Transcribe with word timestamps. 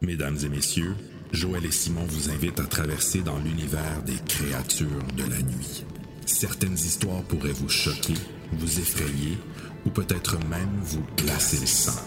Mesdames 0.00 0.38
et 0.44 0.48
messieurs, 0.48 0.94
Joël 1.32 1.64
et 1.66 1.72
Simon 1.72 2.04
vous 2.08 2.30
invitent 2.30 2.60
à 2.60 2.66
traverser 2.66 3.20
dans 3.20 3.38
l'univers 3.38 4.02
des 4.06 4.16
créatures 4.28 5.02
de 5.16 5.22
la 5.24 5.42
nuit. 5.42 5.84
Certaines 6.24 6.74
histoires 6.74 7.22
pourraient 7.22 7.50
vous 7.50 7.68
choquer, 7.68 8.14
vous 8.52 8.78
effrayer 8.78 9.36
ou 9.84 9.90
peut-être 9.90 10.38
même 10.48 10.80
vous 10.82 11.02
glacer 11.16 11.58
le 11.60 11.66
sang. 11.66 12.00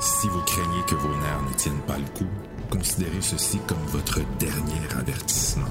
Si 0.00 0.26
vous 0.28 0.40
craignez 0.40 0.82
que 0.88 0.96
vos 0.96 1.16
nerfs 1.16 1.42
ne 1.48 1.54
tiennent 1.54 1.86
pas 1.86 1.98
le 1.98 2.18
coup, 2.18 2.30
considérez 2.68 3.22
ceci 3.22 3.58
comme 3.68 3.86
votre 3.86 4.18
dernier 4.40 4.80
avertissement. 4.98 5.70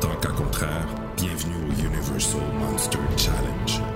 Tant 0.00 0.16
qu'à 0.16 0.30
contraire, 0.30 0.88
bienvenue 1.18 1.54
au 1.68 1.86
Universal 1.86 2.40
Monster 2.58 2.98
Challenge. 3.18 3.91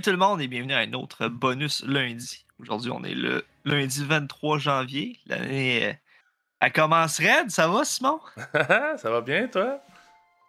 Salut 0.00 0.16
tout 0.16 0.18
le 0.18 0.26
monde 0.28 0.40
et 0.40 0.48
bienvenue 0.48 0.72
à 0.72 0.78
un 0.78 0.92
autre 0.94 1.28
bonus 1.28 1.84
lundi. 1.86 2.46
Aujourd'hui, 2.58 2.90
on 2.90 3.04
est 3.04 3.12
le 3.12 3.44
lundi 3.66 4.02
23 4.02 4.58
janvier. 4.58 5.18
L'année 5.26 5.90
euh, 5.90 5.92
elle 6.60 6.72
commence 6.72 7.18
raide. 7.18 7.50
Ça 7.50 7.68
va, 7.68 7.84
Simon? 7.84 8.18
ça 8.96 9.10
va 9.10 9.20
bien, 9.20 9.46
toi? 9.48 9.78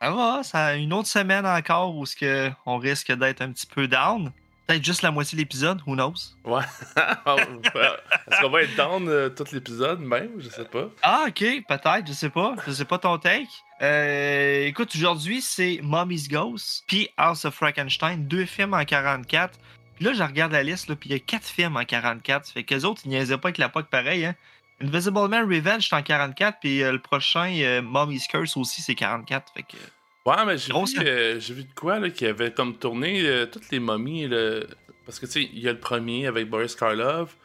Ça 0.02 0.10
va. 0.10 0.44
Ça 0.44 0.76
une 0.76 0.94
autre 0.94 1.10
semaine 1.10 1.46
encore 1.46 1.94
où 1.94 2.06
que 2.18 2.50
on 2.66 2.78
risque 2.78 3.12
d'être 3.12 3.42
un 3.42 3.52
petit 3.52 3.68
peu 3.68 3.90
down. 3.90 4.32
Peut-être 4.68 4.86
juste 4.86 5.02
la 5.02 5.12
moitié 5.12 5.36
de 5.36 5.42
l'épisode, 5.42 5.82
who 5.86 5.96
knows? 5.96 6.14
Ouais. 6.46 6.64
Est-ce 6.96 8.42
qu'on 8.42 8.50
va 8.52 8.62
être 8.62 8.76
down 8.78 9.10
euh, 9.10 9.28
tout 9.28 9.44
l'épisode 9.52 10.00
même? 10.00 10.30
Je 10.38 10.48
sais 10.48 10.64
pas. 10.64 10.88
Ah, 11.02 11.26
ok, 11.28 11.44
peut-être, 11.68 12.08
je 12.08 12.14
sais 12.14 12.30
pas. 12.30 12.56
Je 12.66 12.72
sais 12.72 12.86
pas 12.86 13.00
ton 13.00 13.18
take. 13.18 13.50
Euh, 13.82 14.66
écoute, 14.66 14.92
aujourd'hui, 14.96 15.42
c'est 15.42 15.80
Mommy's 15.82 16.30
Ghost 16.30 16.84
puis 16.88 17.10
House 17.18 17.46
of 17.46 17.56
Frankenstein, 17.56 18.28
deux 18.28 18.46
films 18.46 18.74
en 18.74 18.86
44. 18.86 19.58
Puis 19.96 20.06
là, 20.06 20.14
je 20.14 20.24
regarde 20.24 20.52
la 20.52 20.64
liste, 20.64 20.94
puis 20.96 21.10
il 21.10 21.14
y 21.14 21.16
a 21.16 21.20
quatre 21.20 21.46
films 21.46 21.78
en 21.78 21.84
44. 21.84 22.46
Ça 22.46 22.54
fait 22.54 22.64
qu'eux 22.64 22.84
autres, 22.84 23.02
ils 23.06 23.10
niaisaient 23.10 23.38
pas 23.38 23.50
avec 23.50 23.58
la 23.58 23.70
POC 23.70 23.88
pareil, 23.90 24.26
hein. 24.26 24.36
Invisible 24.82 25.28
Man 25.28 25.44
Revenge, 25.44 25.88
c'est 25.88 25.96
en 25.96 26.02
44, 26.02 26.58
puis 26.60 26.82
euh, 26.82 26.94
le 26.94 27.00
prochain, 27.00 27.54
euh, 27.60 27.84
Mommy's 27.84 28.28
Curse 28.28 28.58
aussi, 28.58 28.82
c'est 28.82 28.96
44. 28.96 29.54
Fait 29.54 29.62
que. 29.62 29.78
Ouais, 30.26 30.46
mais 30.46 30.58
j'ai 30.58 30.74
vu, 30.74 31.08
euh, 31.08 31.40
vu, 31.40 31.64
de 31.64 31.74
quoi, 31.76 32.00
là, 32.00 32.10
qui 32.10 32.26
avait 32.26 32.52
comme 32.52 32.78
tourné 32.78 33.22
euh, 33.22 33.46
toutes 33.46 33.70
les 33.72 33.80
momies, 33.80 34.28
là, 34.28 34.62
parce 35.06 35.20
que, 35.20 35.26
tu 35.26 35.32
sais, 35.32 35.50
il 35.52 35.60
y 35.60 35.68
a 35.68 35.74
le 35.74 35.80
premier 35.80 36.28
avec 36.28 36.50
Boris 36.50 36.76
Karloff, 36.76 37.36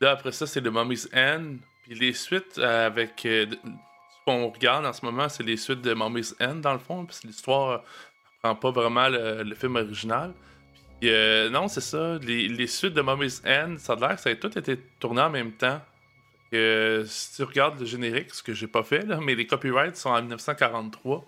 là, 0.00 0.12
après 0.12 0.32
ça, 0.32 0.46
c'est 0.46 0.60
le 0.60 0.70
Mommy's 0.70 1.08
End, 1.14 1.56
puis 1.82 1.98
les 1.98 2.12
suites 2.12 2.58
euh, 2.58 2.86
avec... 2.86 3.26
qu'on 4.30 4.48
regarde 4.48 4.86
en 4.86 4.92
ce 4.92 5.04
moment, 5.04 5.28
c'est 5.28 5.42
les 5.42 5.56
suites 5.56 5.82
de 5.82 5.94
Mommy's 5.94 6.34
End, 6.40 6.56
dans 6.56 6.72
le 6.72 6.78
fond, 6.78 7.04
parce 7.04 7.20
que 7.20 7.26
l'histoire 7.26 7.82
prend 8.42 8.54
pas 8.54 8.70
vraiment 8.70 9.08
le, 9.08 9.54
film 9.54 9.76
original. 9.76 10.32
Puis, 11.00 11.10
non, 11.50 11.68
c'est 11.68 11.80
ça, 11.80 12.18
les, 12.22 12.48
les, 12.48 12.66
suites 12.66 12.94
de 12.94 13.02
Mommy's 13.02 13.42
End, 13.46 13.76
ça 13.78 13.94
a 13.94 13.96
l'air 13.96 14.16
que 14.16 14.20
ça 14.20 14.30
a 14.30 14.34
tout 14.34 14.56
été 14.58 14.78
tourné 14.98 15.22
en 15.22 15.30
même 15.30 15.52
temps. 15.52 15.80
Que, 16.50 17.04
si 17.06 17.36
tu 17.36 17.44
regardes 17.44 17.78
le 17.78 17.86
générique, 17.86 18.34
ce 18.34 18.42
que 18.42 18.52
j'ai 18.52 18.66
pas 18.66 18.82
fait, 18.82 19.06
là, 19.06 19.20
mais 19.22 19.34
les 19.34 19.46
copyrights 19.46 19.96
sont 19.96 20.10
en 20.10 20.20
1943 20.20 21.24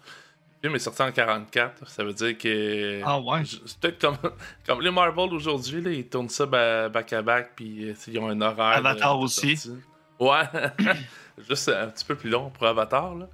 film 0.63 0.77
est 0.77 0.79
sorti 0.79 1.03
en 1.03 1.11
44. 1.11 1.89
Ça 1.89 2.05
veut 2.05 2.13
dire 2.13 2.39
que. 2.39 3.03
Ah 3.05 3.21
ouais. 3.21 3.43
C'est 3.45 3.79
peut-être 3.81 4.01
comme, 4.01 4.17
comme 4.67 4.81
les 4.81 4.91
Marvel 4.91 5.33
aujourd'hui, 5.35 5.83
ils 5.99 6.09
tournent 6.09 6.29
ça 6.29 6.47
back 6.47 7.13
à 7.13 7.23
back, 7.23 7.53
puis 7.57 7.91
euh, 7.91 7.95
ils 8.07 8.19
ont 8.19 8.29
un 8.29 8.41
horaire. 8.41 8.79
Avatar 8.79 9.19
aussi. 9.19 9.59
Ouais. 10.19 10.45
Juste 11.49 11.69
un 11.69 11.89
petit 11.89 12.05
peu 12.05 12.15
plus 12.15 12.31
long 12.31 12.51
pour 12.51 12.67
Avatar, 12.67 13.15
là. 13.15 13.29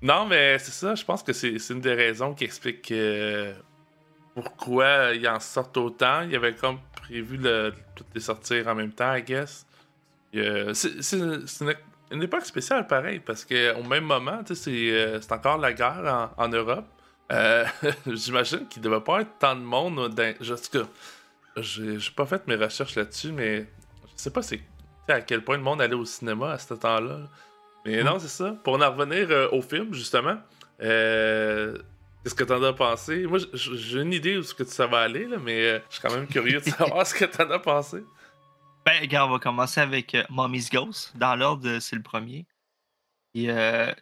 Non, 0.00 0.26
mais 0.26 0.58
c'est 0.58 0.70
ça, 0.70 0.94
je 0.94 1.04
pense 1.04 1.22
que 1.22 1.32
c'est 1.32 1.56
une 1.70 1.80
des 1.80 1.94
raisons 1.94 2.32
qui 2.32 2.44
explique 2.44 2.92
pourquoi 4.34 5.14
ils 5.14 5.26
en 5.28 5.40
sortent 5.40 5.76
autant. 5.76 6.22
Il 6.22 6.32
y 6.32 6.36
avait 6.36 6.54
comme 6.54 6.78
prévu 6.92 7.38
de 7.38 7.72
toutes 7.96 8.06
les 8.14 8.20
sortir 8.20 8.68
en 8.68 8.74
même 8.74 8.92
temps, 8.92 9.14
I 9.14 9.22
guess. 9.22 9.66
C'est 10.32 11.16
une 12.10 12.22
époque 12.22 12.44
spéciale, 12.44 12.86
pareil, 12.86 13.20
parce 13.20 13.44
qu'au 13.44 13.82
même 13.82 14.04
moment, 14.04 14.42
euh, 14.48 15.20
c'est 15.20 15.32
encore 15.32 15.58
la 15.58 15.72
guerre 15.72 16.30
en, 16.36 16.48
Europe. 16.48 16.86
Euh, 17.32 17.64
j'imagine 18.06 18.66
qu'il 18.68 18.82
ne 18.82 18.88
devait 18.88 19.02
pas 19.02 19.20
être 19.22 19.38
tant 19.38 19.56
de 19.56 19.60
monde. 19.60 20.14
Dans... 20.14 20.34
Je, 21.56 21.98
j'ai 21.98 22.10
pas 22.12 22.26
fait 22.26 22.46
mes 22.46 22.54
recherches 22.54 22.94
là-dessus, 22.94 23.32
mais 23.32 23.66
je 24.16 24.22
sais 24.22 24.30
pas 24.30 24.42
à 25.14 25.20
quel 25.20 25.42
point 25.42 25.56
le 25.56 25.62
monde 25.62 25.80
allait 25.80 25.94
au 25.94 26.04
cinéma 26.04 26.52
à 26.52 26.58
ce 26.58 26.74
temps-là. 26.74 27.20
Mais 27.84 28.02
non, 28.02 28.18
c'est 28.18 28.28
ça. 28.28 28.56
Pour 28.64 28.74
en 28.74 28.90
revenir 28.90 29.30
euh, 29.30 29.48
au 29.52 29.62
film, 29.62 29.94
justement, 29.94 30.36
qu'est-ce 30.78 32.34
que 32.34 32.44
t'en 32.44 32.62
as 32.62 32.72
pensé? 32.72 33.26
Moi, 33.26 33.38
j'ai 33.52 34.00
une 34.00 34.12
idée 34.12 34.36
où 34.36 34.42
ce 34.42 34.54
que 34.54 34.64
ça 34.64 34.86
va 34.86 35.00
aller, 35.00 35.26
là, 35.26 35.38
mais 35.42 35.82
je 35.88 35.94
suis 35.94 36.02
quand 36.02 36.14
même 36.14 36.26
curieux 36.26 36.60
de 36.60 36.70
savoir 36.70 37.06
ce 37.06 37.14
que 37.14 37.24
t'en 37.24 37.50
as 37.50 37.58
pensé. 37.58 38.02
Ben, 38.88 39.02
regarde, 39.02 39.28
on 39.28 39.34
va 39.34 39.38
commencer 39.38 39.82
avec 39.82 40.14
euh, 40.14 40.22
Mommy's 40.30 40.70
Ghost. 40.70 41.12
Dans 41.14 41.36
l'ordre, 41.36 41.78
c'est 41.78 41.94
le 41.94 42.00
premier. 42.00 42.46
Et 43.34 43.50
euh, 43.50 43.92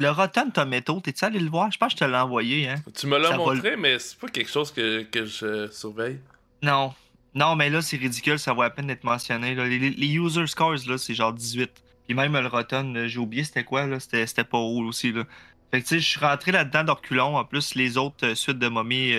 le 0.00 0.10
Rotten 0.10 0.50
Tomato, 0.50 1.00
t'es-tu 1.00 1.24
allé 1.24 1.38
le 1.38 1.48
voir? 1.48 1.70
Je 1.70 1.78
pense 1.78 1.94
que 1.94 2.00
je 2.00 2.04
te 2.04 2.10
l'ai 2.10 2.16
envoyé. 2.16 2.68
Hein? 2.68 2.82
Tu 2.96 3.06
me 3.06 3.16
l'as 3.16 3.36
montré, 3.36 3.76
mais 3.76 3.96
c'est 4.00 4.18
pas 4.18 4.26
quelque 4.26 4.50
chose 4.50 4.72
que, 4.72 5.04
que, 5.04 5.24
je 5.24 5.68
surveille. 5.70 6.18
Non. 6.62 6.92
Non, 7.34 7.56
mais 7.56 7.70
là, 7.70 7.82
c'est 7.82 7.96
ridicule, 7.96 8.38
ça 8.38 8.52
vaut 8.52 8.62
la 8.62 8.70
peine 8.70 8.86
d'être 8.86 9.04
mentionné. 9.04 9.54
Les, 9.54 9.90
les, 9.90 10.14
user 10.14 10.46
scores, 10.46 10.76
là, 10.86 10.98
c'est 10.98 11.14
genre 11.14 11.32
18. 11.32 11.70
Puis 12.06 12.14
même 12.14 12.38
le 12.38 12.46
Rotten, 12.46 13.06
j'ai 13.06 13.18
oublié 13.18 13.44
c'était 13.44 13.64
quoi, 13.64 13.86
là. 13.86 13.98
C'était 13.98 14.44
pas 14.44 14.58
haut 14.58 14.84
aussi, 14.84 15.12
là. 15.12 15.24
Fait 15.70 15.80
que, 15.82 15.88
tu 15.88 15.94
sais, 15.96 16.00
je 16.00 16.08
suis 16.08 16.20
rentré 16.20 16.52
là-dedans 16.52 16.84
d'orculon. 16.84 17.36
En 17.36 17.44
plus, 17.44 17.74
les 17.74 17.96
autres 17.96 18.26
euh, 18.26 18.34
suites 18.34 18.58
de 18.58 18.68
Mommy, 18.68 19.14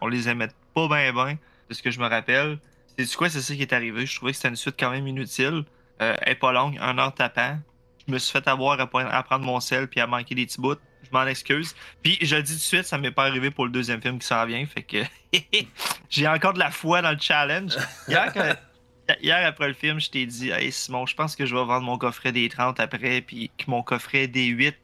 on 0.00 0.06
les 0.06 0.28
aimait 0.28 0.48
pas 0.74 0.86
bien, 0.86 1.12
bien, 1.12 1.38
de 1.68 1.74
ce 1.74 1.82
que 1.82 1.90
je 1.90 1.98
me 1.98 2.06
rappelle. 2.06 2.58
C'est 2.98 3.16
quoi, 3.16 3.28
c'est 3.28 3.42
ça 3.42 3.54
qui 3.54 3.62
est 3.62 3.72
arrivé? 3.72 4.06
Je 4.06 4.16
trouvais 4.16 4.32
que 4.32 4.36
c'était 4.36 4.48
une 4.48 4.56
suite 4.56 4.76
quand 4.78 4.90
même 4.90 5.06
inutile. 5.06 5.64
Euh, 6.00 6.14
elle 6.22 6.32
est 6.32 6.36
pas 6.36 6.52
longue, 6.52 6.78
un 6.80 6.98
heure 6.98 7.14
tapant. 7.14 7.58
Je 8.06 8.12
me 8.12 8.18
suis 8.18 8.32
fait 8.32 8.46
avoir 8.48 8.78
à, 8.80 9.22
prendre 9.22 9.44
mon 9.44 9.60
sel 9.60 9.88
puis 9.88 10.00
à 10.00 10.06
manquer 10.06 10.34
des 10.34 10.46
petits 10.46 10.60
bouts. 10.60 10.76
Je 11.10 11.16
m'en 11.16 11.26
excuse. 11.26 11.74
Puis 12.02 12.18
je 12.20 12.36
le 12.36 12.42
dis 12.42 12.52
tout 12.52 12.58
de 12.58 12.62
suite, 12.62 12.84
ça 12.84 12.98
m'est 12.98 13.10
pas 13.10 13.24
arrivé 13.24 13.50
pour 13.50 13.66
le 13.66 13.70
deuxième 13.70 14.00
film 14.00 14.18
qui 14.18 14.26
s'en 14.26 14.44
vient. 14.46 14.64
Fait 14.66 14.82
que 14.82 14.98
j'ai 16.10 16.28
encore 16.28 16.52
de 16.52 16.58
la 16.58 16.70
foi 16.70 17.02
dans 17.02 17.12
le 17.12 17.18
challenge. 17.20 17.76
Hier, 19.20 19.46
après 19.46 19.68
le 19.68 19.74
film, 19.74 20.00
je 20.00 20.10
t'ai 20.10 20.26
dit 20.26 20.50
Hey 20.50 20.72
Simon, 20.72 21.06
je 21.06 21.14
pense 21.14 21.36
que 21.36 21.46
je 21.46 21.54
vais 21.54 21.64
vendre 21.64 21.86
mon 21.86 21.98
coffret 21.98 22.32
des 22.32 22.48
30 22.48 22.80
après, 22.80 23.20
puis 23.20 23.50
que 23.56 23.70
mon 23.70 23.82
coffret 23.82 24.26
des 24.26 24.46
8 24.46 24.76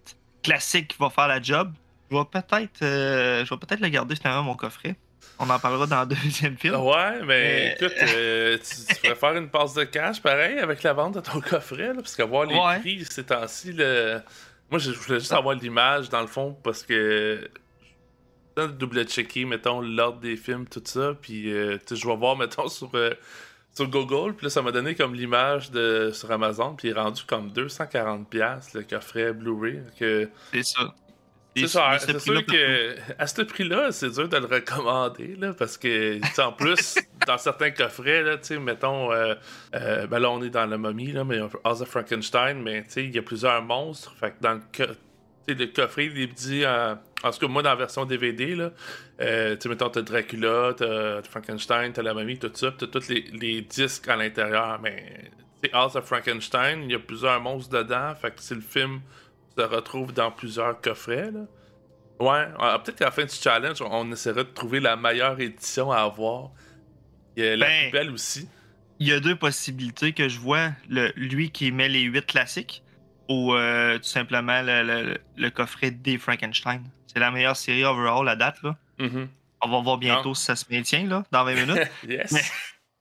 classique 0.42 0.94
va 0.98 1.10
faire 1.10 1.28
la 1.28 1.42
job. 1.42 1.72
Je 2.10 2.16
vais 2.16 2.24
peut-être 2.24 2.82
euh, 2.82 3.44
je 3.44 3.50
vais 3.50 3.58
peut-être 3.58 3.80
le 3.80 3.88
garder 3.88 4.14
finalement 4.16 4.42
mon 4.42 4.54
coffret. 4.54 4.96
On 5.38 5.50
en 5.50 5.58
parlera 5.58 5.86
dans 5.86 6.00
le 6.00 6.06
deuxième 6.14 6.56
film. 6.56 6.76
Ouais, 6.76 7.22
mais, 7.24 7.74
écoute, 7.74 7.94
euh, 8.00 8.58
tu, 8.58 8.94
pourrais 8.96 9.14
faire 9.14 9.36
une 9.36 9.48
passe 9.48 9.74
de 9.74 9.84
cash 9.84 10.20
pareil 10.20 10.58
avec 10.58 10.82
la 10.82 10.92
vente 10.92 11.14
de 11.14 11.20
ton 11.20 11.40
coffret, 11.40 11.88
là, 11.88 11.94
parce 11.94 12.14
qu'avoir 12.14 12.44
les 12.44 12.80
prix 12.80 13.04
ces 13.08 13.24
temps-ci, 13.24 13.72
moi 14.72 14.78
je 14.78 14.90
voulais 14.90 15.20
juste 15.20 15.32
avoir 15.32 15.54
l'image 15.54 16.08
dans 16.08 16.22
le 16.22 16.26
fond 16.26 16.56
parce 16.62 16.82
que 16.82 17.46
double-checker, 18.56 19.44
mettons, 19.44 19.82
l'ordre 19.82 20.20
des 20.20 20.36
films, 20.36 20.66
tout 20.66 20.82
ça, 20.84 21.14
puis 21.20 21.52
euh, 21.52 21.78
je 21.90 22.06
vais 22.06 22.16
voir, 22.16 22.36
mettons, 22.38 22.68
sur, 22.68 22.90
euh, 22.94 23.10
sur 23.74 23.86
Google, 23.88 24.34
puis 24.34 24.46
là, 24.46 24.50
ça 24.50 24.62
m'a 24.62 24.72
donné 24.72 24.94
comme 24.94 25.14
l'image 25.14 25.70
de 25.70 26.10
sur 26.12 26.30
Amazon, 26.30 26.74
puis 26.74 26.88
il 26.88 26.90
est 26.92 26.98
rendu 26.98 27.22
comme 27.26 27.50
240$ 27.50 28.74
le 28.74 28.82
coffret 28.82 29.34
Blu-ray. 29.34 29.82
C'est 29.98 30.62
ça. 30.62 30.94
C'est 31.54 31.66
ça, 31.66 31.98
c'est 31.98 32.18
sûr 32.18 32.46
que 32.46 32.96
à 33.18 33.26
ce 33.26 33.42
prix-là, 33.42 33.92
c'est 33.92 34.10
dur 34.10 34.28
de 34.28 34.36
le 34.38 34.46
recommander, 34.46 35.36
là, 35.38 35.52
parce 35.52 35.76
que, 35.76 36.18
en 36.40 36.52
plus, 36.52 36.96
dans 37.26 37.36
certains 37.36 37.70
coffrets, 37.70 38.22
là, 38.22 38.36
mettons, 38.58 39.12
euh, 39.12 39.34
euh, 39.74 40.06
ben 40.06 40.18
là, 40.18 40.30
on 40.30 40.42
est 40.42 40.50
dans 40.50 40.64
la 40.64 40.78
momie, 40.78 41.12
là, 41.12 41.24
mais 41.24 41.40
House 41.64 41.82
of 41.82 41.88
Frankenstein, 41.88 42.62
mais 42.62 42.84
il 42.96 43.14
y 43.14 43.18
a 43.18 43.22
plusieurs 43.22 43.62
monstres, 43.62 44.14
fait 44.18 44.30
que 44.30 44.36
dans 44.40 44.54
le, 44.54 45.54
le 45.54 45.66
coffret, 45.66 46.06
il 46.06 46.18
est 46.22 46.26
dit, 46.26 46.64
en, 46.66 46.98
en 47.22 47.30
tout 47.30 47.38
cas, 47.38 47.48
moi, 47.48 47.62
dans 47.62 47.70
la 47.70 47.76
version 47.76 48.06
DVD, 48.06 48.54
là, 48.54 48.70
euh, 49.20 49.54
tu 49.56 49.68
mettons, 49.68 49.90
t'as 49.90 50.02
Dracula, 50.02 50.72
t'as 50.74 51.22
Frankenstein, 51.22 51.92
t'as 51.92 52.02
la 52.02 52.14
momie, 52.14 52.38
tout 52.38 52.50
ça, 52.54 52.72
t'as 52.76 52.86
tous 52.86 53.08
les, 53.08 53.24
les, 53.32 53.60
disques 53.60 54.08
à 54.08 54.16
l'intérieur, 54.16 54.80
mais, 54.82 55.30
House 55.72 55.94
of 55.94 56.06
Frankenstein, 56.06 56.82
il 56.84 56.90
y 56.90 56.94
a 56.94 56.98
plusieurs 56.98 57.40
monstres 57.40 57.70
dedans, 57.70 58.14
fait 58.20 58.30
que 58.30 58.40
c'est 58.40 58.56
le 58.56 58.62
film 58.62 59.00
se 59.56 59.62
retrouve 59.62 60.12
dans 60.12 60.30
plusieurs 60.30 60.80
coffrets. 60.80 61.30
Là. 61.30 61.40
Ouais, 62.20 62.46
ah, 62.58 62.78
peut-être 62.78 62.98
qu'à 62.98 63.06
la 63.06 63.10
fin 63.10 63.24
du 63.24 63.34
challenge, 63.34 63.82
on 63.82 64.10
essaiera 64.12 64.44
de 64.44 64.48
trouver 64.48 64.80
la 64.80 64.96
meilleure 64.96 65.40
édition 65.40 65.90
à 65.90 66.02
avoir. 66.02 66.50
Il 67.36 67.44
y 67.44 67.48
a 67.48 67.56
la 67.56 67.66
ben, 67.66 67.82
plus 67.82 67.92
belle 67.92 68.10
aussi. 68.10 68.48
Il 68.98 69.08
y 69.08 69.12
a 69.12 69.20
deux 69.20 69.34
possibilités 69.34 70.12
que 70.12 70.28
je 70.28 70.38
vois. 70.38 70.70
Le, 70.88 71.12
lui 71.16 71.50
qui 71.50 71.72
met 71.72 71.88
les 71.88 72.02
huit 72.02 72.24
classiques 72.24 72.82
ou 73.28 73.54
euh, 73.54 73.98
tout 73.98 74.04
simplement 74.04 74.62
le, 74.62 75.48
coffret 75.50 75.90
des 75.90 76.18
Frankenstein. 76.18 76.84
C'est 77.06 77.18
la 77.18 77.30
meilleure 77.30 77.56
série 77.56 77.84
overall 77.84 78.28
à 78.28 78.36
date. 78.36 78.62
Là. 78.62 78.76
Mm-hmm. 79.00 79.26
On 79.62 79.68
va 79.68 79.80
voir 79.80 79.98
bientôt 79.98 80.34
si 80.34 80.44
ça 80.44 80.56
se 80.56 80.64
maintient 80.70 81.06
là, 81.06 81.24
dans 81.30 81.44
20 81.44 81.54
minutes. 81.54 81.88
yes. 82.08 82.52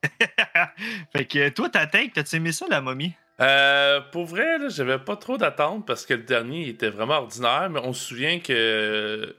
fait 1.14 1.26
que 1.26 1.50
toi, 1.50 1.70
ta 1.70 1.86
take, 1.86 2.12
t'as-tu 2.14 2.38
aimé 2.38 2.52
ça, 2.52 2.66
la 2.70 2.82
momie? 2.82 3.14
Euh, 3.42 4.02
pour 4.12 4.26
vrai, 4.26 4.70
j'avais 4.70 5.00
pas 5.00 5.16
trop 5.16 5.38
d'attente 5.38 5.86
parce 5.88 6.06
que 6.06 6.14
le 6.14 6.24
dernier 6.24 6.70
était 6.70 6.90
vraiment 6.90 7.20
ordinaire, 7.20 7.70
mais 7.72 7.80
on 7.84 7.94
se 7.94 8.06
souvient 8.10 8.40
que, 8.40 9.36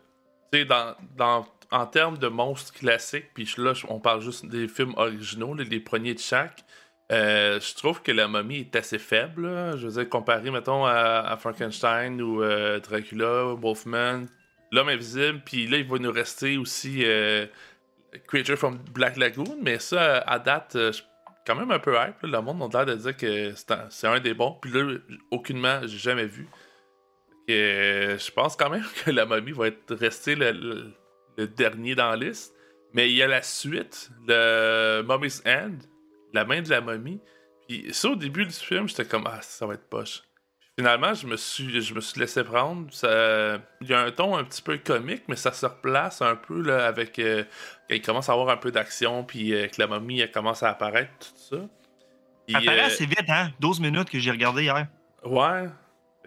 dans, 0.53 0.97
dans, 1.17 1.47
en 1.71 1.87
termes 1.87 2.19
de 2.19 2.29
monstres 2.29 2.73
classiques, 2.73 3.31
puis 3.33 3.49
là, 3.59 3.73
on 3.89 4.01
parle 4.01 4.21
juste 4.21 4.47
des 4.47 4.67
films 4.67 4.95
originaux, 4.97 5.55
les 5.55 5.81
premiers 5.81 6.15
de 6.15 6.19
chaque, 6.19 6.65
euh, 7.13 7.61
je 7.61 7.75
trouve 7.75 8.03
que 8.03 8.11
la 8.11 8.27
momie 8.27 8.61
est 8.61 8.77
assez 8.77 8.99
faible. 8.99 9.47
Je 9.77 9.87
veux 9.87 9.93
dire, 9.93 10.09
comparé, 10.09 10.51
mettons, 10.51 10.87
à, 10.87 11.37
Frankenstein 11.39 12.21
ou 12.23 12.43
euh, 12.43 12.81
Dracula, 12.81 13.55
Wolfman, 13.55 14.27
L'homme 14.71 14.89
invisible, 14.89 15.43
puis 15.45 15.67
là, 15.67 15.77
il 15.77 15.87
va 15.87 15.99
nous 15.99 16.11
rester 16.11 16.57
aussi 16.57 17.03
euh, 17.05 17.45
Creature 18.27 18.57
from 18.57 18.79
Black 18.95 19.19
Lagoon, 19.19 19.59
mais 19.61 19.79
ça, 19.79 20.21
à 20.21 20.39
date, 20.39 20.71
je 20.75 21.03
quand 21.47 21.55
même 21.55 21.71
un 21.71 21.79
peu 21.79 21.95
hype. 21.95 22.23
Le 22.23 22.41
monde 22.41 22.75
a 22.75 22.85
l'air 22.85 22.97
de 22.97 23.01
dire 23.03 23.17
que 23.17 23.55
c'est 23.91 24.07
un, 24.07 24.21
des 24.21 24.35
bons, 24.35 24.59
puis 24.61 24.71
là, 24.71 24.99
aucunement, 25.31 25.81
j'ai 25.83 25.99
jamais 25.99 26.27
vu. 26.27 26.49
Et, 27.49 28.17
je 28.19 28.31
pense 28.31 28.57
quand 28.57 28.71
même 28.71 28.85
que 29.05 29.11
la 29.11 29.27
momie 29.27 29.53
va 29.53 29.69
être 29.69 29.95
restée 29.95 30.35
le, 30.35 30.93
dernier 31.57 31.95
dans 31.95 32.11
la 32.11 32.17
liste. 32.17 32.55
Mais 32.95 33.11
il 33.11 33.17
y 33.17 33.23
a 33.23 33.27
la 33.27 33.43
suite, 33.43 34.11
le 34.27 35.03
Mummy's 35.03 35.43
End, 35.47 35.79
la 36.35 36.45
main 36.45 36.61
de 36.61 36.69
la 36.69 36.81
momie. 36.81 37.21
Puis 37.67 37.93
ça, 37.93 38.11
au 38.11 38.17
début 38.17 38.45
du 38.45 38.53
film, 38.53 38.87
j'étais 38.87 39.07
comme, 39.07 39.27
ah, 39.27 39.41
ça 39.41 39.67
va 39.67 39.75
être 39.75 39.89
poche. 39.89 40.23
Finalement, 40.79 41.15
je 41.15 41.27
me 41.27 41.37
suis, 41.37 41.81
je 41.83 41.95
me 41.95 42.01
suis 42.01 42.21
laissé 42.21 42.45
prendre. 42.45 42.87
Il 43.81 43.89
y 43.89 43.95
a 43.95 44.01
un 44.01 44.11
ton 44.11 44.37
un 44.37 44.45
petit 44.45 44.63
peu 44.63 44.79
comique, 44.79 45.25
mais 45.29 45.37
ça 45.37 45.53
se 45.53 45.67
replace 45.67 46.23
un 46.23 46.37
peu 46.37 46.63
là, 46.63 46.87
avec. 46.87 47.19
Euh, 47.19 47.45
il 47.91 48.03
commence 48.03 48.29
à 48.29 48.33
avoir 48.33 48.49
un 48.49 48.57
peu 48.57 48.71
d'action, 48.71 49.25
puis 49.25 49.55
euh, 49.55 49.69
que 49.69 49.81
la 49.81 49.87
momie 49.87 50.21
elle 50.21 50.31
commence 50.31 50.63
à 50.63 50.71
apparaître, 50.71 51.13
tout 51.19 51.57
ça. 51.57 51.65
Elle 52.49 52.57
apparaît 52.57 52.81
euh, 52.81 52.87
assez 52.87 53.07
vite, 53.07 53.29
hein? 53.29 53.51
12 53.61 53.81
minutes 53.81 54.11
que 54.11 54.19
j'ai 54.19 54.31
regardé 54.31 54.65
hier. 54.65 54.87
Ouais, 55.25 55.69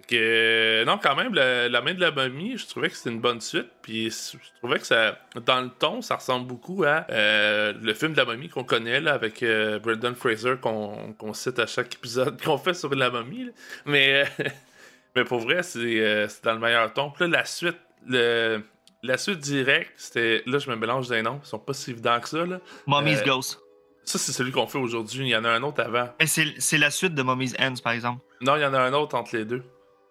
que, 0.07 0.83
non, 0.85 0.99
quand 1.01 1.15
même, 1.15 1.33
la 1.33 1.81
main 1.81 1.93
de 1.93 1.99
la 1.99 2.11
momie, 2.11 2.57
je 2.57 2.67
trouvais 2.67 2.89
que 2.89 2.95
c'était 2.95 3.09
une 3.09 3.21
bonne 3.21 3.41
suite. 3.41 3.67
Puis 3.81 4.09
je 4.11 4.37
trouvais 4.59 4.79
que 4.79 4.85
ça, 4.85 5.17
dans 5.45 5.61
le 5.61 5.69
ton, 5.69 6.01
ça 6.01 6.15
ressemble 6.15 6.47
beaucoup 6.47 6.83
à 6.83 7.05
euh, 7.09 7.73
le 7.81 7.93
film 7.93 8.13
de 8.13 8.17
la 8.17 8.25
momie 8.25 8.49
qu'on 8.49 8.63
connaît 8.63 8.99
là, 9.01 9.13
avec 9.13 9.41
euh, 9.41 9.79
Brendan 9.79 10.15
Fraser 10.15 10.55
qu'on 10.61 11.33
cite 11.33 11.59
à 11.59 11.65
chaque 11.65 11.95
épisode 11.95 12.41
qu'on 12.43 12.57
fait 12.57 12.73
sur 12.73 12.93
la 12.93 13.09
momie. 13.09 13.49
Mais, 13.85 14.25
mais 15.15 15.23
pour 15.23 15.39
vrai, 15.39 15.63
c'est 15.63 16.27
dans 16.43 16.53
le 16.53 16.59
meilleur 16.59 16.93
ton. 16.93 17.09
Puis 17.09 17.25
là, 17.25 17.39
la 17.39 17.45
suite, 17.45 17.79
le, 18.07 18.61
la 19.01 19.17
suite 19.17 19.39
directe, 19.39 19.93
c'était. 19.97 20.43
Là, 20.45 20.59
je 20.59 20.69
me 20.69 20.75
mélange 20.75 21.07
des 21.07 21.21
noms, 21.21 21.39
ils 21.43 21.47
sont 21.47 21.59
pas 21.59 21.73
si 21.73 21.91
évidents 21.91 22.19
que 22.19 22.29
ça. 22.29 22.45
Là. 22.45 22.59
Mommy's 22.85 23.21
euh, 23.21 23.25
Ghost. 23.25 23.59
Ça, 24.03 24.19
c'est 24.19 24.33
celui 24.33 24.51
qu'on 24.51 24.67
fait 24.67 24.77
aujourd'hui. 24.77 25.25
Il 25.25 25.29
y 25.29 25.35
en 25.35 25.45
a 25.45 25.49
un 25.49 25.63
autre 25.63 25.81
avant. 25.81 26.09
Mais 26.19 26.27
c'est 26.27 26.77
la 26.77 26.91
suite 26.91 27.15
de 27.15 27.23
Mommy's 27.23 27.55
Ends, 27.59 27.81
par 27.83 27.93
exemple. 27.93 28.23
Non, 28.41 28.55
il 28.55 28.61
y 28.61 28.65
en 28.65 28.73
a 28.75 28.79
un 28.79 28.93
autre 28.93 29.15
entre 29.15 29.35
les 29.35 29.45
deux. 29.45 29.63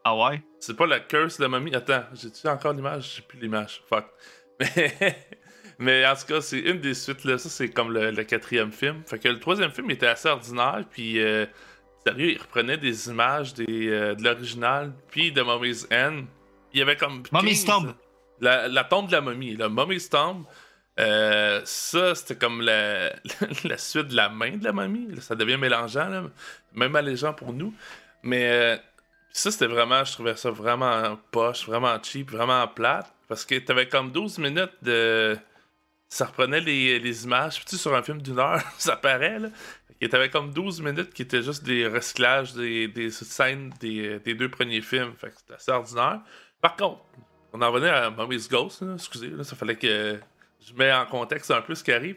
Ah 0.04 0.14
ouais? 0.14 0.42
C'est 0.60 0.76
pas 0.76 0.86
la 0.86 1.00
curse 1.00 1.38
de 1.38 1.42
la 1.44 1.48
momie. 1.48 1.74
Attends, 1.74 2.04
j'ai-tu 2.12 2.46
encore 2.46 2.74
l'image? 2.74 3.16
J'ai 3.16 3.22
plus 3.22 3.38
l'image. 3.38 3.82
Fuck. 3.88 4.06
Mais... 4.60 5.16
Mais 5.78 6.06
en 6.06 6.14
tout 6.14 6.26
cas, 6.26 6.40
c'est 6.40 6.60
une 6.60 6.80
des 6.80 6.94
suites 6.94 7.24
là. 7.24 7.38
Ça, 7.38 7.48
c'est 7.48 7.68
comme 7.70 7.92
le, 7.92 8.22
quatrième 8.24 8.72
film. 8.72 9.02
Fait 9.06 9.18
que 9.18 9.28
le 9.28 9.40
troisième 9.40 9.70
film 9.70 9.90
était 9.90 10.06
assez 10.06 10.28
ordinaire. 10.28 10.84
Puis, 10.90 11.20
euh, 11.20 11.46
sérieux, 12.06 12.30
il 12.30 12.38
reprenait 12.38 12.76
des 12.76 13.08
images 13.08 13.54
des, 13.54 13.88
euh, 13.88 14.14
de 14.14 14.22
l'original. 14.22 14.92
Puis 15.10 15.32
de 15.32 15.42
Mummy's 15.42 15.86
End. 15.90 16.24
Il 16.72 16.80
y 16.80 16.82
avait 16.82 16.96
comme. 16.96 17.22
Mummy's 17.32 17.64
Tomb. 17.64 17.94
La, 18.40 18.68
la, 18.68 18.84
tombe 18.84 19.08
de 19.08 19.12
la 19.12 19.20
momie. 19.20 19.54
Le 19.54 19.68
Mummy's 19.68 20.08
Tomb. 20.08 20.44
Euh, 21.00 21.60
ça, 21.64 22.14
c'était 22.14 22.36
comme 22.36 22.60
la, 22.60 23.12
la, 23.64 23.78
suite 23.78 24.08
de 24.08 24.16
la 24.16 24.28
main 24.28 24.56
de 24.56 24.64
la 24.64 24.72
momie. 24.72 25.08
Ça 25.20 25.34
devient 25.34 25.56
mélangeant, 25.56 26.08
là. 26.08 26.24
même 26.72 26.94
allégeant 26.94 27.32
pour 27.32 27.52
nous. 27.52 27.74
Mais 28.22 28.80
ça, 29.36 29.50
c'était 29.50 29.66
vraiment, 29.66 30.04
je 30.04 30.12
trouvais 30.12 30.36
ça 30.36 30.50
vraiment 30.52 31.18
poche, 31.32 31.66
vraiment 31.66 32.00
cheap, 32.00 32.30
vraiment 32.30 32.68
plate. 32.68 33.12
Parce 33.26 33.44
que 33.44 33.58
t'avais 33.58 33.88
comme 33.88 34.12
12 34.12 34.38
minutes 34.38 34.72
de. 34.80 35.36
Ça 36.08 36.26
reprenait 36.26 36.60
les, 36.60 37.24
images. 37.24 37.56
Puis 37.56 37.64
tu 37.64 37.76
sur 37.76 37.92
un 37.96 38.02
film 38.02 38.22
d'une 38.22 38.38
heure, 38.38 38.62
ça 38.78 38.96
paraît, 38.96 39.40
là. 39.40 39.48
Et 40.00 40.08
t'avais 40.08 40.30
comme 40.30 40.52
12 40.52 40.80
minutes 40.82 41.12
qui 41.12 41.22
étaient 41.22 41.42
juste 41.42 41.64
des 41.64 41.88
recyclages 41.88 42.52
des, 42.52 42.86
des 42.86 43.10
scènes 43.10 43.72
des, 43.80 44.20
des, 44.20 44.34
deux 44.34 44.48
premiers 44.48 44.82
films. 44.82 45.14
Fait 45.18 45.30
que 45.30 45.36
c'était 45.36 45.54
assez 45.54 45.72
ordinaire. 45.72 46.20
Par 46.60 46.76
contre, 46.76 47.00
on 47.52 47.60
en 47.60 47.72
venait 47.72 47.90
à 47.90 48.10
Mummy's 48.10 48.48
Ghost, 48.48 48.84
excusez, 48.94 49.30
là, 49.30 49.42
ça 49.42 49.56
fallait 49.56 49.76
que 49.76 50.20
je 50.60 50.74
mette 50.74 50.94
en 50.94 51.06
contexte 51.06 51.50
un 51.50 51.62
peu 51.62 51.74
ce 51.74 51.82
qui 51.82 51.92
arrive. 51.92 52.16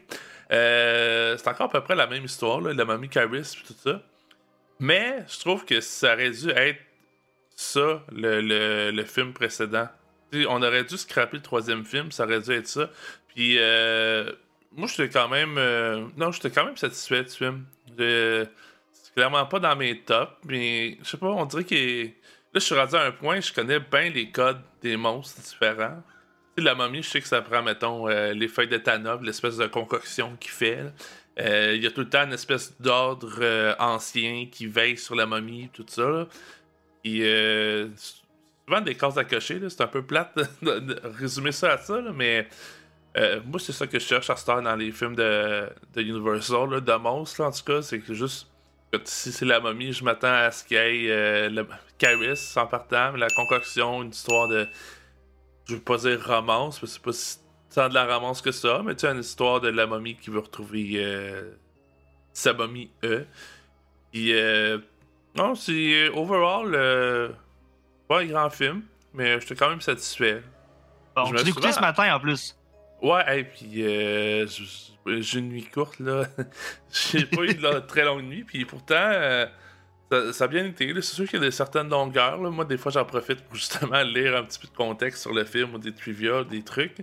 Euh, 0.52 1.36
c'est 1.36 1.48
encore 1.48 1.66
à 1.66 1.70
peu 1.70 1.80
près 1.80 1.96
la 1.96 2.06
même 2.06 2.24
histoire, 2.24 2.60
là, 2.60 2.72
la 2.72 2.84
Mummy 2.84 3.08
Caris 3.08 3.58
et 3.60 3.66
tout 3.66 3.74
ça. 3.82 4.02
Mais 4.78 5.24
je 5.28 5.40
trouve 5.40 5.64
que 5.64 5.80
ça 5.80 6.14
aurait 6.14 6.30
dû 6.30 6.50
être 6.50 6.78
ça, 7.58 8.04
le, 8.12 9.02
film 9.02 9.32
précédent. 9.32 9.88
on 10.32 10.62
aurait 10.62 10.84
dû 10.84 10.96
scraper 10.96 11.38
le 11.38 11.42
troisième 11.42 11.84
film, 11.84 12.12
ça 12.12 12.24
aurait 12.24 12.40
dû 12.40 12.52
être 12.52 12.68
ça. 12.68 12.88
Puis, 13.34 13.56
euh, 13.58 14.30
moi, 14.70 14.86
j'étais 14.86 15.08
quand 15.08 15.28
même. 15.28 15.58
Euh, 15.58 16.06
non, 16.16 16.30
j'étais 16.30 16.50
quand 16.50 16.64
même 16.64 16.76
satisfait 16.76 17.24
du 17.24 17.30
film. 17.30 17.64
C'est 17.98 18.48
clairement 19.12 19.44
pas 19.46 19.58
dans 19.58 19.74
mes 19.74 19.98
tops, 19.98 20.30
mais 20.44 20.98
je 21.02 21.08
sais 21.08 21.16
pas, 21.16 21.26
on 21.26 21.46
dirait 21.46 21.64
que. 21.64 22.04
Là, 22.04 22.10
je 22.54 22.60
suis 22.60 22.76
rendu 22.76 22.94
à 22.94 23.02
un 23.02 23.10
point, 23.10 23.40
je 23.40 23.52
connais 23.52 23.80
bien 23.80 24.08
les 24.08 24.30
codes 24.30 24.60
des 24.80 24.96
monstres 24.96 25.40
différents. 25.42 26.02
la 26.56 26.74
momie, 26.76 27.02
je 27.02 27.08
sais 27.08 27.20
que 27.20 27.28
ça 27.28 27.42
prend, 27.42 27.62
mettons, 27.62 28.08
euh, 28.08 28.34
les 28.34 28.46
feuilles 28.46 28.68
d'éthanol, 28.68 29.24
l'espèce 29.24 29.56
de 29.56 29.66
concoction 29.66 30.36
qu'il 30.38 30.52
fait. 30.52 30.92
Il 31.40 31.82
y 31.82 31.86
a 31.86 31.90
tout 31.90 32.00
le 32.00 32.08
temps 32.08 32.24
une 32.24 32.32
espèce 32.32 32.80
d'ordre 32.80 33.76
ancien 33.78 34.46
qui 34.50 34.66
veille 34.66 34.96
sur 34.96 35.14
la 35.14 35.26
momie, 35.26 35.70
tout 35.72 35.84
ça. 35.86 36.26
Puis, 37.08 37.22
euh, 37.22 37.88
souvent 38.66 38.82
des 38.82 38.94
cases 38.94 39.16
à 39.16 39.24
cocher, 39.24 39.58
c'est 39.70 39.80
un 39.80 39.86
peu 39.86 40.02
plate 40.02 40.38
de, 40.62 41.00
résumer 41.18 41.52
ça 41.52 41.72
à 41.72 41.78
ça, 41.78 42.02
mais 42.14 42.46
euh, 43.16 43.40
moi, 43.46 43.58
c'est 43.58 43.72
ça 43.72 43.86
que 43.86 43.98
je 43.98 44.04
cherche 44.04 44.28
à 44.28 44.36
star 44.36 44.60
dans 44.60 44.76
les 44.76 44.92
films 44.92 45.16
de, 45.16 45.70
Universal, 45.96 46.82
de 46.82 46.92
monstres, 46.96 47.42
en 47.42 47.50
tout 47.50 47.64
cas, 47.64 47.80
c'est 47.80 48.00
que 48.00 48.12
juste, 48.12 48.46
si 49.04 49.32
c'est 49.32 49.46
la 49.46 49.58
momie, 49.58 49.94
je 49.94 50.04
m'attends 50.04 50.34
à 50.34 50.50
ce 50.50 50.64
qu'il 50.64 50.76
y 50.76 50.80
ait 50.80 51.10
euh, 51.10 51.48
le 51.48 51.66
Caris 51.96 52.36
sans 52.36 52.66
partant, 52.66 53.12
la 53.12 53.28
concoction, 53.30 54.02
une 54.02 54.10
histoire 54.10 54.46
de. 54.48 54.68
Je 55.66 55.76
veux 55.76 55.80
pas 55.80 55.96
dire 55.96 56.22
romance, 56.26 56.78
parce 56.78 56.98
que 56.98 57.12
c'est 57.12 57.38
pas 57.38 57.84
tant 57.84 57.88
de 57.88 57.94
la 57.94 58.04
romance 58.04 58.42
que 58.42 58.52
ça, 58.52 58.82
mais 58.84 58.94
tu 58.94 59.06
sais, 59.06 59.12
une 59.12 59.20
histoire 59.20 59.62
de 59.62 59.68
la 59.68 59.86
momie 59.86 60.16
qui 60.16 60.28
veut 60.28 60.40
retrouver 60.40 61.02
sa 62.34 62.52
momie 62.52 62.90
E. 63.02 63.24
Puis, 64.12 64.34
non, 65.38 65.54
c'est 65.54 65.72
euh, 65.72 66.10
overall 66.14 66.74
euh, 66.74 67.28
pas 68.08 68.20
un 68.20 68.26
grand 68.26 68.50
film, 68.50 68.82
mais 69.14 69.40
j'étais 69.40 69.54
quand 69.54 69.70
même 69.70 69.80
satisfait. 69.80 70.42
Bon, 71.14 71.26
je 71.26 71.34
l'ai 71.34 71.48
écouté 71.48 71.72
ce 71.72 71.80
matin 71.80 72.14
en 72.14 72.20
plus. 72.20 72.56
Ouais, 73.00 73.40
et 73.40 73.44
puis 73.44 73.84
euh, 73.84 74.46
j'ai 75.06 75.38
une 75.38 75.50
nuit 75.50 75.64
courte 75.64 76.00
là. 76.00 76.24
j'ai 77.12 77.24
pas 77.24 77.42
eu 77.42 77.54
de 77.54 77.78
très 77.80 78.04
longue 78.04 78.24
nuit, 78.24 78.42
puis 78.42 78.64
pourtant 78.64 78.96
euh, 78.96 79.46
ça, 80.32 80.44
a 80.44 80.48
bien 80.48 80.64
été. 80.64 80.92
C'est 80.96 81.14
sûr 81.14 81.26
qu'il 81.26 81.38
y 81.38 81.42
a 81.42 81.46
des 81.46 81.52
certaines 81.52 81.88
longueurs. 81.88 82.38
Moi, 82.38 82.64
des 82.64 82.78
fois, 82.78 82.90
j'en 82.90 83.04
profite 83.04 83.42
pour 83.42 83.54
justement 83.54 84.02
lire 84.02 84.36
un 84.36 84.42
petit 84.42 84.58
peu 84.58 84.66
de 84.66 84.76
contexte 84.76 85.22
sur 85.22 85.32
le 85.32 85.44
film 85.44 85.74
ou 85.74 85.78
des 85.78 85.92
trivia, 85.92 86.42
des 86.44 86.62
trucs. 86.62 86.96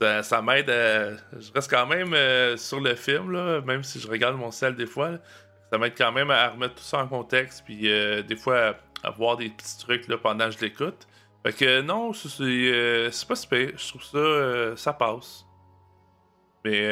Ça, 0.00 0.42
m'aide 0.42 0.66
Je 0.68 1.52
reste 1.54 1.70
quand 1.70 1.86
même 1.86 2.14
sur 2.56 2.80
le 2.80 2.94
film, 2.94 3.32
là, 3.32 3.60
même 3.62 3.82
si 3.82 3.98
je 3.98 4.08
regarde 4.08 4.36
mon 4.36 4.50
sel 4.50 4.76
des 4.76 4.86
fois 4.86 5.18
ça 5.70 5.78
m'aide 5.78 5.96
quand 5.96 6.12
même 6.12 6.30
à 6.30 6.48
remettre 6.48 6.76
tout 6.76 6.82
ça 6.82 6.98
en 6.98 7.08
contexte, 7.08 7.64
puis 7.64 7.90
euh, 7.90 8.22
des 8.22 8.36
fois 8.36 8.76
à, 9.02 9.10
voir 9.10 9.36
des 9.36 9.50
petits 9.50 9.78
trucs 9.78 10.08
là, 10.08 10.18
pendant 10.18 10.46
que 10.46 10.52
je 10.52 10.60
l'écoute. 10.60 11.06
Fait 11.44 11.52
que 11.52 11.80
non, 11.82 12.12
c'est 12.12 12.42
euh, 12.42 13.10
pas 13.28 13.36
super. 13.36 13.70
Je 13.76 13.88
trouve 13.88 14.02
ça, 14.02 14.18
euh, 14.18 14.76
ça 14.76 14.92
passe. 14.92 15.44
Mais 16.64 16.82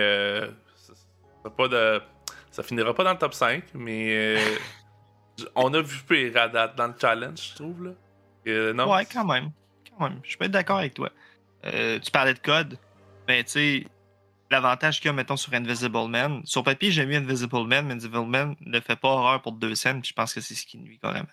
ça, 0.75 1.51
pas 1.51 1.69
de, 1.69 2.01
ça 2.51 2.63
finira 2.63 2.95
pas 2.95 3.05
dans 3.05 3.13
le 3.13 3.19
top 3.19 3.35
5, 3.35 3.65
mais 3.75 4.37
on 5.55 5.73
a 5.75 5.81
vu 5.81 5.99
pire 6.09 6.37
à 6.37 6.49
date 6.49 6.77
dans 6.77 6.87
le 6.87 6.95
challenge, 6.99 7.51
je 7.51 7.55
trouve. 7.57 7.85
Là. 7.85 8.73
non. 8.73 8.93
Ouais, 8.93 9.05
quand 9.07 9.25
même. 9.25 9.51
Quand 9.91 10.09
même. 10.09 10.21
Je 10.23 10.37
peux 10.37 10.45
être 10.45 10.53
d'accord 10.53 10.79
avec 10.79 10.95
toi. 10.95 11.11
tu 11.63 12.11
parlais 12.13 12.35
de 12.35 12.39
code. 12.39 12.79
Mais 13.27 13.43
tu 13.43 13.51
sais, 13.51 13.87
l'avantage 14.57 15.01
qu'il 15.01 15.09
y 15.09 15.11
a, 15.11 15.13
mettons, 15.13 15.37
sur 15.37 15.53
Invisible 15.53 16.09
Man. 16.09 16.41
Sur 16.45 16.63
papier, 16.63 16.91
j'ai 16.91 17.07
mis 17.07 17.17
Invisible 17.17 17.67
Man, 17.67 17.87
mais 17.87 17.95
Invisible 17.95 18.27
Man 18.27 18.57
ne 18.61 18.81
fait 18.81 18.97
pas 18.97 19.09
horreur 19.09 19.43
pour 19.43 19.53
deux 19.53 19.75
scènes, 19.75 20.05
je 20.05 20.13
pense 20.13 20.35
que 20.35 20.41
c'est 20.41 20.55
ce 20.55 20.67
qui 20.67 20.79
nuit 20.79 20.99
quand 21.03 21.13
même. 21.13 21.27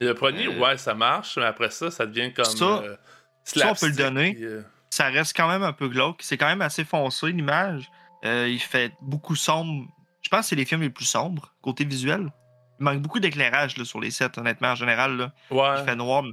Le 0.00 0.14
premier, 0.14 0.46
euh, 0.46 0.58
ouais, 0.58 0.78
ça 0.78 0.94
marche, 0.94 1.36
mais 1.36 1.44
après 1.44 1.70
ça, 1.70 1.90
ça 1.90 2.06
devient 2.06 2.32
comme. 2.32 2.44
Ça, 2.44 2.64
euh, 2.64 2.96
ça 3.44 3.70
on 3.70 3.74
peut 3.74 3.88
le 3.88 3.96
donner. 3.96 4.36
Euh, 4.40 4.62
ça 4.88 5.06
reste 5.06 5.36
quand 5.36 5.48
même 5.48 5.62
un 5.62 5.72
peu 5.72 5.88
glauque. 5.88 6.20
C'est 6.22 6.38
quand 6.38 6.46
même 6.46 6.62
assez 6.62 6.84
foncé, 6.84 7.30
l'image. 7.30 7.90
il 8.24 8.58
fait 8.58 8.92
beaucoup 9.02 9.36
sombre. 9.36 9.86
Je 10.22 10.28
pense 10.28 10.40
que 10.40 10.46
c'est 10.48 10.56
les 10.56 10.64
films 10.64 10.82
les 10.82 10.90
plus 10.90 11.04
sombres, 11.04 11.54
côté 11.62 11.84
visuel. 11.84 12.30
Il 12.78 12.84
manque 12.84 13.00
beaucoup 13.00 13.20
d'éclairage 13.20 13.74
sur 13.82 14.00
les 14.00 14.10
sets, 14.10 14.38
honnêtement, 14.38 14.68
en 14.68 14.74
général. 14.74 15.16
Là. 15.16 15.32
Ouais. 15.50 15.80
Il 15.80 15.84
fait 15.84 15.96
noir. 15.96 16.24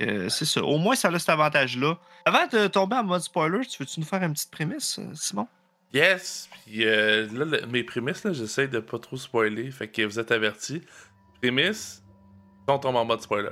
Euh, 0.00 0.28
c'est 0.28 0.44
ça. 0.44 0.62
Au 0.62 0.78
moins, 0.78 0.94
ça 0.94 1.08
a 1.08 1.18
cet 1.18 1.28
avantage-là. 1.28 1.98
Avant 2.24 2.46
de 2.46 2.66
tomber 2.68 2.96
en 2.96 3.04
mode 3.04 3.22
spoiler, 3.22 3.66
tu 3.66 3.82
veux-tu 3.82 4.00
nous 4.00 4.06
faire 4.06 4.22
une 4.22 4.32
petite 4.32 4.50
prémisse, 4.50 4.98
euh, 4.98 5.10
Simon? 5.14 5.48
Yes! 5.92 6.48
Puis 6.64 6.84
euh, 6.84 7.26
là, 7.32 7.66
mes 7.66 7.82
prémices, 7.82 8.22
là, 8.24 8.32
j'essaie 8.32 8.68
de 8.68 8.78
pas 8.78 8.98
trop 8.98 9.16
spoiler, 9.16 9.70
fait 9.70 9.88
que 9.88 10.02
vous 10.02 10.18
êtes 10.18 10.30
avertis. 10.30 10.82
Prémices, 11.40 12.02
on 12.68 12.78
tombe 12.78 12.96
en 12.96 13.04
mode 13.04 13.22
spoiler. 13.22 13.50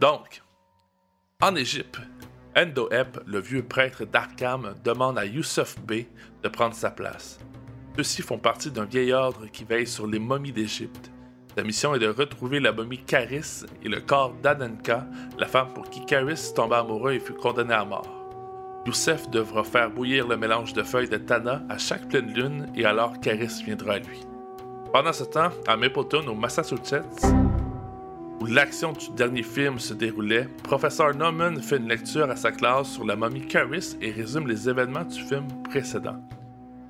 Donc, 0.00 0.42
en 1.42 1.54
Égypte, 1.54 1.98
Endoeb, 2.56 3.18
le 3.26 3.40
vieux 3.40 3.62
prêtre 3.62 4.06
d'Arkham, 4.06 4.74
demande 4.82 5.18
à 5.18 5.26
Youssef 5.26 5.78
Bey 5.80 6.08
de 6.42 6.48
prendre 6.48 6.74
sa 6.74 6.90
place. 6.90 7.38
Ceux-ci 7.96 8.22
font 8.22 8.38
partie 8.38 8.70
d'un 8.70 8.84
vieil 8.84 9.12
ordre 9.12 9.46
qui 9.46 9.64
veille 9.64 9.86
sur 9.86 10.06
les 10.06 10.18
momies 10.18 10.52
d'Égypte. 10.52 11.10
Sa 11.56 11.62
mission 11.62 11.94
est 11.94 11.98
de 12.00 12.08
retrouver 12.08 12.60
la 12.60 12.70
momie 12.70 12.98
Caris 12.98 13.64
et 13.82 13.88
le 13.88 14.00
corps 14.00 14.34
d'Ananka, 14.42 15.06
la 15.38 15.46
femme 15.46 15.72
pour 15.72 15.88
qui 15.88 16.04
Caris 16.04 16.52
tomba 16.54 16.80
amoureux 16.80 17.14
et 17.14 17.18
fut 17.18 17.32
condamné 17.32 17.72
à 17.72 17.82
mort. 17.82 18.12
Youssef 18.84 19.30
devra 19.30 19.64
faire 19.64 19.90
bouillir 19.90 20.28
le 20.28 20.36
mélange 20.36 20.74
de 20.74 20.82
feuilles 20.82 21.08
de 21.08 21.16
Tana 21.16 21.62
à 21.70 21.78
chaque 21.78 22.10
pleine 22.10 22.30
lune 22.34 22.70
et 22.76 22.84
alors 22.84 23.18
Caris 23.20 23.62
viendra 23.64 23.94
à 23.94 23.98
lui. 24.00 24.20
Pendant 24.92 25.14
ce 25.14 25.24
temps, 25.24 25.48
à 25.66 25.78
Mapleton, 25.78 26.28
au 26.28 26.34
Massachusetts, 26.34 27.24
où 28.38 28.44
l'action 28.44 28.92
du 28.92 29.08
dernier 29.16 29.42
film 29.42 29.78
se 29.78 29.94
déroulait, 29.94 30.48
professeur 30.62 31.14
Norman 31.14 31.56
fait 31.62 31.78
une 31.78 31.88
lecture 31.88 32.28
à 32.28 32.36
sa 32.36 32.52
classe 32.52 32.90
sur 32.90 33.06
la 33.06 33.16
momie 33.16 33.46
Caris 33.46 33.96
et 34.02 34.10
résume 34.10 34.46
les 34.46 34.68
événements 34.68 35.04
du 35.04 35.22
film 35.22 35.48
précédent. 35.70 36.22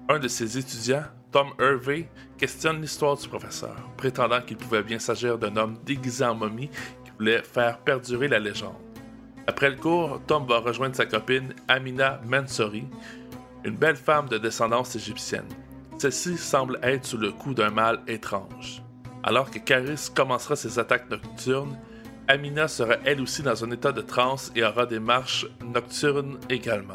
Un 0.09 0.19
de 0.19 0.27
ses 0.27 0.59
étudiants, 0.59 1.05
Tom 1.37 1.53
Hervey, 1.61 2.09
questionne 2.39 2.81
l'histoire 2.81 3.15
du 3.15 3.29
professeur, 3.29 3.77
prétendant 3.99 4.41
qu'il 4.41 4.57
pouvait 4.57 4.83
bien 4.83 4.99
s'agir 4.99 5.37
d'un 5.37 5.55
homme 5.57 5.77
déguisé 5.85 6.25
en 6.25 6.35
momie 6.35 6.71
qui 7.05 7.11
voulait 7.19 7.43
faire 7.43 7.77
perdurer 7.77 8.27
la 8.27 8.39
légende. 8.39 8.73
Après 9.47 9.69
le 9.69 9.77
cours, 9.77 10.19
Tom 10.27 10.47
va 10.47 10.61
rejoindre 10.61 10.97
sa 10.97 11.05
copine 11.05 11.53
Amina 11.69 12.23
Mansouri, 12.25 12.87
une 13.65 13.77
belle 13.77 13.97
femme 13.97 14.31
de 14.31 14.39
descendance 14.39 14.97
égyptienne. 14.97 15.45
Celle-ci 15.99 16.39
semble 16.39 16.79
être 16.83 17.05
sous 17.05 17.19
le 17.19 17.33
coup 17.33 17.53
d'un 17.53 17.69
mal 17.69 18.01
étrange. 18.07 18.83
Alors 19.23 19.51
que 19.51 19.59
Caris 19.59 20.09
commencera 20.15 20.57
ses 20.57 20.79
attaques 20.79 21.11
nocturnes, 21.11 21.79
Amina 22.29 22.67
sera 22.67 22.95
elle 23.05 23.21
aussi 23.21 23.43
dans 23.43 23.63
un 23.63 23.71
état 23.73 23.93
de 23.93 24.01
transe 24.01 24.51
et 24.57 24.65
aura 24.65 24.87
des 24.87 25.01
marches 25.01 25.47
nocturnes 25.63 26.39
également. 26.49 26.95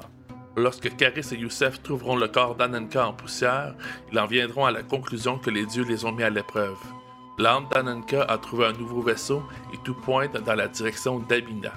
Lorsque 0.58 0.96
Caris 0.98 1.25
et 1.31 1.36
Youssef 1.36 1.81
trouveront 1.81 2.17
le 2.17 2.27
corps 2.27 2.55
d'Ananka 2.55 3.08
en 3.08 3.13
poussière, 3.13 3.74
ils 4.12 4.20
en 4.20 4.25
viendront 4.25 4.65
à 4.65 4.72
la 4.72 4.84
conclusion 4.84 5.38
que 5.38 5.50
les 5.50 5.65
dieux 5.65 5.86
les 5.86 6.03
ont 6.03 6.12
mis 6.12 6.24
à 6.24 6.29
l'épreuve. 6.29 6.77
L'âme 7.38 7.67
d'Ananka 7.72 8.24
a 8.24 8.38
trouvé 8.38 8.65
un 8.65 8.74
nouveau 8.74 9.01
vaisseau 9.01 9.43
et 9.74 9.77
tout 9.86 9.93
pointe 9.93 10.34
dans 10.34 10.55
la 10.55 10.67
direction 10.67 11.20
d'Amina. 11.20 11.72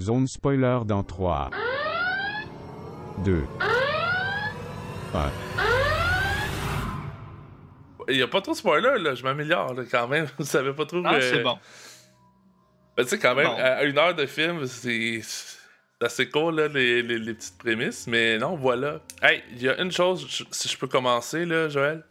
Zone 0.00 0.26
spoiler 0.26 0.78
dans 0.86 1.02
3, 1.02 1.50
2, 3.18 3.44
1. 5.14 5.30
Il 8.08 8.16
n'y 8.16 8.22
a 8.22 8.28
pas 8.28 8.40
trop 8.40 8.52
de 8.52 8.56
spoiler, 8.56 8.98
là. 8.98 9.14
Je 9.14 9.22
m'améliore, 9.22 9.74
quand 9.90 10.08
même. 10.08 10.26
Vous 10.38 10.46
savez 10.46 10.72
pas 10.72 10.86
trop. 10.86 11.02
Ah, 11.04 11.20
c'est 11.20 11.42
bon. 11.42 11.58
Ben, 12.96 13.02
tu 13.04 13.10
sais, 13.10 13.18
quand 13.18 13.34
même, 13.34 13.46
à 13.46 13.84
une 13.84 13.98
heure 13.98 14.14
de 14.14 14.24
film, 14.24 14.66
c'est 14.66 15.20
assez 16.02 16.28
cool, 16.28 16.56
là, 16.56 16.68
les, 16.68 17.02
les, 17.02 17.34
petites 17.34 17.58
prémices. 17.58 18.06
Mais 18.06 18.38
non, 18.38 18.56
voilà. 18.56 19.00
Hey, 19.22 19.42
il 19.52 19.62
y 19.62 19.68
a 19.68 19.80
une 19.80 19.92
chose, 19.92 20.44
si 20.50 20.68
je 20.68 20.78
peux 20.78 20.86
commencer, 20.86 21.44
là, 21.44 21.68
Joël. 21.68 22.02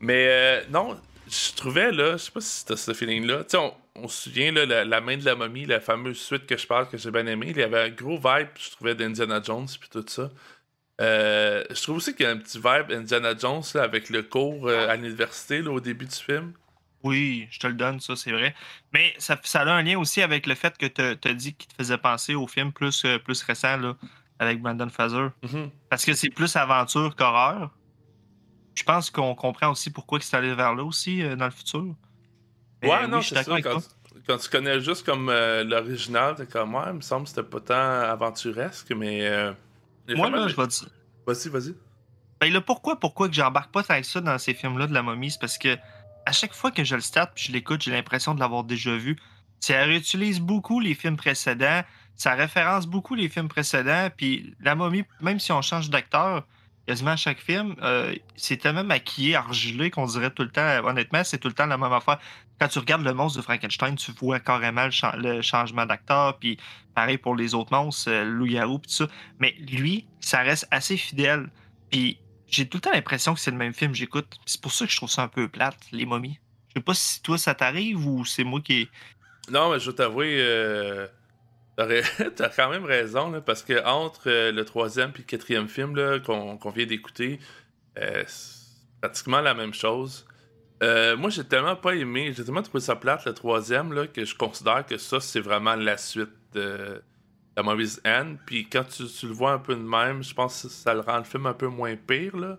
Mais 0.00 0.26
euh, 0.28 0.62
non, 0.70 0.96
je 1.28 1.54
trouvais, 1.54 1.90
là, 1.92 2.12
je 2.12 2.24
sais 2.24 2.30
pas 2.30 2.40
si 2.40 2.60
c'était 2.60 2.76
ce 2.76 2.92
feeling-là. 2.92 3.44
Tu 3.44 3.56
sais, 3.56 3.72
on, 3.96 4.08
se 4.08 4.24
souvient, 4.24 4.52
là, 4.52 4.84
la, 4.84 5.00
main 5.00 5.16
de 5.16 5.24
la 5.24 5.34
momie, 5.34 5.66
la 5.66 5.80
fameuse 5.80 6.18
suite 6.18 6.46
que 6.46 6.56
je 6.56 6.66
parle, 6.66 6.88
que 6.88 6.96
j'ai 6.96 7.10
bien 7.10 7.26
aimé. 7.26 7.48
Il 7.50 7.56
y 7.56 7.62
avait 7.62 7.80
un 7.80 7.90
gros 7.90 8.16
vibe, 8.16 8.48
je 8.58 8.70
trouvais, 8.70 8.94
d'Indiana 8.94 9.40
Jones, 9.42 9.68
puis 9.80 9.88
tout 9.90 10.04
ça. 10.06 10.30
Euh, 11.00 11.64
je 11.70 11.82
trouve 11.82 11.96
aussi 11.96 12.14
qu'il 12.14 12.24
y 12.24 12.28
a 12.28 12.32
un 12.32 12.36
petit 12.36 12.58
vibe 12.58 12.92
Indiana 12.92 13.34
Jones 13.36 13.64
là, 13.74 13.82
avec 13.82 14.10
le 14.10 14.22
cours 14.22 14.68
euh, 14.68 14.88
à 14.88 14.94
l'université 14.94 15.60
au 15.62 15.80
début 15.80 16.06
du 16.06 16.14
film. 16.14 16.52
Oui, 17.04 17.46
je 17.50 17.58
te 17.58 17.66
le 17.66 17.74
donne, 17.74 18.00
ça, 18.00 18.16
c'est 18.16 18.32
vrai. 18.32 18.54
Mais 18.94 19.12
ça, 19.18 19.38
ça, 19.44 19.60
a 19.60 19.70
un 19.70 19.82
lien 19.82 19.98
aussi 19.98 20.22
avec 20.22 20.46
le 20.46 20.54
fait 20.54 20.76
que 20.78 20.86
tu 20.86 21.28
as 21.28 21.34
dit 21.34 21.54
qu'il 21.54 21.68
te 21.68 21.74
faisait 21.74 21.98
penser 21.98 22.34
au 22.34 22.46
film 22.46 22.72
plus, 22.72 23.04
euh, 23.04 23.18
plus 23.18 23.42
récent 23.42 23.76
là, 23.76 23.94
avec 24.38 24.62
Brandon 24.62 24.88
Fraser. 24.88 25.28
Mm-hmm. 25.44 25.70
Parce 25.90 26.06
que 26.06 26.14
c'est 26.14 26.30
plus 26.30 26.56
aventure 26.56 27.14
qu'horreur. 27.14 27.70
Je 28.74 28.82
pense 28.84 29.10
qu'on 29.10 29.34
comprend 29.34 29.70
aussi 29.70 29.90
pourquoi 29.90 30.18
il 30.18 30.22
s'est 30.22 30.34
allé 30.34 30.54
vers 30.54 30.74
là 30.74 30.82
aussi 30.82 31.22
euh, 31.22 31.36
dans 31.36 31.44
le 31.44 31.50
futur. 31.50 31.94
ouais, 32.82 33.06
non, 33.06 33.20
c'est 33.20 33.42
ça. 33.42 33.60
Quand, 34.26 34.38
tu 34.38 34.48
connais 34.48 34.80
juste 34.80 35.04
comme 35.04 35.28
euh, 35.28 35.62
l'original, 35.62 36.34
t'es 36.36 36.46
comme 36.46 36.70
moi, 36.70 36.86
il 36.88 36.94
me 36.94 37.00
semble 37.02 37.24
que 37.24 37.28
c'était 37.28 37.42
pas 37.42 37.60
tant 37.60 38.10
aventuresque, 38.10 38.90
mais. 38.92 39.54
Moi, 40.08 40.30
là, 40.30 40.48
je 40.48 40.56
vais 40.56 40.66
dire. 40.66 40.88
Vas-y, 41.26 41.48
vas-y. 41.50 41.74
Ben, 42.40 42.50
le 42.50 42.62
pourquoi, 42.62 42.98
pourquoi 42.98 43.28
que 43.28 43.34
j'embarque 43.34 43.70
pas 43.70 43.82
avec 43.88 44.06
ça 44.06 44.22
dans 44.22 44.38
ces 44.38 44.54
films-là 44.54 44.86
de 44.86 44.94
la 44.94 45.02
momie, 45.02 45.30
c'est 45.30 45.40
parce 45.40 45.58
que 45.58 45.76
à 46.26 46.32
chaque 46.32 46.54
fois 46.54 46.70
que 46.70 46.84
je 46.84 46.94
le 46.94 47.00
start 47.00 47.32
puis 47.34 47.44
je 47.48 47.52
l'écoute, 47.52 47.82
j'ai 47.82 47.90
l'impression 47.90 48.34
de 48.34 48.40
l'avoir 48.40 48.64
déjà 48.64 48.96
vu. 48.96 49.16
Ça 49.60 49.82
réutilise 49.84 50.40
beaucoup 50.40 50.80
les 50.80 50.94
films 50.94 51.16
précédents, 51.16 51.82
ça 52.16 52.34
référence 52.34 52.86
beaucoup 52.86 53.14
les 53.14 53.28
films 53.28 53.48
précédents, 53.48 54.08
puis 54.14 54.54
la 54.60 54.74
momie, 54.74 55.04
même 55.20 55.40
si 55.40 55.52
on 55.52 55.62
change 55.62 55.90
d'acteur, 55.90 56.46
quasiment 56.86 57.12
à 57.12 57.16
chaque 57.16 57.40
film, 57.40 57.74
euh, 57.82 58.14
c'est 58.36 58.58
tellement 58.58 58.84
maquillé, 58.84 59.36
argilé 59.36 59.90
qu'on 59.90 60.06
dirait 60.06 60.30
tout 60.30 60.42
le 60.42 60.50
temps, 60.50 60.84
honnêtement, 60.84 61.24
c'est 61.24 61.38
tout 61.38 61.48
le 61.48 61.54
temps 61.54 61.66
la 61.66 61.78
même 61.78 61.92
affaire. 61.92 62.18
Quand 62.58 62.68
tu 62.68 62.78
regardes 62.78 63.04
le 63.04 63.14
monstre 63.14 63.38
de 63.38 63.42
Frankenstein, 63.42 63.96
tu 63.96 64.12
vois 64.12 64.38
carrément 64.38 64.88
le, 65.16 65.42
changement 65.42 65.86
d'acteur, 65.86 66.38
puis 66.38 66.58
pareil 66.94 67.18
pour 67.18 67.34
les 67.34 67.54
autres 67.54 67.72
monstres, 67.72 68.10
euh, 68.10 68.24
loup-garou, 68.24 68.78
tout 68.78 68.90
ça. 68.90 69.06
Mais 69.38 69.54
lui, 69.58 70.06
ça 70.20 70.40
reste 70.40 70.68
assez 70.70 70.96
fidèle. 70.96 71.48
Puis 71.90 72.18
j'ai 72.54 72.68
tout 72.68 72.78
le 72.78 72.82
temps 72.82 72.92
l'impression 72.92 73.34
que 73.34 73.40
c'est 73.40 73.50
le 73.50 73.56
même 73.56 73.74
film 73.74 73.94
j'écoute. 73.94 74.38
C'est 74.46 74.60
pour 74.60 74.72
ça 74.72 74.86
que 74.86 74.92
je 74.92 74.96
trouve 74.96 75.10
ça 75.10 75.22
un 75.22 75.28
peu 75.28 75.48
plate, 75.48 75.76
les 75.92 76.06
momies. 76.06 76.38
Je 76.68 76.80
sais 76.80 76.84
pas 76.84 76.94
si 76.94 77.20
toi 77.22 77.36
ça 77.36 77.54
t'arrive 77.54 78.06
ou 78.06 78.24
c'est 78.24 78.44
moi 78.44 78.60
qui. 78.60 78.88
Non, 79.50 79.70
mais 79.70 79.78
je 79.78 79.90
vais 79.90 79.96
t'avouer, 79.96 80.36
euh, 80.38 81.06
t'as 81.76 82.48
quand 82.48 82.70
même 82.70 82.84
raison, 82.84 83.40
parce 83.44 83.62
que 83.62 83.84
entre 83.84 84.28
euh, 84.28 84.52
le 84.52 84.64
troisième 84.64 85.10
et 85.10 85.18
le 85.18 85.24
quatrième 85.24 85.68
film 85.68 85.94
qu'on 86.22 86.70
vient 86.70 86.86
d'écouter, 86.86 87.40
euh, 87.98 88.22
c'est 88.26 89.00
pratiquement 89.00 89.40
la 89.40 89.54
même 89.54 89.74
chose. 89.74 90.26
moi, 90.80 91.30
j'ai 91.30 91.44
tellement 91.44 91.76
pas 91.76 91.94
aimé, 91.94 92.32
j'ai 92.34 92.44
tellement 92.44 92.62
trouvé 92.62 92.80
ça 92.80 92.96
plate, 92.96 93.24
le 93.26 93.34
troisième, 93.34 93.92
là, 93.92 94.06
que 94.06 94.24
je 94.24 94.34
considère 94.34 94.86
que 94.86 94.96
ça, 94.96 95.20
c'est 95.20 95.40
vraiment 95.40 95.74
la 95.74 95.96
suite 95.98 96.32
de 96.52 97.02
la 97.56 97.62
mauvaise 97.62 98.00
haine. 98.04 98.38
Puis 98.46 98.66
quand 98.68 98.84
tu, 98.84 99.04
le 99.26 99.32
vois 99.32 99.52
un 99.52 99.58
peu 99.58 99.74
de 99.74 99.80
même, 99.80 100.22
je 100.22 100.34
pense 100.34 100.62
que 100.62 100.68
ça 100.68 100.94
le 100.94 101.00
rend 101.00 101.18
le 101.18 101.24
film 101.24 101.46
un 101.46 101.54
peu 101.54 101.68
moins 101.68 101.96
pire. 101.96 102.36
Là. 102.36 102.58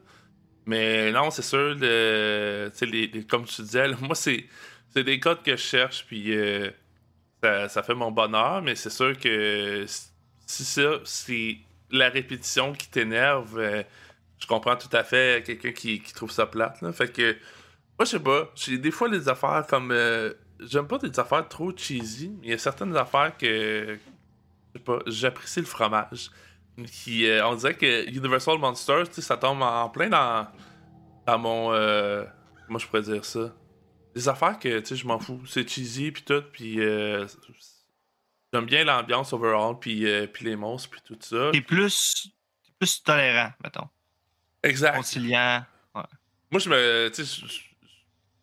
Mais 0.65 1.11
non, 1.11 1.29
c'est 1.31 1.41
sûr, 1.41 1.75
le, 1.75 2.71
les, 2.81 3.25
comme 3.25 3.45
tu 3.45 3.61
disais, 3.61 3.87
moi, 4.01 4.15
c'est, 4.15 4.45
c'est 4.89 5.03
des 5.03 5.19
codes 5.19 5.43
que 5.43 5.51
je 5.51 5.61
cherche, 5.61 6.05
puis 6.07 6.35
euh, 6.35 6.71
ça, 7.41 7.83
fait 7.83 7.93
mon 7.93 8.11
bonheur. 8.11 8.61
Mais 8.61 8.75
c'est 8.75 8.89
sûr 8.89 9.17
que 9.17 9.85
si 10.45 10.65
ça, 10.65 10.99
c'est 11.03 11.57
la 11.91 12.09
répétition 12.09 12.73
qui 12.73 12.89
t'énerve, 12.89 13.57
euh, 13.59 13.83
je 14.39 14.47
comprends 14.47 14.75
tout 14.75 14.89
à 14.91 15.03
fait 15.03 15.45
quelqu'un 15.45 15.71
qui, 15.71 16.01
trouve 16.13 16.31
ça 16.31 16.45
plate. 16.45 16.81
Là. 16.81 16.91
Fait 16.91 17.11
que, 17.11 17.33
moi, 17.97 18.05
je 18.05 18.05
sais 18.05 18.19
pas, 18.19 18.51
des 18.67 18.91
fois 18.91 19.07
les 19.07 19.29
affaires 19.29 19.65
comme. 19.67 19.91
Euh, 19.91 20.33
j'aime 20.59 20.87
pas 20.87 20.97
des 20.97 21.19
affaires 21.19 21.47
trop 21.47 21.75
cheesy, 21.75 22.31
il 22.43 22.49
y 22.49 22.53
a 22.53 22.57
certaines 22.57 22.95
affaires 22.95 23.35
que, 23.37 23.97
pas, 24.79 24.99
j'apprécie 25.07 25.59
le 25.59 25.65
fromage. 25.65 26.29
Qui, 26.91 27.25
euh, 27.27 27.47
on 27.47 27.55
dirait 27.55 27.75
que 27.75 28.09
Universal 28.09 28.57
Monsters, 28.57 29.13
ça 29.13 29.37
tombe 29.37 29.61
en 29.61 29.89
plein 29.89 30.09
dans, 30.09 30.47
dans 31.25 31.39
mon. 31.39 31.71
Euh, 31.71 32.25
comment 32.67 32.79
je 32.79 32.85
pourrais 32.87 33.01
dire 33.01 33.23
ça? 33.23 33.53
Des 34.13 34.27
affaires 34.27 34.59
que 34.59 34.79
tu 34.79 34.85
sais, 34.87 34.95
je 34.95 35.07
m'en 35.07 35.19
fous. 35.19 35.41
C'est 35.45 35.67
cheesy, 35.67 36.11
puis 36.11 36.23
tout, 36.23 36.43
puis. 36.51 36.81
Euh, 36.81 37.25
j'aime 38.53 38.65
bien 38.65 38.83
l'ambiance 38.83 39.31
overall, 39.31 39.79
puis, 39.79 40.05
puis 40.33 40.45
les 40.45 40.57
monstres, 40.57 40.89
puis 40.89 41.01
tout 41.05 41.17
ça. 41.21 41.49
T'es 41.53 41.61
plus, 41.61 42.29
plus 42.77 43.01
tolérant, 43.01 43.51
mettons. 43.63 43.87
Exact. 44.63 44.97
Conciliant. 44.97 45.63
Moi, 46.51 46.59
je 46.59 46.69
me 46.69 47.09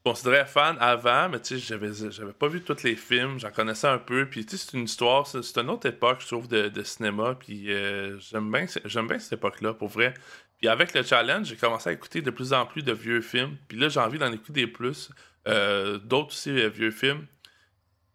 considérais 0.04 0.46
fan 0.46 0.76
avant, 0.80 1.28
mais 1.28 1.40
tu 1.40 1.58
sais, 1.58 1.76
j'avais, 2.10 2.32
pas 2.32 2.48
vu 2.48 2.62
tous 2.62 2.82
les 2.82 2.96
films, 2.96 3.38
j'en 3.38 3.50
connaissais 3.50 3.86
un 3.86 3.98
peu, 3.98 4.26
puis 4.28 4.44
tu 4.44 4.56
sais, 4.56 4.66
c'est 4.66 4.76
une 4.76 4.84
histoire, 4.84 5.26
c'est, 5.26 5.58
une 5.58 5.70
autre 5.70 5.86
époque, 5.86 6.20
je 6.20 6.26
trouve, 6.26 6.48
de, 6.48 6.82
cinéma, 6.82 7.36
puis 7.38 7.72
euh, 7.72 8.18
j'aime, 8.18 8.50
bien, 8.50 8.66
bien 9.04 9.18
cette 9.18 9.32
époque-là, 9.34 9.74
pour 9.74 9.88
vrai. 9.88 10.14
Puis 10.58 10.68
avec 10.68 10.94
le 10.94 11.02
challenge, 11.02 11.46
j'ai 11.46 11.56
commencé 11.56 11.90
à 11.90 11.92
écouter 11.92 12.20
de 12.20 12.30
plus 12.30 12.52
en 12.52 12.66
plus 12.66 12.82
de 12.82 12.92
vieux 12.92 13.20
films, 13.20 13.56
puis 13.68 13.78
là, 13.78 13.88
j'ai 13.88 14.00
envie 14.00 14.18
d'en 14.18 14.32
écouter 14.32 14.66
plus, 14.66 15.10
euh, 15.46 15.98
d'autres 15.98 16.28
aussi 16.28 16.50
euh, 16.50 16.68
vieux 16.68 16.90
films. 16.90 17.26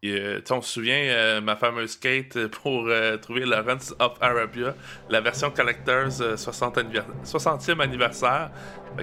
Et, 0.03 0.39
on 0.51 0.61
se 0.61 0.73
souvient, 0.73 1.41
ma 1.41 1.55
fameuse 1.55 1.91
skate 1.91 2.47
pour 2.47 2.87
trouver 3.21 3.45
Lawrence 3.45 3.95
of 3.99 4.13
Arabia, 4.21 4.75
la 5.09 5.21
version 5.21 5.49
Collectors 5.51 6.37
60 6.37 6.79
60e 7.25 7.81
anniversaire. 7.81 8.51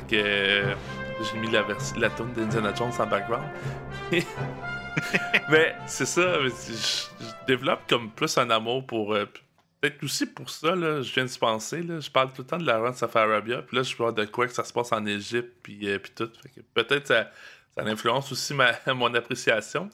Que 0.08 0.64
j'ai 1.22 1.38
mis 1.38 1.50
la, 1.50 1.64
la 1.96 2.10
tune 2.10 2.32
d'Indiana 2.32 2.74
Jones 2.74 2.92
en 2.98 3.06
background. 3.06 3.44
mais 5.50 5.74
c'est 5.86 6.06
ça, 6.06 6.38
je, 6.44 7.06
développe 7.46 7.80
comme 7.88 8.10
plus 8.10 8.36
un 8.38 8.50
amour 8.50 8.86
pour. 8.86 9.14
Euh, 9.14 9.26
peut-être 9.80 10.02
aussi 10.02 10.26
pour 10.26 10.50
ça, 10.50 10.74
là, 10.74 11.02
je 11.02 11.12
viens 11.12 11.24
de 11.24 11.28
se 11.28 11.38
penser, 11.38 11.82
je 11.82 12.10
parle 12.10 12.32
tout 12.32 12.42
le 12.42 12.46
temps 12.46 12.58
de 12.58 12.66
la 12.66 12.78
run 12.78 12.94
of 13.00 13.16
Arabia, 13.16 13.62
puis 13.62 13.76
là, 13.76 13.82
je 13.82 13.94
vois 13.96 14.12
de 14.12 14.24
quoi 14.24 14.46
que 14.46 14.52
ça 14.52 14.64
se 14.64 14.72
passe 14.72 14.92
en 14.92 15.04
Égypte, 15.04 15.52
puis, 15.62 15.90
euh, 15.90 15.98
puis 15.98 16.12
tout. 16.14 16.30
peut-être 16.72 17.06
ça, 17.06 17.30
ça 17.76 17.82
influence 17.82 18.30
aussi 18.32 18.54
ma, 18.54 18.72
mon 18.94 19.12
appréciation. 19.14 19.90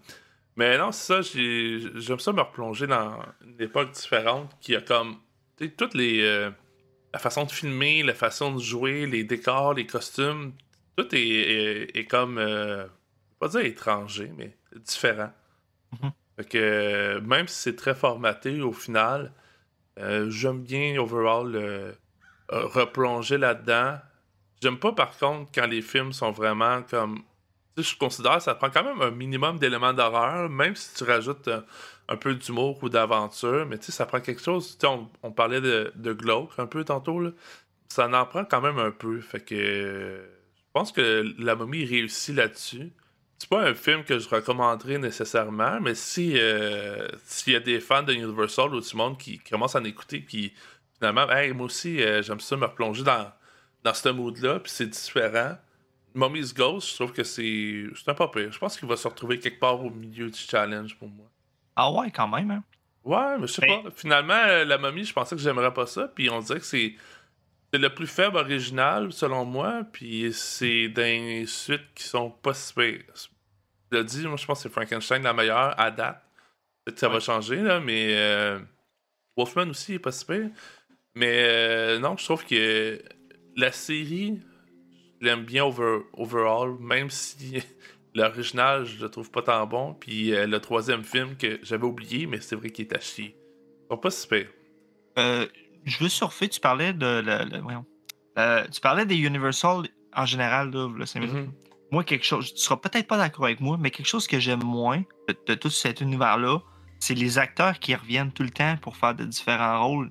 Mais 0.56 0.76
non, 0.78 0.92
c'est 0.92 1.22
ça, 1.22 1.38
j'aime 1.38 2.18
ça 2.18 2.32
me 2.32 2.40
replonger 2.40 2.86
dans 2.86 3.18
une 3.44 3.60
époque 3.60 3.92
différente 3.92 4.50
qui 4.60 4.74
a 4.74 4.80
comme 4.80 5.16
toutes 5.76 5.94
les. 5.94 6.22
Euh, 6.22 6.50
la 7.12 7.18
façon 7.18 7.44
de 7.44 7.50
filmer, 7.50 8.02
la 8.02 8.14
façon 8.14 8.54
de 8.54 8.60
jouer, 8.60 9.06
les 9.06 9.24
décors, 9.24 9.74
les 9.74 9.86
costumes, 9.86 10.52
tout 10.96 11.08
est, 11.14 11.96
est, 11.96 12.06
comme. 12.06 12.38
Euh, 12.38 12.86
pas 13.38 13.48
dire 13.48 13.60
étranger, 13.60 14.30
mais 14.36 14.56
différent. 14.84 15.32
Mm-hmm. 15.94 16.12
Fait 16.36 16.48
que 16.48 17.18
même 17.20 17.48
si 17.48 17.62
c'est 17.62 17.76
très 17.76 17.94
formaté 17.94 18.60
au 18.60 18.72
final, 18.72 19.32
euh, 19.98 20.30
j'aime 20.30 20.62
bien 20.62 20.98
overall 20.98 21.54
euh, 21.54 21.92
replonger 22.48 23.38
là-dedans. 23.38 23.98
J'aime 24.62 24.78
pas 24.78 24.92
par 24.92 25.16
contre 25.16 25.50
quand 25.54 25.66
les 25.66 25.82
films 25.82 26.12
sont 26.12 26.32
vraiment 26.32 26.82
comme. 26.82 27.22
Je 27.76 27.96
considère 27.96 28.36
que 28.36 28.42
ça 28.42 28.54
prend 28.54 28.70
quand 28.70 28.84
même 28.84 29.00
un 29.00 29.10
minimum 29.10 29.58
d'éléments 29.58 29.92
d'horreur, 29.92 30.48
même 30.48 30.76
si 30.76 30.94
tu 30.94 31.04
rajoutes 31.04 31.48
un, 32.08 32.16
peu 32.16 32.34
d'humour 32.34 32.82
ou 32.82 32.88
d'aventure, 32.88 33.66
mais 33.66 33.80
ça 33.80 34.06
prend 34.06 34.20
quelque 34.20 34.42
chose. 34.42 34.76
On, 34.84 35.08
on, 35.22 35.30
parlait 35.30 35.60
de, 35.60 35.92
de 35.94 36.12
glauque 36.12 36.50
un 36.58 36.66
peu 36.66 36.84
tantôt, 36.84 37.20
là. 37.20 37.30
ça 37.88 38.08
en 38.08 38.26
prend 38.26 38.44
quand 38.44 38.60
même 38.60 38.78
un 38.78 38.90
peu. 38.90 39.20
Fait 39.20 39.40
que 39.40 39.54
je 39.54 40.72
pense 40.72 40.92
que 40.92 41.24
la 41.38 41.54
momie 41.54 41.84
réussit 41.84 42.34
là-dessus 42.34 42.92
c'est 43.40 43.48
pas 43.48 43.62
un 43.62 43.74
film 43.74 44.04
que 44.04 44.18
je 44.18 44.28
recommanderais 44.28 44.98
nécessairement, 44.98 45.80
mais 45.80 45.94
si 45.94 46.34
euh, 46.36 47.08
s'il 47.24 47.54
y 47.54 47.56
a 47.56 47.60
des 47.60 47.80
fans 47.80 48.02
de 48.02 48.12
Universal 48.12 48.74
ou 48.74 48.80
du 48.80 48.96
monde 48.96 49.16
qui, 49.16 49.38
commencent 49.38 49.76
à 49.76 49.80
en 49.80 49.84
écouter, 49.84 50.20
puis 50.20 50.52
finalement, 50.98 51.28
hey, 51.30 51.54
moi 51.54 51.66
aussi, 51.66 52.02
euh, 52.02 52.22
j'aime 52.22 52.38
ça 52.38 52.58
me 52.58 52.66
replonger 52.66 53.02
dans, 53.02 53.32
dans 53.82 53.94
ce 53.94 54.10
mood-là, 54.10 54.60
puis 54.60 54.70
c'est 54.70 54.86
différent. 54.86 55.56
Mummy's 56.14 56.52
Ghost, 56.52 56.90
je 56.90 56.94
trouve 56.96 57.12
que 57.12 57.22
c'est 57.22 57.84
un 58.06 58.14
pas 58.14 58.28
pire. 58.28 58.52
Je 58.52 58.58
pense 58.58 58.76
qu'il 58.76 58.88
va 58.88 58.96
se 58.96 59.06
retrouver 59.06 59.38
quelque 59.38 59.60
part 59.60 59.84
au 59.84 59.90
milieu 59.90 60.30
du 60.30 60.38
challenge 60.38 60.96
pour 60.96 61.08
moi. 61.08 61.26
Ah 61.76 61.90
ouais, 61.92 62.10
quand 62.10 62.28
même, 62.28 62.50
hein? 62.50 62.64
Ouais, 63.04 63.38
mais 63.38 63.46
je 63.46 63.52
sais 63.52 63.66
pas. 63.66 63.90
Finalement, 63.94 64.34
euh, 64.34 64.64
la 64.64 64.76
momie, 64.76 65.04
je 65.04 65.12
pensais 65.12 65.34
que 65.34 65.40
j'aimerais 65.40 65.72
pas 65.72 65.86
ça, 65.86 66.08
puis 66.08 66.28
on 66.28 66.40
dirait 66.40 66.60
que 66.60 66.66
c'est 66.66 66.94
c'est 67.72 67.78
le 67.78 67.94
plus 67.94 68.08
faible 68.08 68.36
original, 68.36 69.12
selon 69.12 69.44
moi, 69.44 69.84
puis 69.92 70.32
c'est 70.32 70.88
des 70.88 71.44
suites 71.46 71.94
qui 71.94 72.02
sont 72.02 72.30
pas 72.30 72.52
si 72.52 72.74
Je 72.76 72.88
l'ai 73.92 74.04
dit, 74.04 74.26
moi 74.26 74.36
je 74.36 74.44
pense 74.44 74.58
que 74.58 74.62
c'est 74.64 74.72
Frankenstein 74.72 75.22
la 75.22 75.32
meilleure 75.32 75.78
à 75.78 75.90
date. 75.92 76.20
Peut-être 76.84 76.96
que 76.96 77.00
ça 77.00 77.08
va 77.08 77.20
changer, 77.20 77.56
là, 77.56 77.78
mais 77.78 78.08
euh, 78.16 78.58
Wolfman 79.36 79.68
aussi 79.70 79.94
est 79.94 79.98
pas 80.00 80.10
si 80.10 80.26
Mais 81.14 81.44
euh, 81.48 81.98
non, 82.00 82.16
je 82.16 82.24
trouve 82.24 82.44
que 82.44 83.00
la 83.56 83.70
série, 83.70 84.40
l'aime 85.20 85.44
bien 85.44 85.64
overall, 85.64 86.76
même 86.80 87.10
si 87.10 87.62
l'original, 88.14 88.84
je 88.84 89.00
le 89.02 89.08
trouve 89.10 89.30
pas 89.30 89.42
tant 89.42 89.66
bon. 89.66 89.94
Puis 89.94 90.34
euh, 90.34 90.46
le 90.46 90.60
troisième 90.60 91.04
film 91.04 91.36
que 91.36 91.58
j'avais 91.62 91.84
oublié, 91.84 92.26
mais 92.26 92.40
c'est 92.40 92.56
vrai 92.56 92.70
qu'il 92.70 92.86
est 92.86 92.96
à 92.96 93.00
chier. 93.00 93.36
Ils 93.84 93.94
sont 93.94 93.98
pas 93.98 94.10
si 94.10 94.28
Euh, 95.18 95.46
je 95.84 95.98
veux 95.98 96.08
surfer, 96.08 96.48
tu 96.48 96.60
parlais 96.60 96.92
de. 96.92 97.22
Le, 97.24 98.68
tu 98.70 98.80
parlais 98.80 99.06
des 99.06 99.16
Universal 99.16 99.88
en 100.14 100.26
général, 100.26 100.70
là, 100.70 100.88
mm-hmm. 100.88 101.48
Moi, 101.90 102.04
quelque 102.04 102.24
chose. 102.24 102.54
Tu 102.54 102.60
seras 102.60 102.76
peut-être 102.76 103.06
pas 103.06 103.18
d'accord 103.18 103.44
avec 103.44 103.60
moi, 103.60 103.76
mais 103.78 103.90
quelque 103.90 104.06
chose 104.06 104.26
que 104.26 104.38
j'aime 104.38 104.62
moins 104.62 105.02
de, 105.46 105.54
tout 105.54 105.70
cet 105.70 106.00
univers-là, 106.00 106.58
c'est 107.00 107.14
les 107.14 107.38
acteurs 107.38 107.78
qui 107.78 107.94
reviennent 107.94 108.32
tout 108.32 108.42
le 108.42 108.50
temps 108.50 108.76
pour 108.80 108.96
faire 108.96 109.14
de 109.14 109.24
différents 109.24 109.84
rôles. 109.84 110.10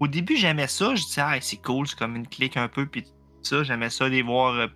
au 0.00 0.08
début, 0.08 0.36
j'aimais 0.36 0.66
ça. 0.66 0.94
Je 0.94 1.04
disais, 1.04 1.22
ah, 1.24 1.38
c'est 1.40 1.58
cool, 1.58 1.86
c'est 1.86 1.98
comme 1.98 2.16
une 2.16 2.26
clique 2.26 2.56
un 2.56 2.68
peu, 2.68 2.86
puis 2.86 3.04
ça, 3.42 3.62
j'aimais 3.62 3.90
ça, 3.90 4.08
les 4.08 4.22
voir 4.22 4.54
euh, 4.54 4.66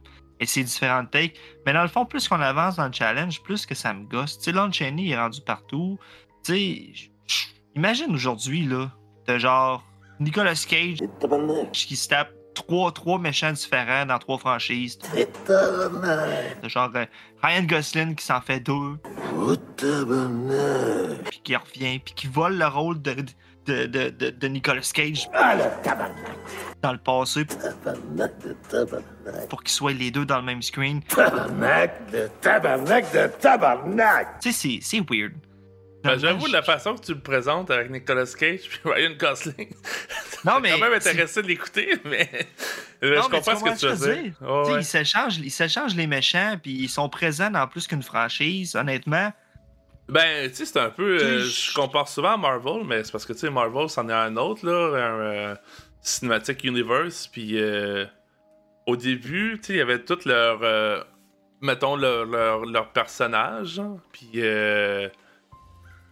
essayer 0.41 0.65
différentes 0.65 1.11
takes. 1.11 1.35
Mais 1.67 1.73
dans 1.73 1.83
le 1.83 1.89
fond, 1.89 2.05
plus 2.05 2.29
qu'on 2.29 2.41
avance 2.41 2.77
dans 2.77 2.87
le 2.87 2.93
challenge, 2.93 3.43
plus 3.43 3.67
que 3.67 3.75
ça 3.75 3.93
me 3.95 4.05
gosse. 4.05 4.39
Tu 4.39 4.45
sais, 4.45 4.53
Lon 4.53 4.71
Chaney 4.71 5.11
est 5.11 5.19
rendu 5.19 5.41
partout. 5.41 5.99
Tu 6.45 6.53
sais, 6.53 7.45
imagine 7.75 8.15
aujourd'hui, 8.15 8.67
là, 8.67 8.91
de 9.27 9.39
genre 9.39 9.85
Nicolas 10.21 10.55
Cage 10.69 10.99
qui 11.73 11.97
se 11.97 12.09
tape 12.09 12.33
trois, 12.55 12.93
trois 12.93 13.19
méchants 13.19 13.53
différents 13.53 14.07
dans 14.07 14.19
trois 14.19 14.39
franchises. 14.39 14.99
De 16.63 16.69
genre 16.69 16.91
euh, 16.95 17.07
Ryan 17.43 17.63
Gosling 17.63 18.15
qui 18.15 18.25
s'en 18.25 18.41
fait 18.41 18.61
deux. 18.61 18.99
Puis 21.31 21.41
qui 21.43 21.57
revient, 21.57 21.99
puis 21.99 22.15
qui 22.15 22.27
vole 22.27 22.59
le 22.59 22.67
rôle 22.67 23.01
de, 23.01 23.17
de, 23.67 23.87
de, 23.87 24.31
de, 24.31 24.49
Nicolas 24.49 24.91
Cage. 24.93 25.29
Dans 26.83 26.93
le 26.93 26.99
passé. 26.99 27.47
Pour 29.49 29.63
qu'ils 29.63 29.73
soient 29.73 29.93
les 29.93 30.11
deux 30.11 30.25
dans 30.25 30.39
le 30.39 30.45
même 30.45 30.63
screen. 30.63 31.03
Tabarnak 31.03 32.11
de 32.11 32.29
tabarnak 32.41 33.13
de 33.13 33.29
tabarnak! 33.41 34.41
Tu 34.41 34.53
sais, 34.53 34.79
c'est 34.83 35.01
weird. 35.09 35.33
Ben, 36.03 36.19
j'avoue, 36.19 36.47
la 36.47 36.63
façon 36.63 36.97
que 36.97 37.05
tu 37.05 37.15
le 37.15 37.21
présentes 37.21 37.71
avec 37.71 37.89
Nicolas 37.89 38.27
Cage 38.27 38.61
et 38.85 38.89
Ryan 38.89 39.13
Gosling, 39.17 39.69
non, 40.45 40.59
mais. 40.61 40.73
quand 40.73 40.79
même 40.79 40.95
intéressé 40.95 41.43
de 41.43 41.47
l'écouter, 41.47 41.95
mais. 42.05 42.29
je 43.01 43.21
comprends 43.29 43.57
ce 43.57 43.65
que 43.65 43.79
tu 43.79 43.87
veux 43.87 44.23
dire. 44.23 44.33
Ils 45.45 45.51
s'échangent 45.53 45.95
les 45.95 46.07
méchants, 46.09 46.59
puis 46.61 46.73
ils 46.73 46.89
sont 46.89 47.09
présents 47.09 47.51
dans 47.51 47.67
plus 47.69 47.87
qu'une 47.87 48.03
franchise, 48.03 48.75
honnêtement. 48.75 49.33
Ben, 50.13 50.51
tu 50.51 50.57
sais, 50.57 50.67
c'est 50.67 50.79
un 50.79 50.91
peu. 50.91 51.19
Euh, 51.19 51.41
je 51.41 51.73
compare 51.73 52.07
souvent 52.07 52.33
à 52.33 52.37
Marvel, 52.37 52.85
mais 52.85 53.03
c'est 53.03 53.13
parce 53.13 53.25
que, 53.25 53.33
tu 53.33 53.39
sais, 53.39 53.51
Marvel, 53.51 53.89
c'en 53.89 54.09
est 54.11 54.13
un 54.13 54.37
autre, 54.37 54.67
là, 54.67 54.73
un 54.73 55.21
euh, 55.21 55.55
Cinematic 56.03 56.65
Universe, 56.65 57.27
puis 57.29 57.59
euh, 57.59 58.05
au 58.87 58.97
début, 58.97 59.59
tu 59.59 59.69
sais, 59.69 59.73
il 59.73 59.79
y 59.79 59.81
avait 59.81 60.05
tout 60.05 60.19
leur. 60.27 61.07
mettons, 61.63 61.97
leur, 61.97 62.27
leur, 62.27 62.67
leur 62.67 62.93
personnage, 62.93 63.81
puis 64.13 64.43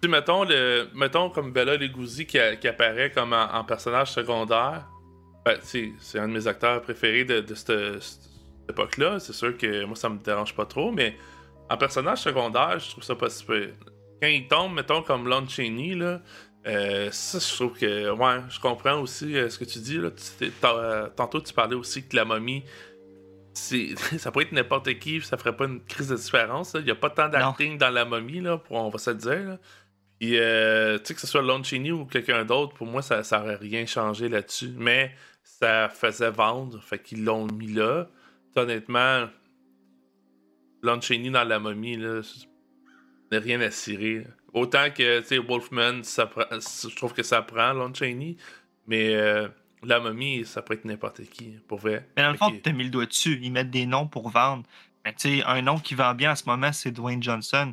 sais, 0.02 0.08
mettons, 0.08 0.44
le, 0.44 0.88
mettons 0.94 1.28
comme 1.28 1.52
Bella 1.52 1.76
Leguzzi 1.76 2.26
qui, 2.26 2.38
qui 2.58 2.68
apparaît 2.68 3.10
comme 3.10 3.34
en, 3.34 3.64
personnage 3.64 4.12
secondaire. 4.12 4.86
Ben, 5.44 5.58
c'est 5.60 6.18
un 6.18 6.28
de 6.28 6.32
mes 6.32 6.46
acteurs 6.46 6.80
préférés 6.80 7.24
de, 7.24 7.40
de 7.40 7.54
cette, 7.54 8.30
époque-là. 8.68 9.18
C'est 9.18 9.32
sûr 9.32 9.56
que 9.58 9.84
moi, 9.84 9.96
ça 9.96 10.08
me 10.08 10.18
dérange 10.18 10.54
pas 10.54 10.64
trop, 10.64 10.90
mais 10.90 11.16
en 11.68 11.76
personnage 11.76 12.18
secondaire, 12.18 12.78
je 12.78 12.90
trouve 12.90 13.04
ça 13.04 13.14
pas 13.14 13.28
si 13.28 13.44
peu. 13.44 13.70
Quand 14.20 14.28
il 14.28 14.46
tombe, 14.48 14.74
mettons, 14.74 15.02
comme 15.02 15.28
Lon 15.28 15.46
Chaney, 15.48 15.94
là, 15.94 16.20
euh, 16.66 17.10
ça, 17.10 17.38
je 17.38 17.54
trouve 17.54 17.78
que. 17.78 18.10
Ouais, 18.10 18.42
je 18.48 18.60
comprends 18.60 19.00
aussi 19.00 19.36
euh, 19.36 19.48
ce 19.48 19.58
que 19.58 19.64
tu 19.64 19.78
dis. 19.78 19.98
Là. 19.98 20.10
Euh, 20.64 21.08
tantôt, 21.16 21.40
tu 21.40 21.52
parlais 21.54 21.76
aussi 21.76 22.06
que 22.06 22.16
la 22.16 22.24
momie. 22.24 22.64
ça 23.52 24.30
pourrait 24.30 24.44
être 24.44 24.52
n'importe 24.52 24.98
qui, 24.98 25.20
ça 25.20 25.36
ferait 25.36 25.56
pas 25.56 25.64
une 25.64 25.84
crise 25.84 26.08
de 26.08 26.16
différence. 26.16 26.74
Il 26.78 26.84
n'y 26.84 26.90
a 26.90 26.94
pas 26.94 27.10
tant 27.10 27.28
d'acting 27.28 27.78
dans 27.78 27.90
la 27.90 28.04
momie, 28.04 28.40
là, 28.40 28.58
pour, 28.58 28.76
on 28.76 28.88
va 28.88 28.98
se 28.98 29.10
le 29.10 29.16
dire. 29.16 29.48
Là. 29.48 29.58
Et 30.20 30.38
euh, 30.38 30.98
tu 30.98 31.06
sais, 31.06 31.14
que 31.14 31.20
ce 31.20 31.26
soit 31.26 31.42
Lon 31.42 31.62
Chaney 31.62 31.90
ou 31.90 32.04
quelqu'un 32.04 32.44
d'autre, 32.44 32.74
pour 32.74 32.86
moi, 32.86 33.02
ça 33.02 33.22
n'aurait 33.32 33.56
rien 33.56 33.86
changé 33.86 34.28
là-dessus. 34.28 34.72
Mais 34.76 35.12
ça 35.42 35.88
faisait 35.88 36.30
vendre, 36.30 36.82
fait 36.82 36.98
qu'ils 36.98 37.24
l'ont 37.24 37.46
mis 37.46 37.72
là. 37.72 38.08
honnêtement, 38.54 39.28
Lon 40.82 41.00
Chaney 41.00 41.30
dans 41.30 41.44
la 41.44 41.58
momie, 41.58 41.96
là, 41.96 42.20
n'a 43.30 43.38
rien 43.38 43.60
à 43.60 43.70
cirer. 43.70 44.26
Autant 44.52 44.90
que, 44.90 45.20
tu 45.20 45.26
sais, 45.26 45.38
Wolfman, 45.38 46.02
ça 46.02 46.28
je 46.50 46.96
trouve 46.96 47.12
que 47.12 47.22
ça 47.22 47.42
prend 47.42 47.72
Lon 47.72 47.94
Chaney, 47.94 48.36
mais 48.86 49.14
euh, 49.14 49.48
la 49.82 50.00
momie, 50.00 50.44
ça 50.44 50.62
pourrait 50.62 50.78
être 50.78 50.84
n'importe 50.84 51.22
qui, 51.30 51.54
pour 51.68 51.78
vrai. 51.78 52.06
Mais 52.16 52.22
dans 52.22 52.32
le 52.32 52.36
fond, 52.36 52.52
t'as 52.62 52.72
mis 52.72 52.84
le 52.84 52.90
doigt 52.90 53.06
dessus. 53.06 53.38
Ils 53.42 53.52
mettent 53.52 53.70
des 53.70 53.86
noms 53.86 54.06
pour 54.06 54.28
vendre. 54.30 54.64
Mais 55.04 55.12
tu 55.12 55.38
sais, 55.38 55.44
un 55.44 55.62
nom 55.62 55.78
qui 55.78 55.94
vend 55.94 56.14
bien 56.14 56.32
en 56.32 56.36
ce 56.36 56.44
moment, 56.46 56.72
c'est 56.72 56.90
Dwayne 56.90 57.22
Johnson. 57.22 57.72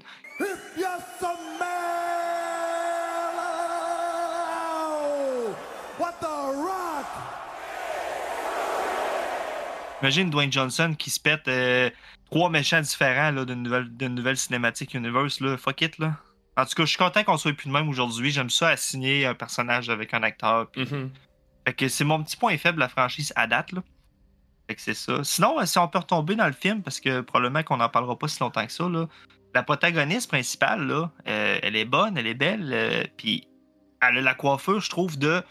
Imagine 10.02 10.30
Dwayne 10.30 10.52
Johnson 10.52 10.94
qui 10.98 11.10
se 11.10 11.20
pète 11.20 11.48
euh, 11.48 11.90
trois 12.30 12.50
méchants 12.50 12.82
différents 12.82 13.32
d'une 13.46 13.64
nouvelle, 13.64 13.90
nouvelle 14.00 14.38
cinématique 14.38 14.94
universe. 14.94 15.40
Là. 15.40 15.58
Fuck 15.58 15.82
it. 15.82 15.98
Là. 15.98 16.16
En 16.56 16.66
tout 16.66 16.76
cas, 16.76 16.84
je 16.84 16.90
suis 16.90 16.98
content 16.98 17.24
qu'on 17.24 17.38
soit 17.38 17.54
plus 17.54 17.68
de 17.68 17.74
même 17.74 17.90
aujourd'hui. 17.90 18.32
J'aime 18.32 18.50
ça 18.50 18.70
assigner 18.70 19.26
un 19.26 19.34
personnage 19.34 19.90
avec 19.90 20.14
un 20.14 20.22
acteur. 20.22 20.68
Mm-hmm. 20.76 21.10
Fait 21.66 21.74
que 21.74 21.88
c'est 21.88 22.04
mon 22.04 22.24
petit 22.24 22.38
point 22.38 22.58
faible, 22.58 22.80
la 22.80 22.90
franchise 22.90 23.34
à 23.36 23.48
date. 23.48 23.72
Là. 23.72 23.82
Fait 24.68 24.76
que 24.76 24.82
c'est 24.82 24.94
ça. 24.94 25.24
Sinon, 25.24 25.60
euh, 25.60 25.66
si 25.66 25.80
on 25.80 25.88
peut 25.88 26.00
retomber 26.00 26.36
dans 26.36 26.48
le 26.48 26.54
film, 26.54 26.84
parce 26.84 27.00
que 27.00 27.22
probablement 27.22 27.64
qu'on 27.64 27.78
n'en 27.78 27.90
parlera 27.90 28.18
pas 28.18 28.28
si 28.28 28.40
longtemps 28.40 28.66
que 28.66 28.72
ça, 28.72 28.88
là, 28.88 29.08
la 29.56 29.64
protagoniste 29.64 30.30
principale, 30.30 30.86
là, 30.86 31.12
euh, 31.28 31.58
elle 31.64 31.76
est 31.76 31.86
bonne, 31.86 32.18
elle 32.18 32.28
est 32.28 32.36
belle, 32.36 33.10
puis 33.18 33.48
elle 34.02 34.18
a 34.18 34.22
la 34.22 34.36
coiffure, 34.36 34.80
je 34.80 34.90
trouve, 34.90 35.18
de 35.18 35.42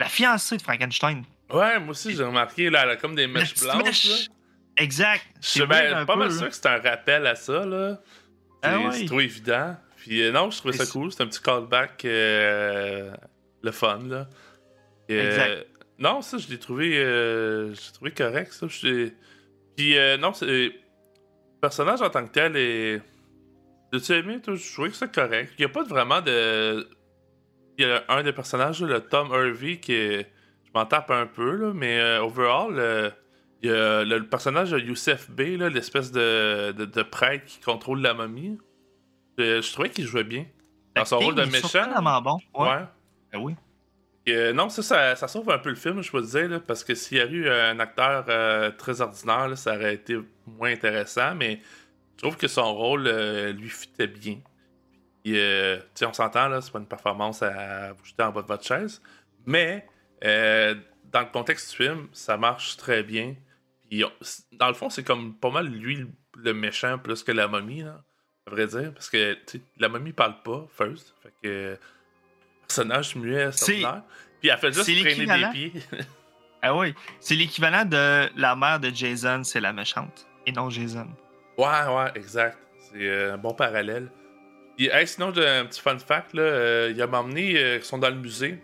la 0.00 0.06
fiancée 0.06 0.56
de 0.56 0.62
Frankenstein. 0.62 1.24
Ouais, 1.54 1.78
moi 1.78 1.90
aussi, 1.90 2.14
j'ai 2.14 2.24
remarqué, 2.24 2.70
là, 2.70 2.82
elle 2.84 2.90
a 2.90 2.96
comme 2.96 3.14
des 3.14 3.26
mèches 3.26 3.54
blanches. 3.60 4.08
Là. 4.08 4.16
Exact. 4.76 5.24
Je 5.40 5.48
suis 5.48 5.66
pas 5.66 6.16
mal 6.16 6.32
sûr 6.32 6.48
que 6.48 6.54
c'est 6.54 6.66
un 6.66 6.80
rappel 6.80 7.26
à 7.26 7.34
ça, 7.34 7.64
là. 7.64 8.00
Ah 8.62 8.78
c'est 8.92 9.04
trop 9.06 9.20
évident. 9.20 9.76
Puis 9.96 10.22
euh, 10.22 10.32
non, 10.32 10.50
je 10.50 10.58
trouvais 10.58 10.76
ça 10.76 10.86
cool. 10.86 11.12
C'est 11.12 11.22
un 11.22 11.26
petit 11.26 11.40
callback. 11.40 12.04
Euh, 12.04 13.12
le 13.64 13.72
fun, 13.72 14.00
là. 14.06 14.28
Et, 15.08 15.18
Exact. 15.18 15.48
euh, 15.48 15.64
non, 15.98 16.22
ça, 16.22 16.38
je 16.38 16.48
l'ai 16.48 16.58
trouvé, 16.58 16.98
euh, 16.98 17.74
je 17.74 17.80
l'ai 17.80 17.92
trouvé 17.92 18.10
correct, 18.10 18.52
ça. 18.52 18.66
Puis, 18.66 19.98
euh, 19.98 20.16
non, 20.16 20.32
c'est. 20.32 20.46
Le 20.46 20.72
personnage 21.60 22.02
en 22.02 22.10
tant 22.10 22.26
que 22.26 22.32
tel 22.32 22.56
est. 22.56 23.00
As-tu 23.92 24.12
aimé, 24.12 24.40
toi? 24.40 24.54
Je 24.54 24.72
trouvais 24.72 24.90
que 24.90 24.96
c'est 24.96 25.12
correct. 25.12 25.52
Il 25.58 25.62
n'y 25.62 25.64
a 25.64 25.68
pas 25.72 25.84
vraiment 25.84 26.20
de. 26.20 26.86
Il 27.78 27.86
y 27.86 27.90
a 27.90 28.04
un 28.08 28.22
des 28.22 28.32
personnages, 28.32 28.80
là, 28.82 28.86
le 28.86 29.00
Tom 29.00 29.32
Harvey, 29.32 29.78
qui 29.78 29.94
est. 29.94 30.30
Je 30.74 30.78
m'en 30.80 30.86
tape 30.86 31.10
un 31.10 31.26
peu, 31.26 31.52
là, 31.52 31.72
mais 31.72 32.00
euh, 32.00 32.22
overall, 32.22 32.74
euh, 32.78 33.10
y 33.62 33.70
a 33.70 34.02
le, 34.04 34.18
le 34.18 34.26
personnage 34.26 34.72
de 34.72 34.78
Youssef 34.80 35.30
B, 35.30 35.40
l'espèce 35.58 36.10
de, 36.10 36.72
de, 36.72 36.84
de 36.84 37.02
prêtre 37.02 37.44
qui 37.44 37.60
contrôle 37.60 38.00
la 38.00 38.12
momie. 38.12 38.58
Je, 39.38 39.60
je 39.62 39.72
trouvais 39.72 39.90
qu'il 39.90 40.04
jouait 40.04 40.24
bien. 40.24 40.46
Dans 40.96 41.04
son 41.04 41.18
rôle 41.18 41.34
de 41.34 41.44
méchant. 41.44 41.88
bon. 42.22 42.38
Ouais. 42.54 42.68
Ouais. 42.68 42.82
Ben 43.32 43.40
oui. 43.40 43.54
Et, 44.26 44.34
euh, 44.34 44.52
non, 44.52 44.68
ça, 44.68 44.82
ça, 44.82 45.16
ça 45.16 45.28
sauve 45.28 45.50
un 45.50 45.58
peu 45.58 45.68
le 45.68 45.74
film, 45.76 46.02
je 46.02 46.10
peux 46.10 46.22
te 46.22 46.26
dire, 46.26 46.48
là, 46.48 46.58
parce 46.60 46.82
que 46.82 46.94
s'il 46.94 47.18
y 47.18 47.20
a 47.20 47.26
eu 47.26 47.48
un 47.48 47.78
acteur 47.78 48.24
euh, 48.28 48.70
très 48.70 49.00
ordinaire, 49.00 49.48
là, 49.48 49.56
ça 49.56 49.74
aurait 49.76 49.94
été 49.94 50.18
moins 50.46 50.72
intéressant, 50.72 51.34
mais 51.34 51.60
je 52.16 52.22
trouve 52.22 52.36
que 52.36 52.48
son 52.48 52.74
rôle 52.74 53.06
euh, 53.06 53.52
lui 53.52 53.68
fitait 53.68 54.06
bien. 54.06 54.38
Puis, 55.22 55.38
euh, 55.38 55.78
on 56.02 56.12
s'entend, 56.12 56.48
là, 56.48 56.60
c'est 56.60 56.72
pas 56.72 56.78
une 56.78 56.86
performance 56.86 57.42
à 57.42 57.92
vous 57.92 58.04
jeter 58.04 58.22
en 58.22 58.30
bas 58.32 58.42
de 58.42 58.46
votre 58.46 58.64
chaise, 58.64 59.02
mais 59.46 59.86
euh, 60.24 60.74
dans 61.12 61.20
le 61.20 61.26
contexte 61.26 61.70
du 61.70 61.76
film, 61.84 62.08
ça 62.12 62.36
marche 62.36 62.76
très 62.76 63.02
bien. 63.02 63.34
Puis, 63.88 64.04
dans 64.52 64.68
le 64.68 64.74
fond, 64.74 64.90
c'est 64.90 65.04
comme 65.04 65.34
pas 65.34 65.50
mal 65.50 65.66
lui 65.68 66.06
le- 66.36 66.54
méchant 66.54 66.98
plus 66.98 67.22
que 67.22 67.32
la 67.32 67.46
momie, 67.48 67.82
là, 67.82 68.02
à 68.46 68.50
vrai 68.50 68.66
dire, 68.66 68.92
parce 68.92 69.08
que 69.10 69.36
la 69.78 69.88
momie 69.88 70.12
parle 70.12 70.42
pas, 70.42 70.66
first, 70.76 71.14
fait 71.22 71.32
que 71.42 71.78
personnage 72.66 73.14
muet, 73.16 73.46
ordinaire. 73.46 74.02
Puis 74.40 74.48
elle 74.50 74.58
fait 74.58 74.72
juste 74.72 74.84
c'est 74.86 75.00
traîner 75.00 75.26
des 75.26 75.50
pieds. 75.52 75.72
Ah 76.66 76.74
oui. 76.74 76.94
C'est 77.20 77.34
l'équivalent 77.34 77.84
de 77.84 78.30
la 78.40 78.56
mère 78.56 78.80
de 78.80 78.88
Jason, 78.88 79.44
c'est 79.44 79.60
la 79.60 79.74
méchante. 79.74 80.26
Et 80.46 80.52
non 80.52 80.70
Jason. 80.70 81.06
ouais, 81.58 81.66
ouais, 81.66 82.10
exact. 82.14 82.56
C'est 82.78 83.06
euh, 83.06 83.34
un 83.34 83.36
bon 83.36 83.52
parallèle. 83.52 84.10
Hey, 84.78 85.06
sinon, 85.06 85.30
j'ai 85.34 85.46
un 85.46 85.66
petit 85.66 85.82
fun 85.82 85.98
fact, 85.98 86.32
là. 86.32 86.40
euh, 86.40 86.92
il 86.94 87.02
a 87.02 87.06
m'emmené, 87.06 87.58
euh, 87.62 87.76
ils 87.76 87.84
sont 87.84 87.98
dans 87.98 88.08
le 88.08 88.14
musée. 88.16 88.58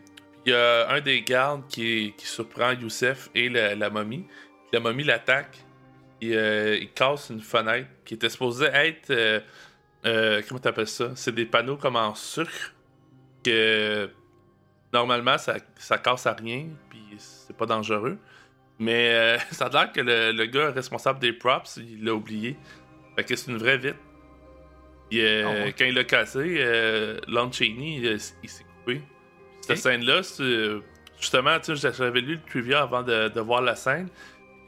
Il 0.47 0.53
y 0.53 0.55
a 0.55 0.89
un 0.91 1.01
des 1.01 1.23
gardes 1.23 1.67
qui, 1.69 2.15
qui 2.17 2.27
surprend 2.27 2.73
Youssef 2.73 3.29
et 3.35 3.49
la, 3.49 3.75
la 3.75 3.91
momie. 3.91 4.27
La 4.73 4.81
momie 4.81 5.05
l'attaque. 5.05 5.59
Et 6.23 6.35
euh, 6.37 6.77
il 6.81 6.91
casse 6.93 7.31
une 7.31 7.41
fenêtre 7.41 7.89
qui 8.05 8.15
était 8.15 8.29
supposée 8.29 8.67
être. 8.67 9.11
euh, 9.11 9.41
euh, 10.07 10.43
comment 10.49 10.61
t'appelles 10.61 10.87
ça? 10.89 11.11
C'est 11.15 11.35
des 11.35 11.47
panneaux 11.47 11.77
comme 11.77 11.97
en 11.97 12.15
sucre. 12.15 12.75
Que 13.45 14.11
normalement, 14.93 15.39
ça, 15.39 15.57
ça 15.77 15.99
casse 15.99 16.27
à 16.27 16.33
rien. 16.33 16.67
Puis 16.89 17.01
c'est 17.19 17.57
pas 17.57 17.67
dangereux. 17.67 18.19
Mais 18.79 19.13
euh, 19.15 19.39
ça 19.51 19.67
a 19.67 19.71
l'air 19.71 19.93
que 19.93 20.01
le, 20.01 20.33
le 20.33 20.47
gars 20.47 20.71
responsable 20.71 21.19
des 21.21 21.33
props, 21.35 21.77
il 21.77 22.03
l'a 22.05 22.15
oublié. 22.15 22.57
Fait 23.17 23.25
que 23.25 23.37
c'est 23.37 23.51
une 23.51 23.59
vraie. 23.59 23.79
Puis, 23.79 25.21
euh, 25.21 25.45
Ah 25.47 25.51
ouais. 25.65 25.75
quand 25.77 25.85
il 25.85 25.95
l'a 25.95 26.05
cassé, 26.05 26.57
euh, 26.61 27.19
Lon 27.29 27.51
Chaney, 27.53 27.97
il, 28.03 28.19
il 28.43 28.49
s'est 28.49 28.65
coupé. 28.65 29.03
Cette 29.75 29.83
scène-là, 29.83 30.21
justement, 31.19 31.59
tu 31.61 31.77
sais, 31.77 31.93
j'avais 31.93 32.21
lu 32.21 32.35
le 32.35 32.51
trivia 32.51 32.83
avant 32.83 33.03
de, 33.03 33.29
de 33.29 33.41
voir 33.41 33.63
la 33.63 33.75
scène. 33.77 34.09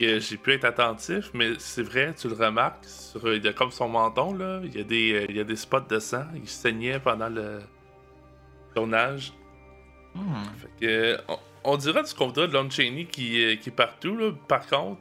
Et 0.01 0.19
j'ai 0.19 0.37
pu 0.37 0.53
être 0.53 0.65
attentif, 0.65 1.31
mais 1.33 1.53
c'est 1.59 1.83
vrai, 1.83 2.13
tu 2.19 2.29
le 2.29 2.35
remarques, 2.35 2.85
sur, 2.85 3.33
il 3.33 3.45
y 3.45 3.47
a 3.47 3.53
comme 3.53 3.71
son 3.71 3.89
menton, 3.89 4.35
là, 4.35 4.61
il 4.65 4.77
y 4.77 4.81
a 4.81 4.83
des, 4.83 5.27
il 5.29 5.37
y 5.37 5.41
a 5.41 5.45
des 5.45 5.55
spots 5.55 5.87
de 5.89 6.01
sang. 6.01 6.25
Il 6.35 6.49
saignait 6.49 6.99
pendant 6.99 7.29
le 7.29 7.61
tournage. 8.75 9.33
Hmm. 10.15 10.45
Fait 10.59 10.87
que, 10.87 11.19
on, 11.29 11.39
on 11.65 11.77
dirait 11.77 12.03
du 12.03 12.15
contrat 12.15 12.47
de 12.49 12.53
Lon 12.53 12.69
Chaney 12.69 13.05
qui, 13.05 13.45
euh, 13.45 13.57
qui 13.57 13.69
est 13.69 13.77
partout. 13.77 14.17
Là. 14.17 14.33
Par 14.49 14.67
contre, 14.67 15.01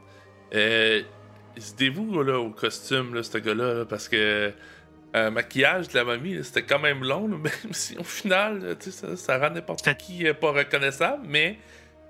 euh, 0.54 1.02
il 1.56 1.62
se 1.62 1.74
dévoue 1.74 2.22
là, 2.22 2.38
au 2.38 2.50
costume, 2.50 3.14
là, 3.14 3.22
ce 3.22 3.38
gars-là, 3.38 3.74
là, 3.74 3.84
parce 3.84 4.08
que 4.08 4.52
euh, 5.14 5.30
maquillage 5.30 5.88
de 5.88 5.94
la 5.98 6.04
momie, 6.04 6.34
là, 6.34 6.42
c'était 6.42 6.62
quand 6.62 6.78
même 6.78 7.02
long, 7.04 7.28
là, 7.28 7.36
même 7.42 7.72
si 7.72 7.96
au 7.98 8.04
final, 8.04 8.76
sais, 8.80 8.90
ça, 8.90 9.16
ça 9.16 9.38
rend 9.38 9.50
n'importe 9.50 9.94
qui 9.96 10.26
euh, 10.26 10.34
pas 10.34 10.52
reconnaissable, 10.52 11.22
mais 11.26 11.58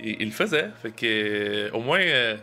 il, 0.00 0.20
il 0.22 0.26
le 0.26 0.32
faisait. 0.32 0.70
Fait 0.80 0.90
que, 0.92 1.04
euh, 1.06 1.70
au 1.72 1.80
moins, 1.80 2.00
euh, 2.00 2.36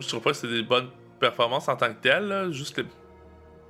je 0.00 0.08
trouve 0.08 0.22
pas 0.22 0.30
que 0.30 0.36
c'est 0.36 0.48
des 0.48 0.62
bonnes 0.62 0.88
performances 1.18 1.68
en 1.68 1.76
tant 1.76 1.88
que 1.88 2.00
telles. 2.00 2.28
là, 2.28 2.50
juste 2.50 2.78
le- 2.78 2.86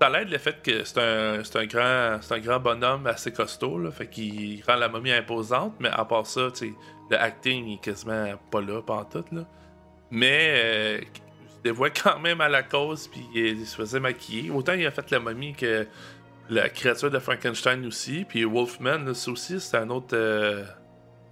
ça 0.00 0.08
l'aide 0.08 0.30
le 0.30 0.38
fait 0.38 0.62
que 0.62 0.84
c'est 0.84 0.98
un, 0.98 1.44
c'est 1.44 1.56
un, 1.58 1.66
grand, 1.66 2.18
c'est 2.22 2.34
un 2.34 2.38
grand 2.38 2.58
bonhomme 2.60 3.06
assez 3.06 3.32
costaud, 3.32 3.78
là, 3.78 3.90
fait 3.90 4.06
qu'il 4.06 4.62
rend 4.66 4.76
la 4.76 4.88
momie 4.88 5.12
imposante, 5.12 5.74
mais 5.80 5.90
à 5.90 6.04
part 6.04 6.26
ça, 6.26 6.48
tu 6.52 6.68
sais, 6.68 6.72
le 7.10 7.18
acting 7.20 7.74
est 7.74 7.82
quasiment 7.82 8.32
pas 8.50 8.60
là, 8.62 8.80
pas 8.82 8.94
en 8.94 9.04
tout, 9.04 9.24
là. 9.32 9.44
Mais 10.12 10.54
euh, 10.54 11.00
il 11.02 11.50
se 11.50 11.62
dévoile 11.62 11.92
quand 12.02 12.18
même 12.18 12.40
à 12.40 12.48
la 12.48 12.62
cause, 12.62 13.08
puis 13.08 13.20
il 13.34 13.66
se 13.66 13.76
faisait 13.76 14.00
maquiller. 14.00 14.50
Autant 14.50 14.72
il 14.72 14.86
a 14.86 14.90
fait 14.90 15.10
la 15.10 15.20
momie 15.20 15.52
que 15.54 15.86
la 16.50 16.68
créature 16.68 17.10
de 17.10 17.18
Frankenstein 17.18 17.86
aussi, 17.86 18.24
puis 18.28 18.44
Wolfman, 18.44 18.98
là, 18.98 19.14
ça 19.14 19.30
aussi, 19.30 19.60
c'est 19.60 19.76
un 19.76 19.88
autre, 19.90 20.14
euh, 20.16 20.64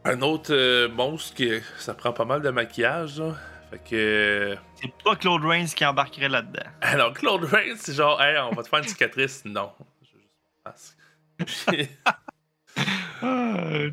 un 0.05 0.23
autre 0.23 0.53
euh, 0.55 0.89
monstre 0.89 1.35
qui 1.35 1.51
ça 1.79 1.95
prend 1.95 2.13
pas 2.13 2.25
mal 2.25 2.41
de 2.43 2.51
maquillage, 2.51 3.19
là. 3.21 3.35
Fait 3.71 3.79
que. 3.85 4.57
C'est 4.77 4.91
pas 5.05 5.15
Claude 5.17 5.45
Rains 5.45 5.67
qui 5.67 5.85
embarquerait 5.85 6.29
là-dedans. 6.31 6.63
Alors, 6.81 7.13
Claude 7.13 7.45
Rains, 7.45 7.77
c'est 7.77 7.93
genre, 7.93 8.21
hey, 8.23 8.39
on 8.39 8.55
va 8.55 8.63
te 8.63 8.69
faire 8.69 8.79
une 8.79 8.89
cicatrice. 8.89 9.45
Non. 9.45 9.73
Je 10.03 11.45
veux 11.45 11.47
juste 11.47 11.91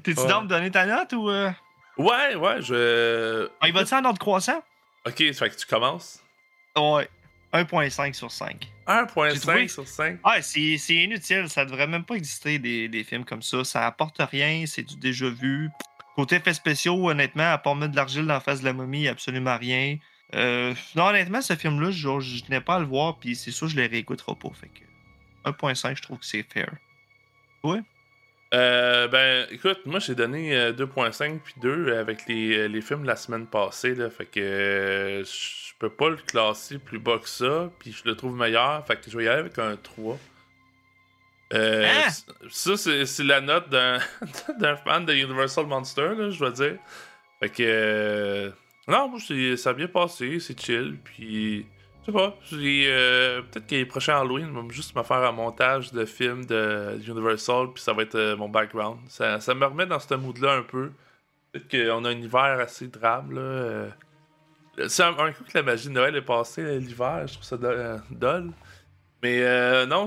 T'es-tu 0.04 0.20
Ouais. 0.22 0.28
dans 0.28 0.44
de 0.44 0.48
donner 0.48 0.72
ta 0.72 0.86
note 0.86 1.12
ou. 1.14 1.30
euh? 1.30 1.50
ouais, 1.98 2.36
ouais, 2.36 2.62
je. 2.62 3.50
Ah, 3.60 3.68
il 3.68 3.74
va-tu 3.74 3.94
en 3.96 4.06
ordre 4.06 4.20
croissant? 4.20 4.64
Ok, 5.06 5.18
fait 5.18 5.50
que 5.50 5.56
tu 5.56 5.66
commences? 5.66 6.22
Ouais. 6.78 7.10
1.5 7.54 8.14
sur 8.14 8.32
5. 8.32 8.68
J'ai 8.88 8.94
1.5 8.94 9.40
trouvé- 9.42 9.68
sur 9.68 9.88
5. 9.88 10.20
Ah, 10.24 10.42
c'est 10.42 10.78
inutile. 10.90 11.50
Ça 11.50 11.66
devrait 11.66 11.88
même 11.88 12.04
pas 12.04 12.16
exister 12.16 12.60
des, 12.60 12.88
des 12.88 13.04
films 13.04 13.26
comme 13.26 13.42
ça. 13.42 13.64
Ça 13.64 13.86
apporte 13.88 14.18
rien. 14.20 14.66
C'est 14.66 14.84
du 14.84 14.96
déjà 14.98 15.30
vu. 15.30 15.70
Côté 16.16 16.36
effets 16.38 16.54
spéciaux, 16.54 17.10
honnêtement, 17.10 17.52
à 17.52 17.58
part 17.58 17.76
mettre 17.76 17.92
de 17.92 17.96
l'argile 17.98 18.26
dans 18.26 18.34
la 18.36 18.40
face 18.40 18.60
de 18.62 18.66
la 18.66 18.74
momie, 18.74 19.08
absolument 19.08 19.58
rien. 19.58 19.98
Euh, 20.34 20.74
non, 20.96 21.08
honnêtement, 21.08 21.42
ce 21.42 21.56
film-là, 21.56 21.92
je 21.92 22.44
tenais 22.44 22.62
pas 22.62 22.76
à 22.76 22.80
le 22.80 22.86
voir, 22.86 23.18
puis 23.20 23.36
c'est 23.36 23.52
sûr, 23.52 23.68
je 23.68 23.76
le 23.76 23.86
réécouterai 23.88 24.34
pas. 24.36 24.50
Fait 24.60 24.70
que 24.70 25.50
1.5, 25.50 25.96
je 25.98 26.02
trouve 26.02 26.20
que 26.20 26.26
c'est 26.26 26.44
fair. 26.44 26.72
Euh, 28.54 29.08
ben, 29.08 29.48
écoute, 29.52 29.82
moi 29.86 30.00
j'ai 30.00 30.16
donné 30.16 30.56
euh, 30.56 30.72
2.5 30.72 31.40
puis 31.40 31.56
2 31.62 31.98
avec 31.98 32.28
les, 32.28 32.58
euh, 32.58 32.68
les 32.68 32.82
films 32.82 33.02
de 33.02 33.08
la 33.08 33.16
semaine 33.16 33.48
passée, 33.48 33.96
là. 33.96 34.10
Fait 34.10 34.26
que 34.26 34.40
euh, 34.40 35.24
je 35.24 35.74
peux 35.80 35.90
pas 35.90 36.10
le 36.10 36.16
classer 36.18 36.78
plus 36.78 37.00
bas 37.00 37.18
que 37.18 37.28
ça, 37.28 37.70
puis 37.80 37.92
je 37.92 38.04
le 38.08 38.16
trouve 38.16 38.36
meilleur. 38.36 38.86
Fait 38.86 38.96
que 38.96 39.10
je 39.10 39.18
vais 39.18 39.26
y 39.26 39.28
aller 39.28 39.40
avec 39.40 39.58
un 39.60 39.76
3. 39.76 40.18
Euh, 41.54 41.86
Hein? 41.86 42.10
Ça, 42.50 42.78
c'est 42.78 43.24
la 43.24 43.42
note 43.42 43.70
d'un 44.60 44.76
fan 44.78 45.06
de 45.06 45.14
Universal 45.14 45.66
Monster, 45.68 46.14
là, 46.18 46.30
je 46.30 46.40
dois 46.40 46.52
dire. 46.52 46.78
Fait 47.40 47.50
que. 47.50 47.64
euh, 47.64 48.52
non, 48.88 49.10
moi, 49.10 49.20
ça 49.58 49.70
a 49.72 49.74
bien 49.74 49.88
passé, 49.88 50.40
c'est 50.40 50.60
chill, 50.60 50.98
puis. 51.04 51.66
Je 52.08 52.12
sais 52.12 52.18
pas, 52.18 52.36
j'ai, 52.52 52.86
euh, 52.88 53.42
peut-être 53.42 53.66
que 53.68 53.76
les 53.76 53.86
prochains 53.86 54.20
Halloween, 54.20 54.54
je 54.54 54.60
vais 54.60 54.74
juste 54.74 54.96
me 54.96 55.02
faire 55.02 55.18
un 55.24 55.32
montage 55.32 55.92
de 55.92 56.06
films 56.06 56.46
de 56.46 57.00
Universal, 57.08 57.74
puis 57.74 57.82
ça 57.82 57.94
va 57.94 58.04
être 58.04 58.14
euh, 58.16 58.36
mon 58.38 58.48
background. 58.48 59.00
Ça, 59.10 59.40
ça 59.40 59.56
me 59.56 59.66
remet 59.66 59.88
dans 59.88 59.98
ce 60.00 60.14
mood-là 60.14 60.54
un 60.58 60.62
peu. 60.62 60.92
Peut-être 61.52 61.72
qu'on 61.72 62.06
a 62.06 62.10
un 62.10 62.18
hiver 62.20 62.60
assez 62.60 62.88
drame, 62.90 63.32
là. 63.34 63.42
euh. 63.42 63.90
C'est 64.88 65.04
un, 65.04 65.18
un 65.18 65.32
coup 65.32 65.46
que 65.46 65.52
la 65.58 65.64
magie 65.64 65.88
de 65.88 65.94
Noël 65.94 66.16
est 66.16 66.22
passée, 66.22 66.78
l'hiver, 66.80 67.26
je 67.28 67.34
trouve 67.34 67.46
ça 67.46 67.56
euh, 67.64 67.98
dole. 68.12 68.52
Mais 69.24 69.42
euh, 69.42 69.86
non, 69.88 70.06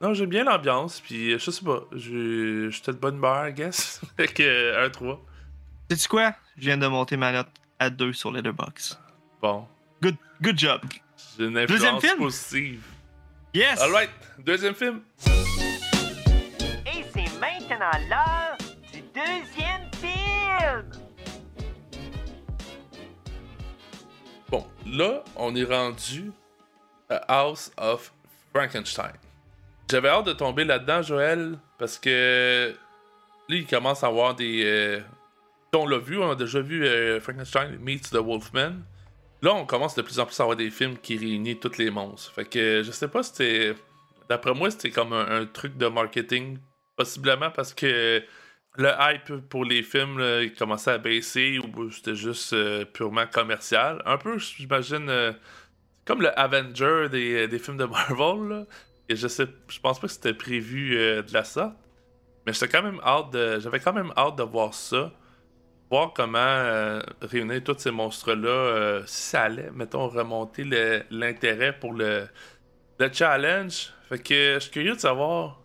non, 0.00 0.14
j'aime 0.14 0.30
bien 0.30 0.42
l'ambiance, 0.44 1.00
puis 1.00 1.38
je 1.38 1.50
sais 1.50 1.64
pas, 1.64 1.82
j'ai- 1.92 2.70
j'étais 2.72 2.92
de 2.92 2.96
bonne 2.98 3.16
humeur, 3.16 3.46
I 3.46 3.52
guess. 3.52 4.00
fait 4.16 4.26
que 4.28 4.42
euh, 4.42 4.84
un 4.86 4.90
3. 4.90 5.20
Sais-tu 5.90 6.08
quoi? 6.08 6.34
Je 6.56 6.62
viens 6.64 6.78
de 6.78 6.86
monter 6.88 7.16
ma 7.16 7.30
note 7.30 7.48
à 7.78 7.88
2 7.90 8.12
sur 8.14 8.32
Letterboxd. 8.32 8.98
Bon, 9.42 9.66
Good, 10.02 10.16
good 10.42 10.58
job. 10.58 10.80
j'ai 11.38 11.44
une 11.46 11.66
Deuxième 11.66 12.00
film? 12.00 12.18
positive. 12.18 12.82
Yes! 13.54 13.80
Alright, 13.80 14.10
deuxième 14.38 14.74
film. 14.74 15.00
Et 16.86 17.04
c'est 17.12 17.40
maintenant 17.40 17.90
l'heure 18.08 18.56
du 18.92 19.00
deuxième 19.14 19.90
film. 19.94 20.84
Bon, 24.50 24.66
là, 24.86 25.22
on 25.36 25.54
est 25.56 25.64
rendu 25.64 26.30
à 27.08 27.16
House 27.40 27.70
of 27.76 28.12
Frankenstein. 28.54 29.12
J'avais 29.90 30.08
hâte 30.08 30.26
de 30.26 30.32
tomber 30.34 30.64
là-dedans, 30.64 31.02
Joël, 31.02 31.58
parce 31.78 31.98
que 31.98 32.74
là, 33.48 33.56
il 33.56 33.66
commence 33.66 34.04
à 34.04 34.08
avoir 34.08 34.34
des. 34.34 34.62
euh, 34.64 35.00
On 35.74 35.86
l'a 35.86 35.98
vu, 35.98 36.18
on 36.18 36.30
a 36.30 36.34
déjà 36.34 36.60
vu 36.60 36.86
euh, 36.86 37.20
Frankenstein 37.20 37.78
meets 37.80 38.10
the 38.10 38.16
Wolfman. 38.16 38.72
Là, 39.42 39.54
on 39.54 39.66
commence 39.66 39.94
de 39.94 40.02
plus 40.02 40.18
en 40.18 40.26
plus 40.26 40.38
à 40.40 40.42
avoir 40.42 40.56
des 40.56 40.70
films 40.70 40.98
qui 40.98 41.16
réunissent 41.16 41.60
tous 41.60 41.78
les 41.78 41.90
monstres. 41.90 42.32
Fait 42.32 42.44
que 42.44 42.82
je 42.82 42.90
sais 42.90 43.08
pas 43.08 43.22
si 43.22 43.30
c'était. 43.30 43.74
D'après 44.28 44.52
moi, 44.52 44.70
c'était 44.70 44.90
comme 44.90 45.12
un, 45.12 45.46
truc 45.46 45.76
de 45.76 45.86
marketing. 45.86 46.58
Possiblement 46.96 47.50
parce 47.50 47.72
que 47.72 48.22
le 48.76 48.90
hype 49.00 49.48
pour 49.48 49.64
les 49.64 49.82
films 49.82 50.20
commençait 50.58 50.90
à 50.90 50.98
baisser 50.98 51.58
ou 51.58 51.90
c'était 51.90 52.16
juste 52.16 52.52
euh, 52.52 52.84
purement 52.84 53.26
commercial. 53.26 54.02
Un 54.04 54.18
peu, 54.18 54.38
j'imagine, 54.38 55.08
euh, 55.08 55.32
comme 56.04 56.20
le 56.22 56.38
Avenger 56.38 57.08
des, 57.10 57.46
des 57.48 57.58
films 57.58 57.76
de 57.76 57.84
Marvel. 57.84 58.66
Et 59.08 59.16
je 59.16 59.26
sais, 59.28 59.46
je 59.68 59.80
pense 59.80 59.98
pas 60.00 60.06
que 60.06 60.12
c'était 60.12 60.34
prévu 60.34 60.96
euh, 60.96 61.22
de 61.22 61.32
la 61.32 61.44
sorte. 61.44 61.74
Mais 62.46 62.52
j'étais 62.52 62.68
quand 62.68 62.82
même 62.82 63.00
hâte 63.04 63.30
de. 63.30 63.60
J'avais 63.60 63.80
quand 63.80 63.92
même 63.92 64.12
hâte 64.16 64.36
de 64.36 64.42
voir 64.42 64.74
ça. 64.74 65.12
Voir 65.90 66.12
comment 66.12 66.38
euh, 66.38 67.00
réunir 67.22 67.64
tous 67.64 67.78
ces 67.78 67.90
monstres-là, 67.90 68.48
euh, 68.48 69.02
ça 69.06 69.44
allait, 69.44 69.70
mettons, 69.70 70.08
remonter 70.08 70.64
l'intérêt 71.10 71.78
pour 71.78 71.94
le, 71.94 72.28
le 72.98 73.12
challenge. 73.12 73.90
Fait 74.08 74.18
que 74.18 74.54
je 74.54 74.58
suis 74.58 74.70
curieux 74.70 74.94
de 74.94 75.00
savoir 75.00 75.60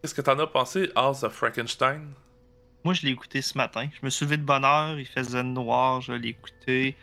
qu'est-ce 0.00 0.14
que 0.14 0.22
t'en 0.22 0.38
as 0.40 0.46
pensé, 0.48 0.90
House 0.96 1.22
of 1.22 1.32
Frankenstein? 1.32 2.12
Moi, 2.82 2.94
je 2.94 3.02
l'ai 3.02 3.12
écouté 3.12 3.42
ce 3.42 3.56
matin. 3.56 3.88
Je 3.92 3.98
me 4.02 4.10
suis 4.10 4.24
levé 4.24 4.38
de 4.38 4.42
bonne 4.42 4.64
heure, 4.64 4.98
il 4.98 5.06
faisait 5.06 5.42
noir, 5.42 6.00
je 6.00 6.12
l'ai 6.12 6.30
écouté. 6.30 6.96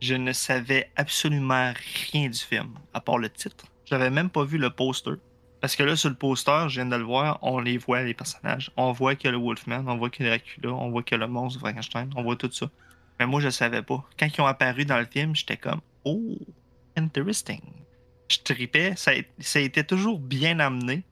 Je 0.00 0.14
ne 0.14 0.32
savais 0.32 0.90
absolument 0.96 1.72
rien 2.12 2.28
du 2.28 2.38
film, 2.38 2.74
à 2.92 3.00
part 3.00 3.18
le 3.18 3.30
titre. 3.30 3.64
J'avais 3.86 4.10
même 4.10 4.28
pas 4.28 4.44
vu 4.44 4.58
le 4.58 4.70
poster. 4.70 5.12
Parce 5.64 5.76
que 5.76 5.82
là, 5.82 5.96
sur 5.96 6.10
le 6.10 6.14
poster, 6.14 6.68
je 6.68 6.74
viens 6.74 6.84
de 6.84 6.94
le 6.94 7.04
voir, 7.04 7.38
on 7.40 7.58
les 7.58 7.78
voit, 7.78 8.02
les 8.02 8.12
personnages. 8.12 8.70
On 8.76 8.92
voit 8.92 9.12
a 9.12 9.30
le 9.30 9.38
Wolfman, 9.38 9.84
on 9.86 9.96
voit 9.96 10.10
qu'il 10.10 10.26
y 10.26 10.28
a 10.28 10.32
Dracula, 10.32 10.74
on 10.74 10.90
voit 10.90 11.02
a 11.10 11.16
le 11.16 11.26
monstre 11.26 11.58
Frankenstein, 11.58 12.10
on 12.16 12.22
voit 12.22 12.36
tout 12.36 12.50
ça. 12.52 12.68
Mais 13.18 13.24
moi, 13.24 13.40
je 13.40 13.48
savais 13.48 13.80
pas. 13.80 14.04
Quand 14.18 14.26
ils 14.26 14.40
ont 14.42 14.46
apparu 14.46 14.84
dans 14.84 14.98
le 14.98 15.06
film, 15.06 15.34
j'étais 15.34 15.56
comme 15.56 15.80
Oh, 16.04 16.36
interesting. 16.98 17.62
Je 18.28 18.40
tripais, 18.44 18.92
ça, 18.94 19.12
ça 19.38 19.58
été 19.58 19.82
toujours 19.84 20.18
bien 20.18 20.60
amené. 20.60 21.02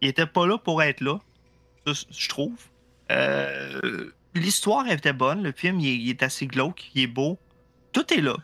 Il 0.00 0.08
était 0.08 0.24
pas 0.24 0.46
là 0.46 0.56
pour 0.56 0.82
être 0.82 1.02
là, 1.02 1.20
je 1.84 2.28
trouve. 2.30 2.56
Euh, 3.12 4.10
L'histoire 4.34 4.90
était 4.90 5.12
bonne, 5.12 5.42
le 5.42 5.52
film 5.52 5.80
il 5.80 5.86
est, 5.86 5.96
il 5.96 6.08
est 6.08 6.22
assez 6.22 6.46
glauque, 6.46 6.90
il 6.94 7.02
est 7.02 7.06
beau. 7.08 7.38
Tout 7.92 8.10
est 8.14 8.22
là. 8.22 8.36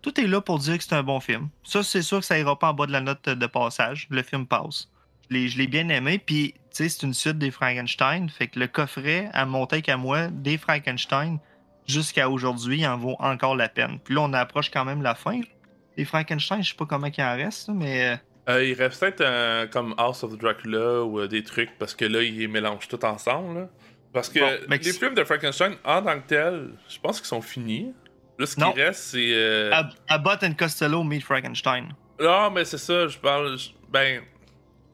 Tout 0.00 0.20
est 0.20 0.28
là 0.28 0.40
pour 0.40 0.60
dire 0.60 0.78
que 0.78 0.84
c'est 0.84 0.94
un 0.94 1.02
bon 1.02 1.18
film. 1.18 1.48
Ça, 1.64 1.82
c'est 1.82 2.02
sûr 2.02 2.20
que 2.20 2.24
ça 2.24 2.38
ira 2.38 2.56
pas 2.56 2.70
en 2.70 2.74
bas 2.74 2.86
de 2.86 2.92
la 2.92 3.00
note 3.00 3.28
de 3.28 3.46
passage. 3.48 4.06
Le 4.10 4.22
film 4.22 4.46
passe. 4.46 4.88
Je 5.30 5.58
l'ai- 5.58 5.66
bien 5.66 5.88
aimé, 5.90 6.18
puis 6.18 6.54
tu 6.54 6.60
sais, 6.84 6.88
c'est 6.88 7.06
une 7.06 7.14
suite 7.14 7.38
des 7.38 7.50
Frankenstein. 7.50 8.28
Fait 8.30 8.46
que 8.48 8.58
le 8.58 8.66
coffret, 8.68 9.28
à 9.32 9.44
mon 9.44 9.66
take 9.66 9.90
à 9.92 9.96
moi, 9.96 10.28
des 10.28 10.56
Frankenstein, 10.58 11.38
jusqu'à 11.86 12.28
aujourd'hui, 12.30 12.78
il 12.80 12.86
en 12.86 12.96
vaut 12.96 13.16
encore 13.18 13.56
la 13.56 13.68
peine. 13.68 13.98
Puis 14.04 14.14
là, 14.14 14.22
on 14.22 14.32
approche 14.32 14.70
quand 14.70 14.84
même 14.84 15.02
la 15.02 15.14
fin. 15.14 15.40
Les 15.96 16.04
Frankenstein, 16.04 16.62
je 16.62 16.70
sais 16.70 16.76
pas 16.76 16.86
comment 16.86 17.08
il 17.08 17.22
en 17.22 17.36
reste, 17.36 17.68
mais. 17.68 18.12
euh, 18.12 18.16
Euh, 18.50 18.64
il 18.64 18.72
reste 18.74 19.00
peut-être 19.00 19.20
un- 19.24 19.66
comme 19.66 19.94
House 19.98 20.22
of 20.24 20.38
Dracula 20.38 21.02
ou 21.02 21.20
euh, 21.20 21.28
des 21.28 21.42
trucs 21.42 21.76
parce 21.78 21.94
que 21.94 22.06
là, 22.06 22.22
ils 22.22 22.38
les 22.38 22.48
mélangent 22.48 22.88
tout 22.88 23.04
ensemble. 23.04 23.58
là. 23.60 23.68
Parce 24.14 24.30
que 24.30 24.38
Bon, 24.40 24.50
mais 24.70 24.78
les 24.78 24.92
films 24.94 25.14
de 25.14 25.22
Frankenstein, 25.24 25.74
en 25.84 26.00
tant 26.02 26.18
que 26.18 26.26
tels, 26.28 26.70
je 26.88 26.98
pense 26.98 27.18
qu'ils 27.20 27.26
sont 27.28 27.42
finis. 27.42 27.92
Là, 28.38 28.46
ce 28.46 28.54
qui 28.56 28.62
reste, 28.62 29.02
c'est. 29.02 29.32
euh, 29.34 29.70
Ab- 29.74 29.90
Abbott 30.08 30.42
and 30.44 30.54
Costello 30.54 31.02
meet 31.04 31.22
Frankenstein. 31.22 31.88
Non, 32.18 32.50
mais 32.50 32.64
c'est 32.64 32.78
ça, 32.78 33.06
je 33.06 33.18
parle. 33.18 33.58
Ben. 33.90 34.22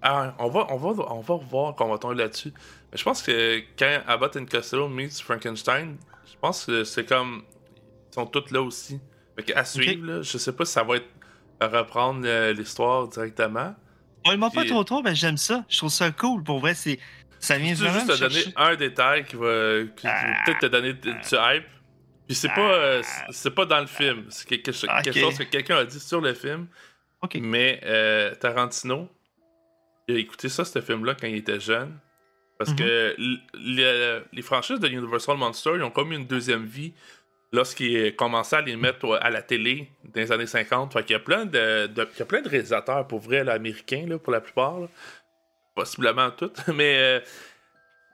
Ah, 0.05 0.35
on, 0.39 0.49
va, 0.49 0.67
on, 0.71 0.77
va, 0.77 0.89
on 1.13 1.21
va 1.21 1.35
revoir 1.35 1.75
qu'on 1.75 1.89
va 1.91 1.99
tomber 1.99 2.17
là-dessus. 2.17 2.53
Mais 2.93 2.99
je 2.99 3.03
pense 3.03 3.23
que 3.23 3.61
quand 3.79 4.01
Abbott 4.07 4.37
and 4.37 4.47
Costello 4.47 4.89
meets 4.89 5.21
Frankenstein, 5.23 5.97
je 6.31 6.37
pense 6.41 6.67
que 6.67 6.85
c'est 6.85 7.05
comme. 7.07 7.43
Ils 8.11 8.15
sont 8.15 8.27
tous 8.27 8.51
là 8.53 8.63
aussi. 8.63 9.01
Fait 9.37 9.53
à 9.55 9.65
suivre, 9.65 10.07
là, 10.07 10.23
je 10.23 10.39
sais 10.39 10.53
pas 10.53 10.65
si 10.65 10.73
ça 10.73 10.85
va 10.85 10.97
être 10.97 11.09
à 11.59 11.67
reprendre 11.67 12.21
euh, 12.25 12.53
l'histoire 12.53 13.09
directement. 13.09 13.75
Ouais, 14.27 14.37
moi 14.37 14.51
pas 14.51 14.61
Puis- 14.61 14.71
trop 14.71 14.85
trop, 14.85 15.03
mais 15.03 15.15
j'aime 15.15 15.37
ça. 15.37 15.65
Je 15.69 15.79
trouve 15.79 15.91
ça 15.91 16.11
cool. 16.13 16.45
Pour 16.45 16.61
vrai, 16.61 16.75
c'est 16.75 16.99
ça 17.41 17.59
vient 17.59 17.75
vraiment 17.75 17.95
juste 18.01 18.13
te 18.13 18.21
donner 18.21 18.45
un 18.57 18.75
détail 18.77 19.25
qui 19.25 19.37
va, 19.37 19.83
qui- 19.85 19.95
qui 19.97 20.07
va 20.07 20.13
Ah. 20.15 20.43
peut-être 20.47 20.61
te 20.61 20.67
donner 20.67 20.93
du 20.95 21.11
hype. 21.11 21.65
Puis 22.27 22.35
c'est 22.37 22.49
pas, 22.49 22.61
euh, 22.73 23.03
c'est- 23.31 23.51
pas 23.51 23.67
dans 23.67 23.81
le 23.81 23.87
film. 23.87 24.25
C'est 24.31 24.47
quelque, 24.49 24.73
chose 24.73 24.89
que 25.37 25.43
quelqu'un 25.45 25.77
a 25.79 25.85
dit 25.85 26.01
sur 26.01 26.21
le 26.21 26.33
film. 26.35 26.69
Mais 27.41 27.81
euh, 27.85 28.35
Tarantino, 28.35 29.09
il 30.09 30.17
a 30.17 30.19
écouté 30.19 30.49
ça, 30.49 30.65
ce 30.65 30.81
film-là, 30.81 31.15
quand 31.19 31.27
il 31.27 31.37
était 31.37 31.61
jeune. 31.61 31.99
Parce 32.59 32.71
Mhm. 32.71 32.77
que 32.77 33.17
les 34.33 34.43
franchises 34.43 34.79
de 34.79 34.89
Universal 34.89 35.37
Monster, 35.37 35.73
ils 35.75 35.83
ont 35.83 35.91
comme 35.91 36.13
une 36.13 36.27
deuxième 36.27 36.65
vie 36.65 36.93
lorsqu'ils 37.53 38.15
commençaient 38.17 38.57
à 38.57 38.61
les 38.61 38.77
mettre 38.77 39.19
à 39.21 39.31
la 39.31 39.43
télé 39.43 39.89
dans 40.05 40.21
les 40.21 40.31
années 40.33 40.47
50. 40.47 40.93
Fait 40.93 41.03
qu'il 41.05 41.13
y 41.13 41.17
a 41.17 41.21
plein 41.21 41.47
de, 41.47 41.87
de- 41.89 42.09
il 42.15 42.19
y 42.19 42.23
a 42.23 42.27
plein 42.27 42.43
de 42.43 42.49
réalisateurs, 42.49 43.07
pour 43.07 43.21
vrai, 43.21 43.43
là, 43.45 43.53
américains, 43.55 44.07
là, 44.09 44.19
pour 44.19 44.33
la 44.33 44.41
plupart. 44.41 44.81
là. 44.81 44.89
Possiblement 45.75 46.31
tous. 46.31 46.53
Mais 46.75 46.97
euh, 46.99 47.21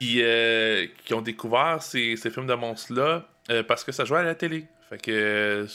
qui, 0.00 0.22
euh, 0.22 0.86
qui 1.04 1.12
ont 1.14 1.20
découvert 1.22 1.82
ces, 1.82 2.16
ces 2.16 2.30
films 2.30 2.46
de 2.46 2.54
monstres-là 2.54 3.28
euh, 3.50 3.62
parce 3.62 3.84
que 3.84 3.92
ça 3.92 4.04
jouait 4.06 4.20
à 4.20 4.22
la 4.22 4.34
télé. 4.34 4.66
Fait 4.88 4.96
que 4.98 5.10
euh, 5.10 5.66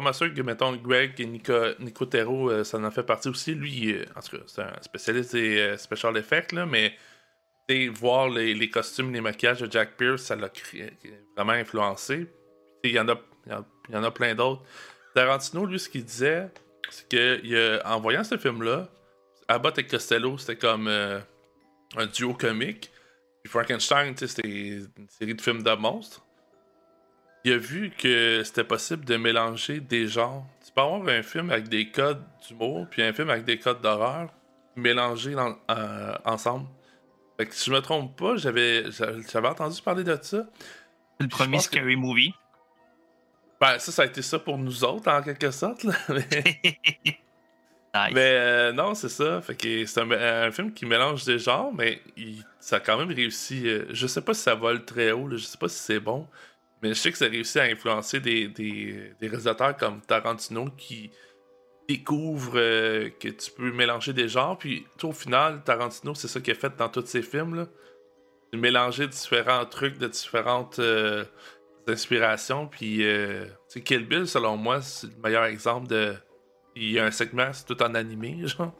pas 0.00 0.12
sûr 0.12 0.32
que, 0.32 0.40
mettons, 0.42 0.74
Greg 0.76 1.20
et 1.20 1.26
Nico, 1.26 1.52
Nico 1.78 2.06
Terreau, 2.06 2.50
euh, 2.50 2.64
ça 2.64 2.78
en 2.78 2.90
fait 2.90 3.02
partie 3.02 3.28
aussi. 3.28 3.54
Lui, 3.54 3.92
euh, 3.92 4.04
en 4.14 4.20
tout 4.20 4.36
cas, 4.36 4.42
c'est 4.46 4.62
un 4.62 4.82
spécialiste 4.82 5.32
des 5.32 5.58
euh, 5.58 5.76
special 5.76 6.16
effects, 6.16 6.52
là, 6.52 6.66
mais 6.66 6.96
voir 7.94 8.28
les, 8.28 8.70
costumes, 8.70 9.12
les 9.12 9.20
maquillages 9.20 9.60
de 9.60 9.70
Jack 9.70 9.96
Pierce, 9.96 10.22
ça 10.22 10.36
l'a 10.36 10.50
vraiment 11.36 11.52
influencé. 11.52 12.26
Il 12.84 12.92
y, 12.92 13.00
en 13.00 13.08
a, 13.08 13.20
y 13.90 13.96
en- 13.96 14.04
a 14.04 14.10
plein 14.12 14.34
d'autres. 14.34 14.62
Tarantino, 15.14 15.66
lui, 15.66 15.78
ce 15.80 15.88
qu'il 15.88 16.04
disait, 16.04 16.48
c'est 16.90 17.08
que 17.08 17.84
en 17.84 17.98
voyant 18.00 18.22
ce 18.22 18.36
film-là, 18.38 18.88
Abbott 19.48 19.78
et 19.78 19.86
Costello, 19.86 20.38
c'était 20.38 20.56
comme 20.56 20.88
euh, 20.88 21.20
un 21.96 22.06
duo 22.06 22.34
comique. 22.34 22.90
Puis 23.42 23.50
Frankenstein, 23.50 24.14
c'était 24.16 24.46
une 24.48 25.08
série 25.08 25.34
de 25.34 25.40
films 25.40 25.62
de 25.62 25.72
monstres. 25.72 26.25
Il 27.46 27.52
a 27.52 27.58
vu 27.58 27.92
que 27.96 28.42
c'était 28.44 28.64
possible 28.64 29.04
de 29.04 29.16
mélanger 29.16 29.78
des 29.78 30.08
genres. 30.08 30.44
Tu 30.66 30.72
peux 30.72 30.80
avoir 30.80 31.06
un 31.06 31.22
film 31.22 31.48
avec 31.50 31.68
des 31.68 31.90
codes 31.92 32.20
d'humour, 32.46 32.88
puis 32.90 33.02
un 33.02 33.12
film 33.12 33.30
avec 33.30 33.44
des 33.44 33.56
codes 33.60 33.80
d'horreur, 33.80 34.30
mélangés 34.74 35.30
dans- 35.34 35.56
euh, 35.70 36.12
ensemble. 36.24 36.66
Fait 37.36 37.46
que 37.46 37.54
si 37.54 37.66
je 37.70 37.72
me 37.72 37.80
trompe 37.80 38.18
pas, 38.18 38.34
j'avais 38.36 38.86
j'avais 38.90 39.46
entendu 39.46 39.80
parler 39.80 40.02
de 40.02 40.18
ça. 40.20 40.44
Le 41.20 41.28
premier 41.28 41.58
que- 41.58 41.62
Scary 41.62 41.94
Movie. 41.94 42.34
Ben, 43.60 43.78
ça, 43.78 43.92
ça 43.92 44.02
a 44.02 44.06
été 44.06 44.22
ça 44.22 44.38
pour 44.40 44.58
nous 44.58 44.82
autres, 44.84 45.08
en 45.08 45.22
quelque 45.22 45.50
sorte. 45.52 45.84
là. 45.84 45.94
Mais- 46.08 46.80
Nice. 47.94 48.12
Mais 48.12 48.20
euh, 48.20 48.72
non, 48.72 48.94
c'est 48.94 49.08
ça. 49.08 49.40
Fait 49.40 49.54
que 49.54 49.86
c'est 49.86 50.00
un, 50.00 50.10
un 50.10 50.50
film 50.50 50.74
qui 50.74 50.84
mélange 50.84 51.24
des 51.24 51.38
genres, 51.38 51.72
mais 51.72 52.02
il- 52.16 52.44
ça 52.60 52.76
a 52.76 52.80
quand 52.80 52.98
même 52.98 53.10
réussi. 53.10 53.68
euh, 53.68 53.86
je 53.90 54.06
sais 54.08 54.20
pas 54.20 54.34
si 54.34 54.42
ça 54.42 54.54
vole 54.54 54.84
très 54.84 55.12
haut, 55.12 55.26
là, 55.28 55.36
je 55.38 55.44
sais 55.44 55.56
pas 55.56 55.68
si 55.68 55.78
c'est 55.78 56.00
bon, 56.00 56.26
mais 56.82 56.90
je 56.90 56.94
sais 56.94 57.12
que 57.12 57.18
ça 57.18 57.26
a 57.26 57.28
réussi 57.28 57.58
à 57.58 57.64
influencer 57.64 58.20
des, 58.20 58.48
des, 58.48 59.14
réalisateurs 59.20 59.76
comme 59.76 60.00
Tarantino 60.02 60.66
qui 60.76 61.10
découvrent 61.88 62.58
euh, 62.58 63.10
que 63.20 63.28
tu 63.28 63.50
peux 63.50 63.72
mélanger 63.72 64.12
des 64.12 64.28
genres. 64.28 64.58
Puis 64.58 64.86
au 65.02 65.12
final, 65.12 65.62
Tarantino, 65.64 66.14
c'est 66.14 66.28
ça 66.28 66.40
qu'il 66.40 66.52
a 66.52 66.56
fait 66.56 66.76
dans 66.76 66.88
tous 66.88 67.06
ses 67.06 67.22
films. 67.22 67.54
Là. 67.54 67.66
Mélanger 68.52 69.06
différents 69.06 69.64
trucs 69.66 69.98
de 69.98 70.06
différentes 70.06 70.78
euh, 70.78 71.24
inspirations. 71.86 72.66
Puis 72.66 73.04
euh, 73.04 73.46
Kill 73.84 74.06
Bill, 74.06 74.26
selon 74.26 74.56
moi, 74.56 74.82
c'est 74.82 75.06
le 75.06 75.22
meilleur 75.22 75.44
exemple 75.44 75.88
de 75.88 76.14
il 76.76 76.90
y 76.92 76.98
a 76.98 77.06
un 77.06 77.10
segment, 77.10 77.52
c'est 77.52 77.64
tout 77.64 77.82
en 77.82 77.94
animé, 77.94 78.36
genre. 78.44 78.74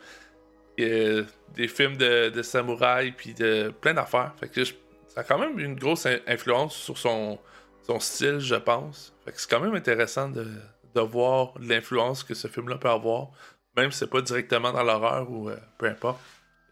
Euh, 0.79 1.25
des 1.55 1.69
films 1.69 1.97
de, 1.97 2.29
de 2.29 2.43
samouraï, 2.43 3.13
puis 3.13 3.33
de 3.33 3.73
plein 3.81 3.95
d'affaires. 3.95 4.35
Fait 4.39 4.49
que 4.49 4.63
ça 4.63 4.75
a 5.17 5.23
quand 5.23 5.39
même 5.39 5.59
une 5.59 5.75
grosse 5.75 6.05
in- 6.05 6.19
influence 6.27 6.77
sur 6.77 6.99
son, 6.99 7.39
son 7.87 8.01
style, 8.01 8.39
je 8.41 8.55
pense. 8.57 9.15
Fait 9.25 9.33
que 9.33 9.41
c'est 9.41 9.49
quand 9.51 9.61
même 9.61 9.75
intéressant 9.75 10.29
de, 10.29 10.47
de 10.95 11.01
voir 11.01 11.53
l'influence 11.61 12.25
que 12.25 12.35
ce 12.35 12.49
film-là 12.49 12.77
peut 12.79 12.91
avoir, 12.91 13.29
même 13.77 13.91
si 13.93 13.99
c'est 13.99 14.11
pas 14.11 14.21
directement 14.21 14.73
dans 14.73 14.83
l'horreur 14.83 15.31
ou 15.31 15.49
euh, 15.51 15.57
peu 15.79 15.87
importe. 15.87 16.21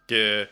Que 0.08 0.46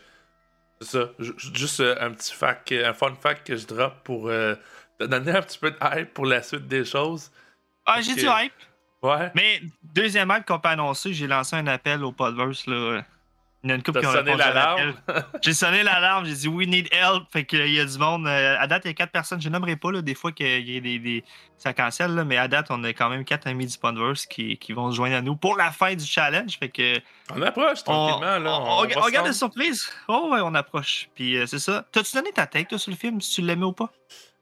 c'est 0.81 0.87
ça. 0.99 1.09
Ju- 1.19 1.35
Juste 1.53 1.79
euh, 1.81 1.95
un 1.99 2.11
petit 2.11 2.33
fact, 2.33 2.71
un 2.71 2.93
fun 2.93 3.13
fact 3.21 3.45
que 3.47 3.55
je 3.55 3.67
drop 3.67 3.93
pour 4.03 4.29
euh, 4.29 4.55
te 4.99 5.05
donner 5.05 5.31
un 5.31 5.41
petit 5.41 5.59
peu 5.59 5.71
de 5.71 5.77
hype 5.81 6.13
pour 6.13 6.25
la 6.25 6.41
suite 6.41 6.67
des 6.67 6.85
choses. 6.85 7.31
Ah, 7.85 8.01
j'ai 8.01 8.15
du 8.15 8.21
hype. 8.25 8.53
Ouais. 9.01 9.31
Mais 9.35 9.61
deuxième 9.83 10.31
hype 10.35 10.45
qu'on 10.45 10.59
peut 10.59 10.69
annoncer, 10.69 11.13
j'ai 11.13 11.27
lancé 11.27 11.55
un 11.57 11.67
appel 11.67 12.03
au 12.03 12.11
Podverse. 12.13 12.65
Là. 12.67 13.03
Il 13.65 13.69
y 13.69 13.71
en 13.71 13.75
a 13.75 13.77
une 13.77 13.83
couple 13.83 14.01
qui 14.01 14.05
ont 14.07 14.11
sonné 14.11 14.35
l'alarme? 14.35 14.93
J'ai 15.41 15.53
sonné 15.53 15.83
l'alarme, 15.83 16.25
j'ai 16.25 16.33
dit 16.33 16.47
we 16.49 16.67
need 16.67 16.89
help. 16.91 17.23
Fait 17.31 17.45
qu'il 17.45 17.73
y 17.73 17.79
a 17.79 17.85
du 17.85 17.97
monde. 17.97 18.27
euh, 18.27 18.57
à 18.59 18.67
date, 18.67 18.81
il 18.83 18.89
y 18.89 18.91
a 18.91 18.93
quatre 18.93 19.11
personnes. 19.13 19.39
Je 19.41 19.47
nommerai 19.47 19.77
pas, 19.77 19.89
là, 19.93 20.01
des 20.01 20.15
fois 20.15 20.33
qu'il 20.33 20.69
y 20.69 20.77
a 20.77 20.79
des, 20.81 20.99
des- 20.99 21.23
ça 21.57 21.73
cancelle, 21.73 22.13
là, 22.13 22.25
mais 22.25 22.35
à 22.37 22.49
date, 22.49 22.65
on 22.71 22.83
a 22.83 22.89
quand 22.89 23.09
même 23.09 23.23
quatre 23.23 23.47
amis 23.47 23.65
du 23.65 23.77
Podverse 23.77 24.25
qui, 24.25 24.57
qui 24.57 24.73
vont 24.73 24.91
se 24.91 24.97
joindre 24.97 25.15
à 25.15 25.21
nous 25.21 25.37
pour 25.37 25.55
la 25.55 25.71
fin 25.71 25.95
du 25.95 26.05
challenge. 26.05 26.57
Fait 26.59 26.67
que 26.67 26.99
On 27.33 27.41
approche 27.41 27.79
on, 27.87 27.93
tranquillement, 27.93 28.37
là. 28.39 28.51
on- 28.51 28.63
on- 28.63 28.65
va 28.65 28.71
on 28.73 28.77
regarde 28.81 29.13
la 29.13 29.19
rendre. 29.21 29.33
surprise. 29.33 29.89
Oh 30.09 30.29
ouais, 30.33 30.41
on 30.43 30.53
approche. 30.55 31.07
Puis 31.15 31.37
euh, 31.37 31.45
c'est 31.45 31.59
ça. 31.59 31.85
T'as-tu 31.93 32.15
donné 32.17 32.31
ta 32.33 32.45
tête 32.47 32.67
toi, 32.67 32.77
sur 32.77 32.91
le 32.91 32.97
film, 32.97 33.21
si 33.21 33.35
tu 33.35 33.41
l'aimais 33.43 33.63
ou 33.65 33.71
pas? 33.71 33.89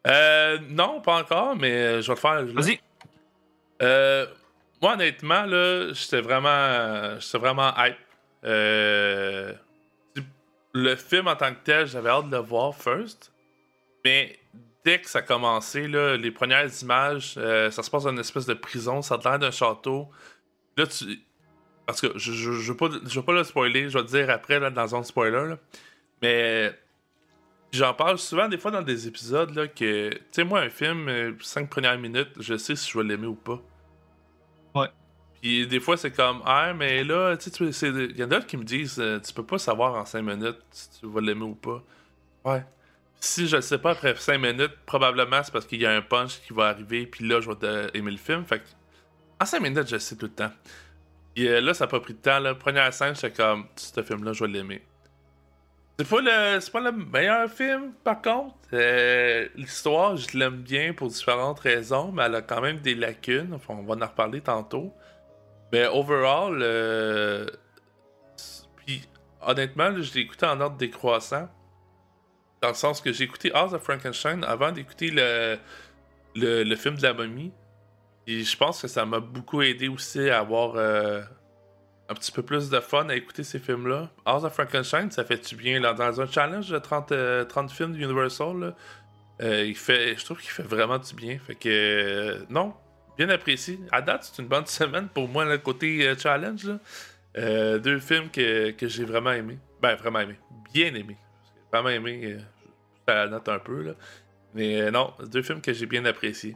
Euh, 0.08 0.58
non, 0.70 1.00
pas 1.00 1.18
encore, 1.22 1.56
mais 1.56 1.70
euh, 1.72 2.02
je 2.02 2.08
vais 2.08 2.16
le 2.16 2.20
faire. 2.20 2.42
là. 2.42 2.52
Vas-y. 2.56 2.80
Euh, 3.84 4.26
moi, 4.82 4.94
honnêtement, 4.94 5.44
là, 5.44 5.94
j'étais 5.94 6.22
vraiment, 6.22 7.20
j'étais 7.20 7.38
vraiment 7.38 7.72
hype. 7.78 7.98
Euh, 8.44 9.54
le 10.74 10.96
film 10.96 11.28
en 11.28 11.36
tant 11.36 11.54
que 11.54 11.60
tel, 11.64 11.88
j'avais 11.88 12.10
hâte 12.10 12.30
de 12.30 12.36
le 12.36 12.42
voir 12.42 12.76
first. 12.76 13.32
Mais 14.06 14.40
dès 14.84 15.00
que 15.00 15.10
ça 15.10 15.20
a 15.20 15.22
commencé, 15.22 15.88
là, 15.88 16.18
les 16.18 16.32
premières 16.32 16.70
images, 16.82 17.36
euh, 17.38 17.70
ça 17.72 17.84
se 17.84 17.90
passe 17.90 18.04
dans 18.04 18.12
une 18.12 18.20
espèce 18.20 18.46
de 18.46 18.54
prison, 18.54 19.02
ça 19.02 19.16
a 19.16 19.30
l'air 19.30 19.40
d'un 19.40 19.52
château. 19.52 20.10
Là, 20.78 20.88
tu. 20.88 21.20
Parce 21.86 22.00
que 22.00 22.18
je, 22.18 22.32
je, 22.32 22.72
veux 22.72 22.78
pas, 22.78 23.34
le 23.34 23.44
spoiler, 23.44 23.90
je 23.90 23.98
vais 23.98 24.06
te 24.06 24.12
dire 24.12 24.30
après 24.30 24.60
là, 24.60 24.70
dans 24.70 24.88
zone 24.88 25.04
spoiler. 25.04 25.56
Mais 26.22 26.74
j'en 27.72 27.94
parle 27.94 28.18
souvent 28.18 28.48
des 28.48 28.58
fois 28.58 28.72
dans 28.72 28.82
des 28.82 29.08
épisodes 29.08 29.54
là, 29.56 29.68
que. 29.68 30.10
Tu 30.10 30.20
sais, 30.32 30.44
moi, 30.44 30.62
un 30.62 30.70
film, 30.70 31.10
euh, 31.10 31.34
cinq 31.42 31.70
premières 31.70 31.98
minutes, 31.98 32.32
je 32.40 32.56
sais 32.58 32.76
si 32.76 32.90
je 32.90 32.98
vais 32.98 33.04
l'aimer 33.04 33.28
ou 33.28 33.36
pas. 33.36 33.62
Puis 35.42 35.66
des 35.68 35.80
fois, 35.80 35.98
c'est 35.98 36.12
comme, 36.12 36.42
ah, 36.46 36.74
mais 36.74 37.04
là, 37.04 37.36
tu 37.36 37.50
sais, 37.50 37.88
il 37.88 38.18
y 38.18 38.24
en 38.24 38.28
a 38.28 38.30
d'autres 38.30 38.46
qui 38.46 38.58
me 38.58 38.64
disent, 38.64 39.00
euh, 39.00 39.20
tu 39.20 39.34
peux 39.34 39.46
pas 39.46 39.58
savoir 39.58 39.96
en 39.96 40.06
5 40.06 40.22
minutes 40.22 40.60
si 40.70 41.00
tu 41.00 41.08
vas 41.08 41.20
l'aimer 41.20 41.44
ou 41.44 41.56
pas. 41.56 41.84
Ouais. 42.46 42.64
Si 43.20 43.48
je 43.48 43.56
le 43.56 43.62
sais 43.62 43.80
pas 43.80 43.92
après 43.92 44.16
5 44.16 44.38
minutes, 44.38 44.74
probablement 44.86 45.42
c'est 45.44 45.52
parce 45.52 45.66
qu'il 45.66 45.82
y 45.82 45.86
a 45.86 45.92
un 45.92 46.02
punch 46.02 46.42
qui 46.42 46.54
va 46.54 46.68
arriver, 46.68 47.08
puis 47.08 47.28
là, 47.28 47.42
je 47.42 47.50
vais 47.50 47.90
aimer 47.96 48.12
le 48.12 48.18
film. 48.18 48.46
Fait 48.46 48.60
que, 48.60 48.66
en 49.40 49.46
5 49.46 49.60
minutes, 49.62 49.88
je 49.88 49.98
sais 49.98 50.16
tout 50.16 50.28
le 50.28 50.32
temps. 50.32 50.52
Et 51.36 51.48
euh, 51.48 51.62
là, 51.62 51.74
ça 51.74 51.86
n'a 51.86 51.90
pas 51.90 52.00
pris 52.00 52.14
de 52.14 52.20
temps. 52.20 52.40
La 52.40 52.54
première 52.54 52.94
scène, 52.94 53.16
j'étais 53.16 53.32
comme, 53.32 53.66
ce 53.76 54.04
film-là, 54.04 54.34
je 54.34 54.44
vais 54.44 54.52
l'aimer. 54.52 54.84
C'est 55.98 56.08
pas, 56.08 56.22
le, 56.22 56.60
c'est 56.60 56.72
pas 56.72 56.82
le 56.82 56.92
meilleur 56.92 57.50
film, 57.50 57.94
par 58.04 58.22
contre. 58.22 58.56
Euh, 58.74 59.48
l'histoire, 59.56 60.18
je 60.18 60.38
l'aime 60.38 60.58
bien 60.58 60.94
pour 60.94 61.08
différentes 61.10 61.60
raisons, 61.60 62.12
mais 62.12 62.24
elle 62.24 62.36
a 62.36 62.42
quand 62.42 62.62
même 62.62 62.80
des 62.80 62.96
lacunes. 62.96 63.54
Enfin, 63.54 63.76
on 63.78 63.84
va 63.84 63.96
en 63.96 64.08
reparler 64.08 64.42
tantôt. 64.42 64.94
Mais 65.72 65.88
overall, 65.88 66.60
euh... 66.62 67.48
honnêtement, 69.42 69.92
je 70.02 70.14
l'ai 70.14 70.22
écouté 70.22 70.46
en 70.46 70.60
ordre 70.60 70.78
décroissant. 70.78 71.50
Dans 72.62 72.70
le 72.70 72.74
sens 72.76 73.02
que 73.02 73.12
j'ai 73.12 73.24
écouté 73.24 73.52
House 73.54 73.74
of 73.74 73.82
Frankenstein 73.82 74.44
avant 74.44 74.72
d'écouter 74.72 75.10
le, 75.12 76.76
film 76.76 76.96
de 76.96 77.04
la 77.04 77.14
momie. 77.14 77.52
Et 78.28 78.44
je 78.44 78.58
pense 78.58 78.82
que 78.82 78.88
ça 78.88 79.06
m'a 79.06 79.20
beaucoup 79.20 79.62
aidé 79.64 79.88
aussi 79.88 80.30
à 80.30 80.40
avoir 80.40 80.76
euh, 80.76 81.22
un 82.08 82.14
petit 82.14 82.32
peu 82.32 82.44
plus 82.44 82.70
de 82.70 82.80
fun 82.80 83.10
à 83.10 83.16
écouter 83.16 83.44
ces 83.44 83.58
films-là. 83.58 84.12
House 84.26 84.44
of 84.44 84.54
Frankenstein, 84.54 85.10
ça 85.10 85.24
fait-tu 85.24 85.56
bien 85.56 85.80
là, 85.80 85.94
dans 85.94 86.22
un 86.22 86.28
challenge 86.28 86.70
de 86.70 86.78
30, 86.78 87.08
30 87.08 87.14
euh, 87.14 87.74
films 87.74 87.94
d'Universal? 87.94 88.48
Universal 88.48 88.76
euh, 89.42 89.66
il 89.66 89.76
fait, 89.76 90.16
je 90.18 90.24
trouve 90.24 90.40
qu'il 90.40 90.52
fait 90.52 90.64
vraiment 90.64 91.00
du 91.00 91.16
bien. 91.16 91.38
Fait 91.40 91.56
que 91.56 92.46
non, 92.50 92.74
bien 93.18 93.30
apprécié. 93.30 93.80
À 93.92 94.02
date, 94.02 94.24
c'est 94.24 94.42
une 94.42 94.48
bonne 94.48 94.66
semaine 94.68 95.08
pour 95.10 95.28
moi, 95.28 95.46
le 95.46 95.58
côté 95.58 96.14
challenge. 96.18 96.68
deux 97.36 98.00
films 98.00 98.30
que, 98.30 98.72
que 98.72 98.88
j'ai 98.88 99.06
vraiment 99.06 99.32
aimé. 99.32 99.58
Ben, 99.82 99.96
vraiment 99.96 100.20
aimé. 100.20 100.36
Bien 100.74 100.94
aimé 100.94 101.18
vraiment 101.72 101.90
aimé. 101.90 102.38
Ça 103.08 103.16
la 103.16 103.28
note 103.28 103.50
un 103.50 103.60
peu, 103.60 103.82
là. 103.84 103.94
Mais 104.54 104.82
euh, 104.82 104.92
non, 104.92 105.14
deux 105.26 105.42
films 105.42 105.62
que 105.62 105.74
j'ai 105.74 105.86
bien 105.86 106.04
appréciés. 106.06 106.56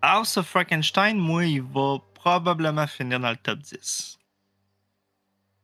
House 0.00 0.36
of 0.36 0.46
Frankenstein, 0.46 1.18
moi, 1.18 1.44
il 1.44 1.62
va 1.62 1.98
probablement 2.14 2.86
finir 2.86 3.18
dans 3.18 3.30
le 3.30 3.36
top 3.36 3.58
10. 3.58 4.18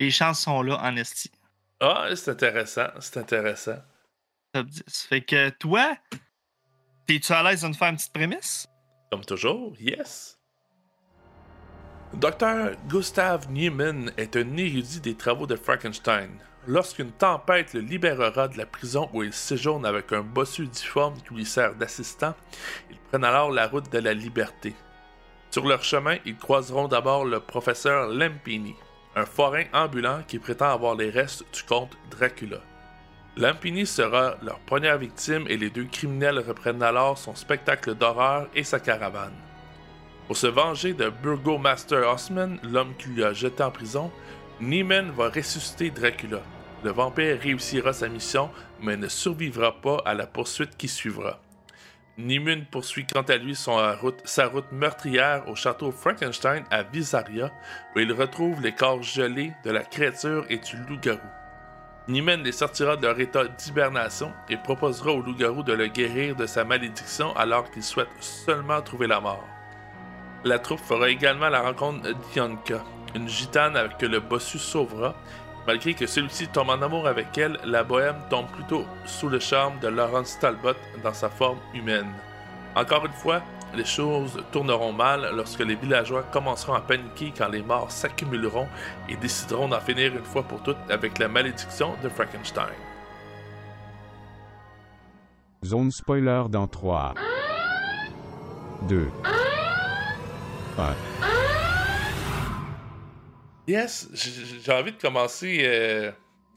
Les 0.01 0.11
chansons 0.11 0.63
là 0.63 0.81
en 0.83 0.97
esti. 0.97 1.31
Ah, 1.81 2.09
c'est 2.15 2.33
intéressant, 2.33 2.89
c'est 2.99 3.19
intéressant. 3.19 3.79
Top 4.53 4.67
10. 4.67 5.07
Fait 5.09 5.21
que 5.21 5.51
toi, 5.51 5.97
t'es-tu 7.07 7.33
à 7.33 7.43
l'aise 7.45 7.63
de 7.63 7.69
nous 7.69 7.75
faire 7.75 7.91
une 7.91 7.97
petite 7.97 8.13
prémisse? 8.13 8.67
Comme 9.15 9.25
toujours, 9.25 9.73
yes. 9.79 10.41
Dr. 12.15 12.73
Gustav 12.89 13.49
Niemann 13.49 14.11
est 14.17 14.35
un 14.35 14.57
érudit 14.57 15.01
des 15.01 15.15
travaux 15.15 15.47
de 15.47 15.55
Frankenstein. 15.55 16.31
Lorsqu'une 16.67 17.13
tempête 17.13 17.75
le 17.75 17.81
libérera 17.81 18.49
de 18.49 18.59
la 18.59 18.67
prison 18.67 19.09
où 19.13 19.23
il 19.23 19.33
séjourne 19.33 19.87
avec 19.87 20.13
un 20.13 20.23
bossu 20.23 20.67
difforme 20.67 21.15
qui 21.23 21.33
lui 21.33 21.45
sert 21.45 21.77
d'assistant, 21.77 22.35
ils 22.91 22.99
prennent 22.99 23.23
alors 23.23 23.53
la 23.53 23.69
route 23.69 23.93
de 23.93 24.01
la 24.01 24.15
liberté. 24.15 24.75
Sur 25.53 25.65
leur 25.65 25.85
chemin, 25.85 26.17
ils 26.25 26.37
croiseront 26.37 26.89
d'abord 26.89 27.25
le 27.25 27.39
professeur 27.39 28.09
Lampini, 28.09 28.75
un 29.15 29.27
forain 29.27 29.67
ambulant 29.73 30.25
qui 30.27 30.41
prétend 30.41 30.71
avoir 30.73 30.97
les 30.97 31.11
restes 31.11 31.45
du 31.55 31.63
comte 31.63 31.97
Dracula. 32.11 32.59
Lampini 33.37 33.85
sera 33.85 34.37
leur 34.43 34.61
première 34.61 34.97
victime 34.97 35.45
et 35.49 35.57
les 35.57 35.69
deux 35.69 35.87
criminels 35.87 36.39
reprennent 36.39 36.85
alors 36.85 37.19
son 37.19 37.35
spectacle 37.35 37.97
d'horreur 37.97 38.49
et 38.55 38.63
sa 38.63 38.79
caravane. 38.79 39.35
Pour 40.29 40.37
se 40.37 40.47
venger 40.47 40.95
de 40.95 41.11
Burgomaster 41.11 42.09
Osman, 42.09 42.59
l'homme 42.63 42.95
qui 42.97 43.09
lui 43.09 43.25
a 43.25 43.33
jeté 43.33 43.65
en 43.65 43.73
prison, 43.73 44.13
Neiman 44.61 45.11
va 45.11 45.31
ressusciter 45.31 45.91
Dracula. 45.91 46.43
Le 46.85 46.93
vampire 46.93 47.41
réussira 47.41 47.93
sa 47.93 48.09
mission, 48.09 48.51
mais 48.81 48.97
ne 48.97 49.09
survivra 49.09 49.81
pas 49.81 50.01
à 50.05 50.15
la 50.15 50.29
poursuite 50.29 50.77
qui 50.77 50.87
suivra. 50.87 51.41
Neiman 52.17 52.65
poursuit 52.71 53.05
quant 53.05 53.23
à 53.23 53.37
lui 53.37 53.57
son 53.57 53.77
route, 54.01 54.21
sa 54.25 54.47
route 54.47 54.71
meurtrière 54.71 55.49
au 55.49 55.57
château 55.57 55.91
Frankenstein 55.91 56.63
à 56.71 56.85
Visaria, 56.85 57.51
où 57.97 57.99
il 57.99 58.13
retrouve 58.13 58.63
les 58.63 58.73
corps 58.73 59.03
gelés 59.03 59.53
de 59.65 59.73
la 59.73 59.83
créature 59.83 60.47
et 60.49 60.59
du 60.59 60.77
loup-garou. 60.89 61.19
Neiman 62.07 62.43
les 62.43 62.53
sortira 62.53 62.97
de 62.97 63.07
leur 63.07 63.19
état 63.19 63.45
d'hibernation 63.47 64.31
et 64.51 64.59
proposera 64.59 65.13
au 65.13 65.23
loup-garou 65.23 65.63
de 65.63 65.73
le 65.73 65.87
guérir 65.87 66.37
de 66.37 66.45
sa 66.45 66.63
malédiction 66.63 67.35
alors 67.35 67.71
qu'il 67.71 67.83
souhaite 67.83 68.11
seulement 68.21 68.83
trouver 68.83 69.07
la 69.07 69.21
mort. 69.21 69.49
La 70.45 70.59
troupe 70.59 70.81
fera 70.81 71.09
également 71.09 71.49
la 71.49 71.63
rencontre 71.63 72.11
d'Yanka, 72.35 72.85
une 73.15 73.27
gitane 73.27 73.89
que 73.99 74.05
le 74.05 74.21
bossu 74.21 74.59
sauvera. 74.59 75.15
Malgré 75.67 75.95
que 75.95 76.07
celui-ci 76.07 76.49
tombe 76.49 76.69
en 76.69 76.83
amour 76.83 77.07
avec 77.07 77.39
elle, 77.39 77.59
la 77.65 77.83
bohème 77.83 78.21
tombe 78.29 78.51
plutôt 78.51 78.85
sous 79.07 79.31
le 79.31 79.39
charme 79.39 79.79
de 79.79 79.89
Laurence 79.89 80.39
Talbot 80.39 80.77
dans 81.03 81.15
sa 81.15 81.31
forme 81.31 81.59
humaine. 81.73 82.13
Encore 82.77 83.07
une 83.07 83.13
fois, 83.13 83.41
les 83.77 83.85
choses 83.85 84.43
tourneront 84.53 84.93
mal 84.93 85.31
lorsque 85.35 85.61
les 85.61 85.75
villageois 85.75 86.23
commenceront 86.25 86.75
à 86.75 86.81
paniquer 86.81 87.33
quand 87.37 87.49
les 87.49 87.63
morts 87.63 87.91
s'accumuleront 87.91 88.69
et 89.09 89.17
décideront 89.17 89.69
d'en 89.69 89.81
finir 89.81 90.17
une 90.17 90.25
fois 90.25 90.43
pour 90.43 90.63
toutes 90.63 90.77
avec 90.89 91.19
la 91.19 91.29
malédiction 91.29 91.95
de 92.03 92.09
Frankenstein. 92.09 92.75
Zone 95.65 95.91
spoiler 95.91 96.45
dans 96.51 96.67
3, 96.67 97.15
2, 98.89 99.11
1. 100.79 100.95
Yes, 103.67 104.11
j'ai 104.13 104.73
envie 104.73 104.93
de 104.93 105.01
commencer 105.01 105.63
euh, 105.63 106.13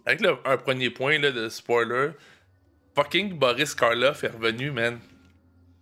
avec 0.06 0.22
un 0.44 0.58
premier 0.58 0.90
point 0.90 1.18
là, 1.20 1.32
de 1.32 1.48
spoiler. 1.48 2.12
Fucking 2.96 3.38
Boris 3.38 3.74
Karloff 3.76 4.24
est 4.24 4.30
revenu, 4.30 4.72
man. 4.72 5.00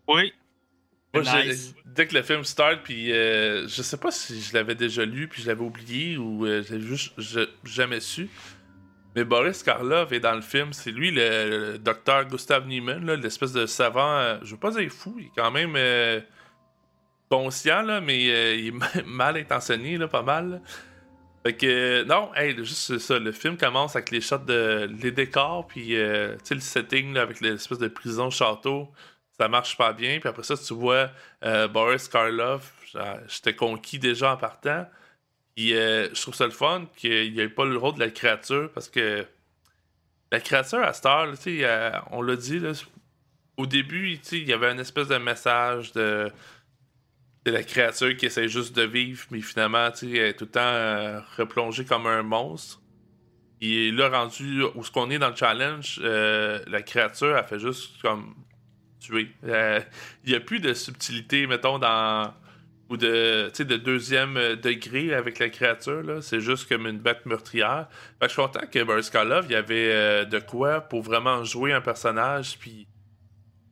Oui. 0.08 0.34
Moi, 1.24 1.44
dès 1.86 2.08
que 2.08 2.16
le 2.16 2.24
film 2.24 2.44
start, 2.44 2.82
puis 2.84 3.12
euh, 3.12 3.68
je 3.68 3.82
sais 3.82 3.98
pas 3.98 4.12
si 4.12 4.42
je 4.42 4.54
l'avais 4.54 4.76
déjà 4.76 5.06
lu, 5.06 5.28
puis 5.28 5.42
je 5.42 5.48
l'avais 5.48 5.64
oublié, 5.64 6.18
ou 6.18 6.46
euh, 6.46 6.64
j'ai 6.68 6.80
juste 6.80 7.14
jamais 7.64 8.00
su. 8.00 8.30
Mais 9.16 9.24
Boris 9.24 9.64
Karloff 9.64 10.12
est 10.12 10.20
dans 10.20 10.36
le 10.36 10.42
film. 10.42 10.74
C'est 10.74 10.92
lui, 10.92 11.12
le, 11.12 11.78
docteur 11.78 12.26
Gustav 12.26 12.68
Niemann, 12.68 13.10
l'espèce 13.14 13.54
de 13.54 13.66
savant. 13.66 14.40
je 14.44 14.52
veux 14.52 14.60
pas 14.60 14.72
dire 14.72 14.92
fou, 14.92 15.16
il 15.18 15.28
est 15.28 15.32
quand 15.36 15.52
même 15.52 15.78
conscient, 17.30 17.82
là, 17.82 18.02
mais 18.02 18.58
il 18.60 18.68
est 18.68 19.06
mal 19.06 19.38
intentionné, 19.38 19.98
là, 19.98 20.10
pas 20.10 20.22
mal. 20.22 20.62
Fait 21.46 21.54
que, 21.54 22.04
non, 22.06 22.32
hey, 22.34 22.56
juste 22.58 22.98
ça. 22.98 23.20
Le 23.20 23.32
film 23.32 23.56
commence 23.56 23.96
avec 23.96 24.10
les 24.10 24.20
shots 24.20 24.40
de 24.40 24.90
les 25.00 25.12
décors, 25.12 25.68
puis 25.68 25.96
euh, 25.96 26.36
le 26.50 26.60
setting 26.60 27.18
avec 27.18 27.40
l'espèce 27.40 27.78
de 27.78 27.88
prison 27.88 28.32
château. 28.32 28.90
Ça 29.38 29.48
marche 29.48 29.78
pas 29.78 29.94
bien. 29.94 30.20
Puis 30.20 30.30
après 30.30 30.44
ça, 30.44 30.56
tu 30.58 30.74
vois 30.74 31.10
euh, 31.44 31.68
Boris 31.68 32.08
Karloff. 32.08 32.74
J'étais 33.28 33.56
conquis 33.56 34.00
déjà 34.00 34.34
en 34.34 34.38
partant. 34.38 34.88
Puis 35.56 35.74
euh, 35.74 36.10
je 36.14 36.22
trouve 36.22 36.36
ça 36.36 36.46
le 36.46 36.52
fun 36.52 36.86
qu'il 36.96 37.34
n'y 37.34 37.40
ait 37.40 37.50
pas 37.50 37.66
le 37.66 37.78
rôle 37.78 37.96
de 37.96 38.00
la 38.00 38.10
créature 38.10 38.70
parce 38.74 38.90
que 38.90 39.26
la 40.32 40.40
créature 40.40 40.80
à 40.80 40.94
Star, 40.94 41.30
tu 41.32 41.62
sais, 41.62 41.92
on 42.12 42.22
l'a 42.22 42.36
dit, 42.36 42.60
là, 42.60 42.72
au 43.58 43.66
début, 43.66 44.20
il 44.32 44.48
y 44.48 44.54
avait 44.54 44.72
une 44.72 44.80
espèce 44.80 45.08
de 45.08 45.18
message 45.18 45.94
de 45.94 46.32
c'est 47.46 47.52
la 47.52 47.64
créature 47.64 48.18
qui 48.18 48.26
essaie 48.26 48.48
juste 48.48 48.76
de 48.76 48.82
vivre, 48.82 49.24
mais 49.30 49.40
finalement, 49.40 49.90
elle 50.02 50.16
est 50.16 50.34
tout 50.34 50.46
le 50.46 50.52
temps 50.52 50.62
euh, 50.62 51.20
replongée 51.38 51.86
comme 51.86 52.08
un 52.08 52.24
monstre. 52.24 52.82
Et 53.62 53.92
là, 53.92 54.10
rendu 54.10 54.64
où 54.74 54.84
ce 54.84 54.90
qu'on 54.90 55.12
est 55.12 55.20
dans 55.20 55.30
le 55.30 55.36
challenge, 55.36 56.00
euh, 56.04 56.60
la 56.66 56.82
créature, 56.82 57.38
elle 57.38 57.44
fait 57.44 57.60
juste 57.60 58.02
comme 58.02 58.34
tuer. 59.06 59.30
Euh, 59.46 59.80
il 60.24 60.32
n'y 60.32 60.36
a 60.36 60.40
plus 60.40 60.60
de 60.60 60.74
subtilité, 60.74 61.48
mettons, 61.48 61.80
dans. 61.80 62.34
ou 62.90 62.98
de, 62.98 63.52
de 63.58 63.78
deuxième 63.78 64.36
degré 64.56 65.14
avec 65.14 65.40
la 65.40 65.50
créature, 65.50 66.04
là. 66.04 66.22
C'est 66.22 66.42
juste 66.42 66.68
comme 66.70 66.88
une 66.88 67.00
bête 67.00 67.26
meurtrière. 67.26 67.88
Fait 68.20 68.26
que 68.26 68.28
je 68.28 68.34
suis 68.34 68.42
content 68.42 68.68
que 68.72 68.84
Boris 68.84 69.10
Karloff, 69.10 69.46
il 69.50 69.54
y 69.54 69.56
avait 69.56 70.26
de 70.26 70.40
quoi 70.40 70.82
pour 70.82 71.02
vraiment 71.02 71.44
jouer 71.44 71.74
un 71.74 71.82
personnage, 71.82 72.58
puis 72.60 72.88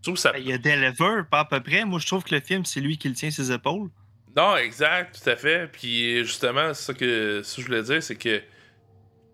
ben, 0.05 0.33
il 0.37 0.49
y 0.49 0.53
a 0.53 0.57
Deliver, 0.57 1.21
pas 1.29 1.39
à 1.39 1.45
peu 1.45 1.61
près. 1.61 1.85
Moi, 1.85 1.99
je 1.99 2.07
trouve 2.07 2.23
que 2.23 2.35
le 2.35 2.41
film, 2.41 2.65
c'est 2.65 2.81
lui 2.81 2.97
qui 2.97 3.07
le 3.07 3.15
tient 3.15 3.31
ses 3.31 3.51
épaules. 3.51 3.89
Non, 4.35 4.57
exact, 4.57 5.21
tout 5.21 5.29
à 5.29 5.35
fait. 5.35 5.71
Puis 5.71 6.19
justement, 6.25 6.73
c'est 6.73 6.83
ça 6.83 6.93
que, 6.93 7.41
je 7.43 7.61
voulais 7.61 7.83
dire, 7.83 8.01
c'est 8.01 8.15
que 8.15 8.41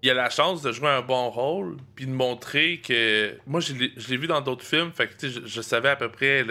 il 0.02 0.10
a 0.10 0.14
la 0.14 0.30
chance 0.30 0.62
de 0.62 0.72
jouer 0.72 0.90
un 0.90 1.02
bon 1.02 1.30
rôle, 1.30 1.78
puis 1.96 2.06
de 2.06 2.12
montrer 2.12 2.80
que. 2.80 3.38
Moi, 3.46 3.60
je 3.60 3.74
l'ai 3.74 4.18
vu 4.18 4.28
dans 4.28 4.42
d'autres 4.42 4.66
films, 4.66 4.92
fait 4.94 5.08
que 5.08 5.28
je, 5.28 5.46
je 5.46 5.62
savais 5.62 5.90
à 5.90 5.96
peu 5.96 6.10
près 6.10 6.46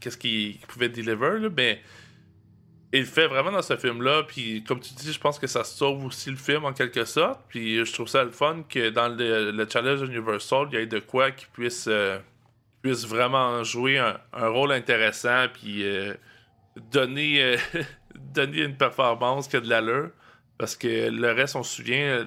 qu'est-ce 0.00 0.16
qu'il 0.16 0.58
pouvait 0.68 0.88
deliver, 0.88 1.38
là, 1.40 1.48
mais 1.54 1.80
il 2.92 3.00
le 3.00 3.06
fait 3.06 3.26
vraiment 3.26 3.52
dans 3.52 3.62
ce 3.62 3.76
film-là, 3.76 4.22
puis 4.22 4.62
comme 4.64 4.80
tu 4.80 4.94
dis, 4.94 5.12
je 5.12 5.18
pense 5.18 5.38
que 5.38 5.46
ça 5.46 5.64
sauve 5.64 6.04
aussi 6.04 6.30
le 6.30 6.36
film 6.36 6.64
en 6.64 6.72
quelque 6.72 7.04
sorte, 7.04 7.40
puis 7.48 7.84
je 7.84 7.92
trouve 7.92 8.08
ça 8.08 8.24
le 8.24 8.30
fun 8.30 8.62
que 8.68 8.90
dans 8.90 9.08
le, 9.08 9.50
le 9.50 9.68
Challenge 9.68 10.00
Universal, 10.02 10.68
il 10.72 10.78
y 10.78 10.82
ait 10.82 10.86
de 10.86 10.98
quoi 10.98 11.30
qui 11.30 11.46
puisse, 11.46 11.86
euh, 11.88 12.18
puisse 12.82 13.06
vraiment 13.06 13.62
jouer 13.64 13.98
un, 13.98 14.48
rôle 14.48 14.72
intéressant, 14.72 15.46
puis 15.52 15.84
euh, 15.84 16.14
donner, 16.92 17.42
euh, 17.42 17.56
donner 18.14 18.62
une 18.62 18.76
performance 18.76 19.48
qui 19.48 19.56
a 19.56 19.60
de 19.60 19.68
l'allure. 19.68 20.10
Parce 20.58 20.74
que 20.74 21.10
le 21.10 21.32
reste, 21.32 21.54
on 21.54 21.62
se 21.62 21.76
souvient, 21.76 22.26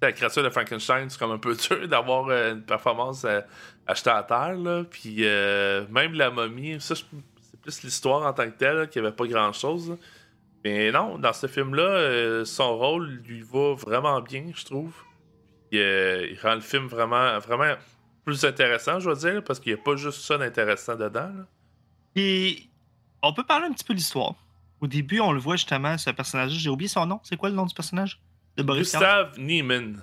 la 0.00 0.12
créature 0.12 0.42
de 0.42 0.50
Frankenstein, 0.50 1.08
c'est 1.10 1.18
comme 1.18 1.32
un 1.32 1.38
peu 1.38 1.54
dur 1.68 1.88
d'avoir 1.88 2.28
euh, 2.28 2.54
une 2.54 2.62
performance 2.62 3.24
euh, 3.24 3.40
achetée 3.86 4.10
à 4.10 4.22
terre. 4.22 4.56
Puis 4.90 5.18
euh, 5.20 5.86
même 5.90 6.14
la 6.14 6.30
momie, 6.30 6.80
ça, 6.80 6.94
c'est 6.94 7.60
plus 7.60 7.82
l'histoire 7.82 8.26
en 8.26 8.32
tant 8.32 8.46
que 8.46 8.56
telle, 8.56 8.88
qu'il 8.88 9.02
n'y 9.02 9.08
avait 9.08 9.16
pas 9.16 9.26
grand-chose. 9.26 9.96
Mais 10.64 10.90
non, 10.90 11.18
dans 11.18 11.32
ce 11.32 11.46
film-là, 11.46 12.44
son 12.44 12.76
rôle 12.76 13.06
lui 13.26 13.42
va 13.42 13.74
vraiment 13.74 14.20
bien, 14.20 14.50
je 14.54 14.64
trouve. 14.64 14.92
Il 15.70 16.36
rend 16.42 16.56
le 16.56 16.60
film 16.60 16.86
vraiment, 16.86 17.38
vraiment 17.38 17.74
plus 18.24 18.44
intéressant, 18.44 18.98
je 18.98 19.08
veux 19.08 19.16
dire, 19.16 19.44
parce 19.44 19.60
qu'il 19.60 19.72
n'y 19.72 19.78
a 19.78 19.82
pas 19.82 19.94
juste 19.94 20.20
ça 20.20 20.36
d'intéressant 20.36 20.96
dedans. 20.96 21.30
Et 22.16 22.68
on 23.22 23.32
peut 23.32 23.44
parler 23.44 23.66
un 23.66 23.72
petit 23.72 23.84
peu 23.84 23.94
de 23.94 23.98
l'histoire. 23.98 24.34
Au 24.80 24.88
début, 24.88 25.20
on 25.20 25.32
le 25.32 25.40
voit 25.40 25.56
justement, 25.56 25.96
ce 25.96 26.10
personnage 26.10 26.50
J'ai 26.52 26.70
oublié 26.70 26.88
son 26.88 27.06
nom. 27.06 27.20
C'est 27.22 27.36
quoi 27.36 27.48
le 27.48 27.54
nom 27.54 27.66
du 27.66 27.74
personnage? 27.74 28.20
De 28.58 28.64
Boris 28.64 28.90
Karloff? 28.90 29.28
Gustave 29.30 29.38
Niemann. 29.38 30.02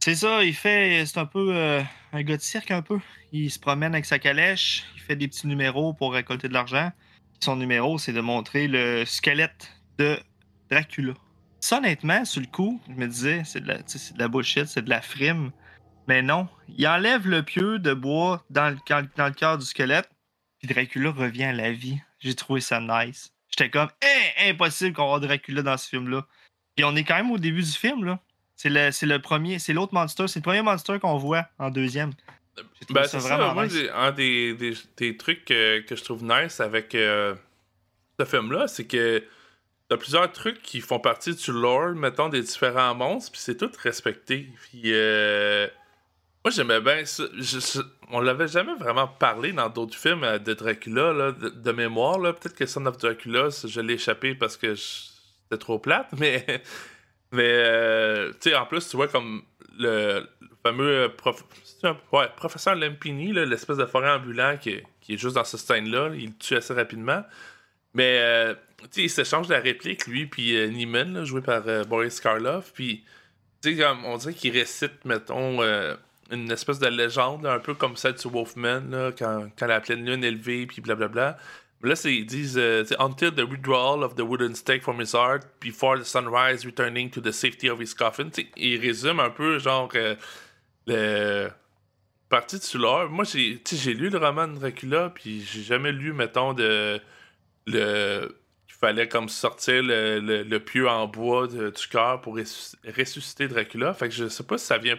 C'est 0.00 0.14
ça, 0.14 0.44
il 0.44 0.54
fait. 0.54 1.04
C'est 1.06 1.18
un 1.18 1.26
peu 1.26 1.48
euh, 1.56 1.82
un 2.12 2.22
gars 2.22 2.36
de 2.36 2.42
cirque, 2.42 2.70
un 2.70 2.82
peu. 2.82 3.00
Il 3.32 3.50
se 3.50 3.58
promène 3.58 3.94
avec 3.94 4.04
sa 4.04 4.18
calèche, 4.18 4.84
il 4.94 5.00
fait 5.00 5.16
des 5.16 5.26
petits 5.28 5.46
numéros 5.46 5.94
pour 5.94 6.12
récolter 6.12 6.46
de 6.48 6.52
l'argent. 6.52 6.92
Son 7.40 7.56
numéro, 7.56 7.98
c'est 7.98 8.12
de 8.12 8.20
montrer 8.20 8.68
le 8.68 9.04
squelette 9.06 9.72
de 9.98 10.18
Dracula. 10.70 11.14
Ça, 11.60 11.78
honnêtement, 11.78 12.24
sur 12.24 12.42
le 12.42 12.46
coup, 12.46 12.80
je 12.86 12.92
me 12.94 13.06
disais, 13.06 13.42
c'est 13.44 13.60
de 13.60 13.68
la, 13.68 13.78
de 13.78 14.18
la 14.18 14.28
bullshit, 14.28 14.66
c'est 14.66 14.82
de 14.82 14.90
la 14.90 15.00
frime. 15.00 15.50
Mais 16.06 16.22
non, 16.22 16.48
il 16.68 16.86
enlève 16.86 17.26
le 17.26 17.42
pieu 17.42 17.78
de 17.78 17.94
bois 17.94 18.44
dans 18.50 18.70
le, 18.70 18.76
dans, 18.88 19.08
dans 19.16 19.26
le 19.26 19.32
cœur 19.32 19.58
du 19.58 19.64
squelette, 19.64 20.08
puis 20.58 20.68
Dracula 20.68 21.10
revient 21.10 21.44
à 21.44 21.52
la 21.52 21.72
vie. 21.72 21.98
J'ai 22.20 22.34
trouvé 22.34 22.60
ça 22.60 22.78
nice. 22.80 23.32
J'étais 23.50 23.70
comme, 23.70 23.88
Hein, 24.04 24.50
impossible 24.50 24.94
qu'on 24.94 25.08
voit 25.08 25.20
Dracula 25.20 25.62
dans 25.62 25.76
ce 25.76 25.88
film-là. 25.88 26.26
Puis 26.76 26.84
on 26.84 26.94
est 26.94 27.04
quand 27.04 27.16
même 27.16 27.30
au 27.30 27.38
début 27.38 27.62
du 27.62 27.72
film, 27.72 28.04
là. 28.04 28.18
C'est 28.54 28.68
le, 28.70 28.90
c'est 28.90 29.06
le 29.06 29.18
premier, 29.20 29.58
c'est 29.58 29.72
l'autre 29.72 29.92
monster, 29.94 30.28
c'est 30.28 30.38
le 30.38 30.42
premier 30.44 30.62
monster 30.62 30.98
qu'on 30.98 31.18
voit 31.18 31.46
en 31.58 31.70
deuxième. 31.70 32.12
Ben, 32.94 33.02
c'est 33.04 33.16
ça. 33.28 33.36
Moi, 33.54 33.64
j'ai- 33.74 33.90
un 33.90 34.12
des, 34.12 34.54
des, 34.54 34.74
des 34.96 35.16
trucs 35.16 35.44
que, 35.44 35.80
que 35.80 35.94
je 35.96 36.02
trouve 36.04 36.22
nice 36.24 36.60
avec 36.60 36.94
euh, 36.94 37.34
ce 38.18 38.24
film-là, 38.24 38.66
c'est 38.66 38.86
que 38.86 39.22
t'as 39.88 39.96
plusieurs 39.98 40.32
trucs 40.32 40.62
qui 40.62 40.80
font 40.80 40.98
partie 40.98 41.34
du 41.34 41.52
lore, 41.52 41.94
mettons, 41.94 42.28
des 42.30 42.40
différents 42.40 42.94
monstres, 42.94 43.32
puis 43.32 43.40
c'est 43.42 43.56
tout 43.58 43.70
respecté. 43.82 44.48
Puis, 44.70 44.82
euh, 44.86 45.66
moi, 46.44 46.50
j'aimais 46.50 46.80
bien 46.80 47.04
ça. 47.04 47.24
Je- 47.36 47.60
je- 47.60 47.80
on 48.10 48.20
l'avait 48.20 48.48
jamais 48.48 48.74
vraiment 48.78 49.06
parlé 49.06 49.52
dans 49.52 49.68
d'autres 49.68 49.98
films 49.98 50.24
euh, 50.24 50.38
de 50.38 50.54
Dracula, 50.54 51.12
là, 51.12 51.32
de, 51.32 51.50
de 51.50 51.72
mémoire. 51.72 52.18
là. 52.18 52.32
Peut-être 52.32 52.54
que 52.56 52.64
Son 52.66 52.86
of 52.86 52.96
Dracula, 52.96 53.48
je 53.64 53.80
l'ai 53.82 53.94
échappé 53.94 54.34
parce 54.34 54.56
que 54.56 54.74
je- 54.74 55.15
c'était 55.50 55.60
trop 55.60 55.78
plate, 55.78 56.08
mais. 56.18 56.44
Mais, 57.32 57.42
euh, 57.44 58.30
tu 58.40 58.50
sais, 58.50 58.54
en 58.56 58.66
plus, 58.66 58.88
tu 58.88 58.96
vois, 58.96 59.08
comme 59.08 59.42
le, 59.78 60.26
fameux 60.62 61.12
prof- 61.16 61.44
ouais, 62.12 62.28
professeur 62.36 62.76
Lampini, 62.76 63.32
là, 63.32 63.44
l'espèce 63.44 63.76
de 63.76 63.84
forêt 63.86 64.10
ambulant 64.10 64.56
qui 64.56 64.80
qui 65.00 65.14
est 65.14 65.16
juste 65.18 65.36
dans 65.36 65.44
ce 65.44 65.56
scène-là, 65.56 66.10
il 66.14 66.26
le 66.26 66.32
tue 66.38 66.56
assez 66.56 66.74
rapidement. 66.74 67.22
Mais, 67.94 68.18
euh, 68.20 68.54
tu 68.82 68.86
sais, 68.90 69.02
il 69.02 69.10
s'échange 69.10 69.48
la 69.48 69.60
réplique, 69.60 70.06
lui, 70.06 70.26
puis 70.26 70.56
euh, 70.56 70.68
Neiman, 70.68 71.24
joué 71.24 71.40
par 71.42 71.62
euh, 71.68 71.84
Boris 71.84 72.20
Karloff. 72.20 72.72
Puis, 72.72 73.04
tu 73.62 73.76
sais, 73.76 73.86
on 74.04 74.16
dirait 74.18 74.34
qu'il 74.34 74.52
récite, 74.52 75.04
mettons, 75.04 75.62
euh, 75.62 75.94
une 76.30 76.50
espèce 76.50 76.78
de 76.80 76.88
légende, 76.88 77.46
un 77.46 77.60
peu 77.60 77.74
comme 77.74 77.96
celle 77.96 78.14
de 78.14 78.28
Wolfman, 78.28 78.82
là, 78.90 79.12
quand, 79.16 79.48
quand 79.58 79.66
la 79.66 79.80
pleine 79.80 80.04
lune 80.04 80.24
est 80.24 80.30
levée, 80.30 80.66
puis 80.66 80.80
blablabla. 80.82 81.38
Là, 81.86 81.94
ils 82.04 82.26
disent 82.26 82.58
euh, 82.58 82.84
Until 82.98 83.32
the 83.32 83.48
withdrawal 83.48 84.02
of 84.02 84.14
the 84.16 84.20
wooden 84.20 84.54
stake 84.54 84.82
from 84.82 85.00
his 85.00 85.12
heart, 85.12 85.46
before 85.60 85.98
the 85.98 86.04
sunrise 86.04 86.64
returning 86.64 87.10
to 87.10 87.20
the 87.20 87.32
safety 87.32 87.68
of 87.68 87.80
his 87.80 87.94
coffin. 87.94 88.30
Tu 88.30 88.42
sais, 88.42 88.48
il 88.56 88.80
résume 88.80 89.20
un 89.20 89.30
peu, 89.30 89.58
genre, 89.58 89.90
euh, 89.94 90.14
le 90.86 91.48
partie 92.28 92.58
de 92.58 92.62
Soulard. 92.62 93.08
Moi, 93.08 93.24
j'ai 93.24 93.94
lu 93.94 94.10
le 94.10 94.18
roman 94.18 94.48
de 94.48 94.58
Dracula, 94.58 95.10
puis 95.14 95.42
j'ai 95.42 95.62
jamais 95.62 95.92
lu, 95.92 96.12
mettons, 96.12 96.52
de. 96.52 97.00
le 97.66 98.36
qu'il 98.76 98.88
fallait 98.88 99.08
comme 99.08 99.30
sortir 99.30 99.82
le, 99.82 100.20
le, 100.20 100.60
pieu 100.60 100.86
en 100.86 101.06
bois 101.06 101.46
du 101.46 101.88
cœur 101.90 102.20
pour 102.20 102.36
ressus- 102.36 102.76
ressusciter 102.94 103.48
Dracula. 103.48 103.94
Fait 103.94 104.08
que 104.08 104.14
je 104.14 104.28
sais 104.28 104.42
pas 104.42 104.58
si 104.58 104.66
ça 104.66 104.76
vient 104.76 104.98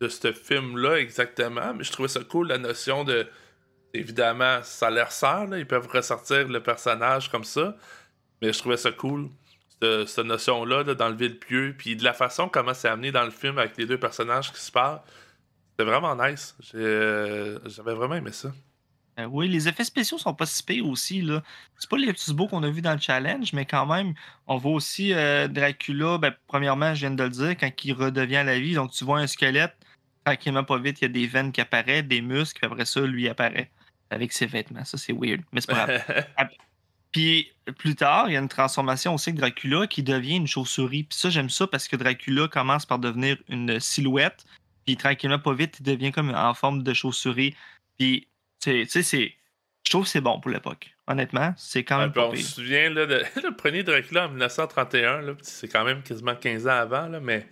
de 0.00 0.08
ce 0.08 0.32
film-là 0.32 0.98
exactement, 0.98 1.74
mais 1.74 1.84
je 1.84 1.92
trouvais 1.92 2.08
ça 2.08 2.24
cool, 2.24 2.48
la 2.48 2.58
notion 2.58 3.04
de. 3.04 3.26
Évidemment, 3.94 4.60
ça 4.62 4.90
leur 4.90 5.12
sert, 5.12 5.46
ils 5.56 5.66
peuvent 5.66 5.88
ressortir 5.88 6.48
le 6.48 6.62
personnage 6.62 7.30
comme 7.30 7.44
ça, 7.44 7.76
mais 8.40 8.52
je 8.52 8.58
trouvais 8.58 8.78
ça 8.78 8.90
cool, 8.90 9.28
cette, 10.06 10.24
notion-là, 10.24 10.82
là, 10.82 10.94
d'enlever 10.94 11.28
le 11.28 11.34
pieu, 11.34 11.74
puis 11.76 11.96
de 11.96 12.04
la 12.04 12.14
façon 12.14 12.48
comment 12.48 12.74
c'est 12.74 12.88
amené 12.88 13.12
dans 13.12 13.24
le 13.24 13.30
film 13.30 13.58
avec 13.58 13.76
les 13.76 13.86
deux 13.86 13.98
personnages 13.98 14.52
qui 14.52 14.60
se 14.60 14.72
parlent. 14.72 15.00
C'était 15.70 15.90
vraiment 15.90 16.16
nice. 16.16 16.56
Euh, 16.74 17.58
J'avais 17.66 17.94
vraiment 17.94 18.14
aimé 18.14 18.32
ça. 18.32 18.52
Euh, 19.18 19.26
oui, 19.26 19.48
les 19.48 19.68
effets 19.68 19.84
spéciaux 19.84 20.16
sont 20.16 20.32
pas 20.32 20.46
si 20.46 20.62
pires 20.62 20.86
aussi. 20.86 21.26
C'est 21.78 21.90
pas 21.90 21.98
les 21.98 22.12
petits 22.12 22.32
beaux 22.32 22.48
qu'on 22.48 22.62
a 22.62 22.70
vus 22.70 22.80
dans 22.80 22.94
le 22.94 23.00
challenge, 23.00 23.52
mais 23.52 23.66
quand 23.66 23.84
même, 23.84 24.14
on 24.46 24.56
voit 24.56 24.72
aussi 24.72 25.12
euh, 25.12 25.48
Dracula. 25.48 26.16
Ben, 26.16 26.34
premièrement, 26.46 26.94
je 26.94 27.00
viens 27.00 27.10
de 27.10 27.22
le 27.22 27.30
dire, 27.30 27.56
quand 27.58 27.70
il 27.84 27.92
redevient 27.92 28.42
la 28.46 28.58
vie, 28.58 28.74
donc 28.74 28.92
tu 28.92 29.04
vois 29.04 29.18
un 29.18 29.26
squelette, 29.26 29.76
tranquillement 30.24 30.64
pas 30.64 30.78
vite, 30.78 31.00
il 31.00 31.04
y 31.04 31.06
a 31.06 31.08
des 31.08 31.26
veines 31.26 31.52
qui 31.52 31.60
apparaissent, 31.60 32.04
des 32.04 32.22
muscles, 32.22 32.60
puis 32.60 32.66
après 32.66 32.86
ça, 32.86 33.00
lui 33.02 33.28
apparaît 33.28 33.70
avec 34.12 34.32
ses 34.32 34.46
vêtements. 34.46 34.84
Ça, 34.84 34.98
c'est 34.98 35.12
weird, 35.12 35.40
mais 35.52 35.60
c'est 35.60 35.72
pas 35.72 35.86
grave. 35.86 36.24
Puis 37.12 37.52
plus 37.78 37.94
tard, 37.94 38.28
il 38.28 38.32
y 38.32 38.36
a 38.36 38.40
une 38.40 38.48
transformation 38.48 39.14
aussi 39.14 39.30
avec 39.30 39.40
Dracula 39.40 39.86
qui 39.86 40.02
devient 40.02 40.36
une 40.36 40.46
chauve-souris. 40.46 41.04
Puis 41.04 41.18
ça, 41.18 41.28
j'aime 41.30 41.50
ça 41.50 41.66
parce 41.66 41.86
que 41.86 41.96
Dracula 41.96 42.48
commence 42.48 42.86
par 42.86 42.98
devenir 42.98 43.36
une 43.48 43.78
silhouette. 43.80 44.44
Puis 44.86 44.96
tranquillement, 44.96 45.38
pas 45.38 45.52
vite, 45.52 45.76
il 45.80 45.82
devient 45.84 46.10
comme 46.10 46.30
en 46.34 46.54
forme 46.54 46.82
de 46.82 46.94
chauve-souris. 46.94 47.54
Puis, 47.98 48.28
tu 48.60 48.86
sais- 48.86 49.02
c'est. 49.02 49.34
Je 49.84 49.90
trouve 49.90 50.04
que 50.04 50.10
c'est 50.10 50.20
bon 50.20 50.40
pour 50.40 50.50
l'époque. 50.50 50.94
Honnêtement, 51.08 51.52
c'est 51.56 51.82
quand 51.84 51.98
même 51.98 52.12
pas 52.12 52.28
on 52.28 52.30
pire. 52.30 52.46
se 52.46 52.52
souvient, 52.52 52.88
là, 52.90 53.04
de, 53.04 53.22
le 53.42 53.54
premier 53.54 53.82
Dracula 53.82 54.26
en 54.26 54.28
1931, 54.28 55.20
là, 55.22 55.32
c'est 55.42 55.68
quand 55.68 55.84
même 55.84 56.02
quasiment 56.02 56.36
15 56.36 56.66
ans 56.68 56.70
avant, 56.70 57.08
là, 57.08 57.20
mais 57.20 57.46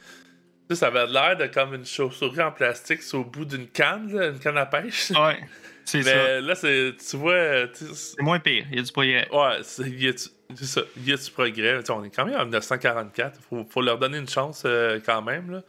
ça 0.70 0.86
avait 0.86 1.06
l'air 1.08 1.36
de 1.36 1.46
comme 1.46 1.74
une 1.74 1.84
chauve-souris 1.84 2.40
en 2.40 2.52
plastique 2.52 3.02
sur 3.02 3.20
au 3.20 3.24
bout 3.24 3.44
d'une 3.44 3.66
canne, 3.66 4.12
là, 4.16 4.28
une 4.28 4.38
canne 4.38 4.56
à 4.56 4.66
pêche. 4.66 5.10
Ouais, 5.10 5.40
c'est 5.84 6.02
ça. 6.02 6.40
là, 6.40 6.54
c'est, 6.54 6.94
tu 7.08 7.16
vois, 7.16 7.66
C'est 7.72 8.20
moins 8.22 8.38
pire. 8.40 8.66
Il 8.70 8.76
y 8.76 8.80
a 8.80 8.82
du 8.82 8.92
progrès. 8.92 9.28
Ouais, 9.32 9.58
c'est, 9.62 9.82
il 9.88 10.02
y 10.02 10.08
a, 10.08 10.12
du- 10.12 10.18
c'est 10.54 10.64
ça, 10.64 10.82
il 10.96 11.08
y 11.08 11.12
a 11.12 11.16
du 11.16 11.30
progrès. 11.30 11.80
On 11.90 12.04
est 12.04 12.10
quand 12.10 12.24
même 12.26 12.34
en 12.38 12.44
1944. 12.44 13.40
Faut, 13.48 13.64
faut 13.68 13.82
leur 13.82 13.98
donner 13.98 14.18
une 14.18 14.28
chance 14.28 14.62
euh, 14.66 14.98
quand 15.04 15.22
même. 15.22 15.50
Là. 15.50 15.62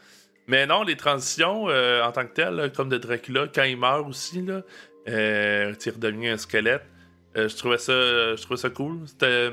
Mais 0.47 0.65
non, 0.65 0.83
les 0.83 0.95
transitions 0.97 1.69
euh, 1.69 2.03
en 2.03 2.11
tant 2.11 2.25
que 2.25 2.33
telles, 2.33 2.55
là, 2.55 2.69
comme 2.69 2.89
de 2.89 2.97
Dracula, 2.97 3.47
quand 3.53 3.63
il 3.63 3.77
meurt 3.77 4.07
aussi, 4.07 4.41
là, 4.41 4.61
euh, 5.07 5.73
il 5.85 5.91
redevient 5.91 6.29
un 6.29 6.37
squelette. 6.37 6.83
euh, 7.37 7.47
je 7.47 7.55
trouvais 7.55 7.77
ça 7.77 7.93
je 8.35 8.41
trouvais 8.41 8.59
ça 8.59 8.69
cool. 8.69 8.99
C'était. 9.07 9.51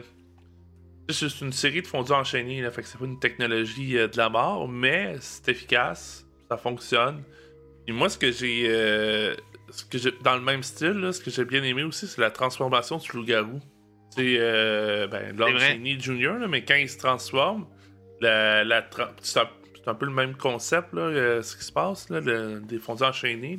C'est 1.10 1.20
juste 1.26 1.40
une 1.40 1.52
série 1.52 1.80
de 1.80 1.86
fondus 1.86 2.12
enchaînés, 2.12 2.60
là, 2.60 2.70
fait 2.70 2.82
que 2.82 2.88
c'est 2.88 2.98
pas 2.98 3.06
une 3.06 3.18
technologie 3.18 3.94
de 3.94 4.10
la 4.16 4.28
mort, 4.28 4.68
mais 4.68 5.16
c'est 5.20 5.48
efficace, 5.48 6.26
ça 6.50 6.58
fonctionne. 6.58 7.22
Et 7.86 7.92
moi, 7.92 8.10
ce 8.10 8.18
que 8.18 8.30
j'ai. 8.30 9.34
Ce 9.70 9.84
que 9.84 9.98
j'ai 9.98 10.12
dans 10.22 10.34
le 10.36 10.42
même 10.42 10.62
style, 10.62 10.92
là, 11.00 11.12
ce 11.12 11.20
que 11.20 11.30
j'ai 11.30 11.44
bien 11.44 11.62
aimé 11.62 11.82
aussi, 11.82 12.06
c'est 12.06 12.20
la 12.20 12.30
transformation 12.30 12.96
du 12.98 13.10
loup-garou. 13.12 13.60
C'est 14.10 14.36
euh, 14.38 15.06
ben, 15.06 15.36
Lord. 15.36 15.58
Cheney 15.58 15.98
Jr., 16.00 16.38
là, 16.40 16.48
mais 16.48 16.64
quand 16.64 16.74
il 16.74 16.88
se 16.88 16.98
transforme, 16.98 17.66
la, 18.20 18.64
la 18.64 18.80
tra- 18.82 19.10
c'est 19.20 19.40
un, 19.40 19.48
c'est 19.74 19.88
un 19.88 19.94
peu 19.94 20.06
le 20.06 20.12
même 20.12 20.34
concept, 20.36 20.92
là, 20.94 21.02
euh, 21.02 21.42
ce 21.42 21.56
qui 21.56 21.64
se 21.64 21.72
passe, 21.72 22.08
là, 22.10 22.20
le- 22.20 22.60
des 22.60 22.78
fondus 22.78 23.04
enchaînés. 23.04 23.58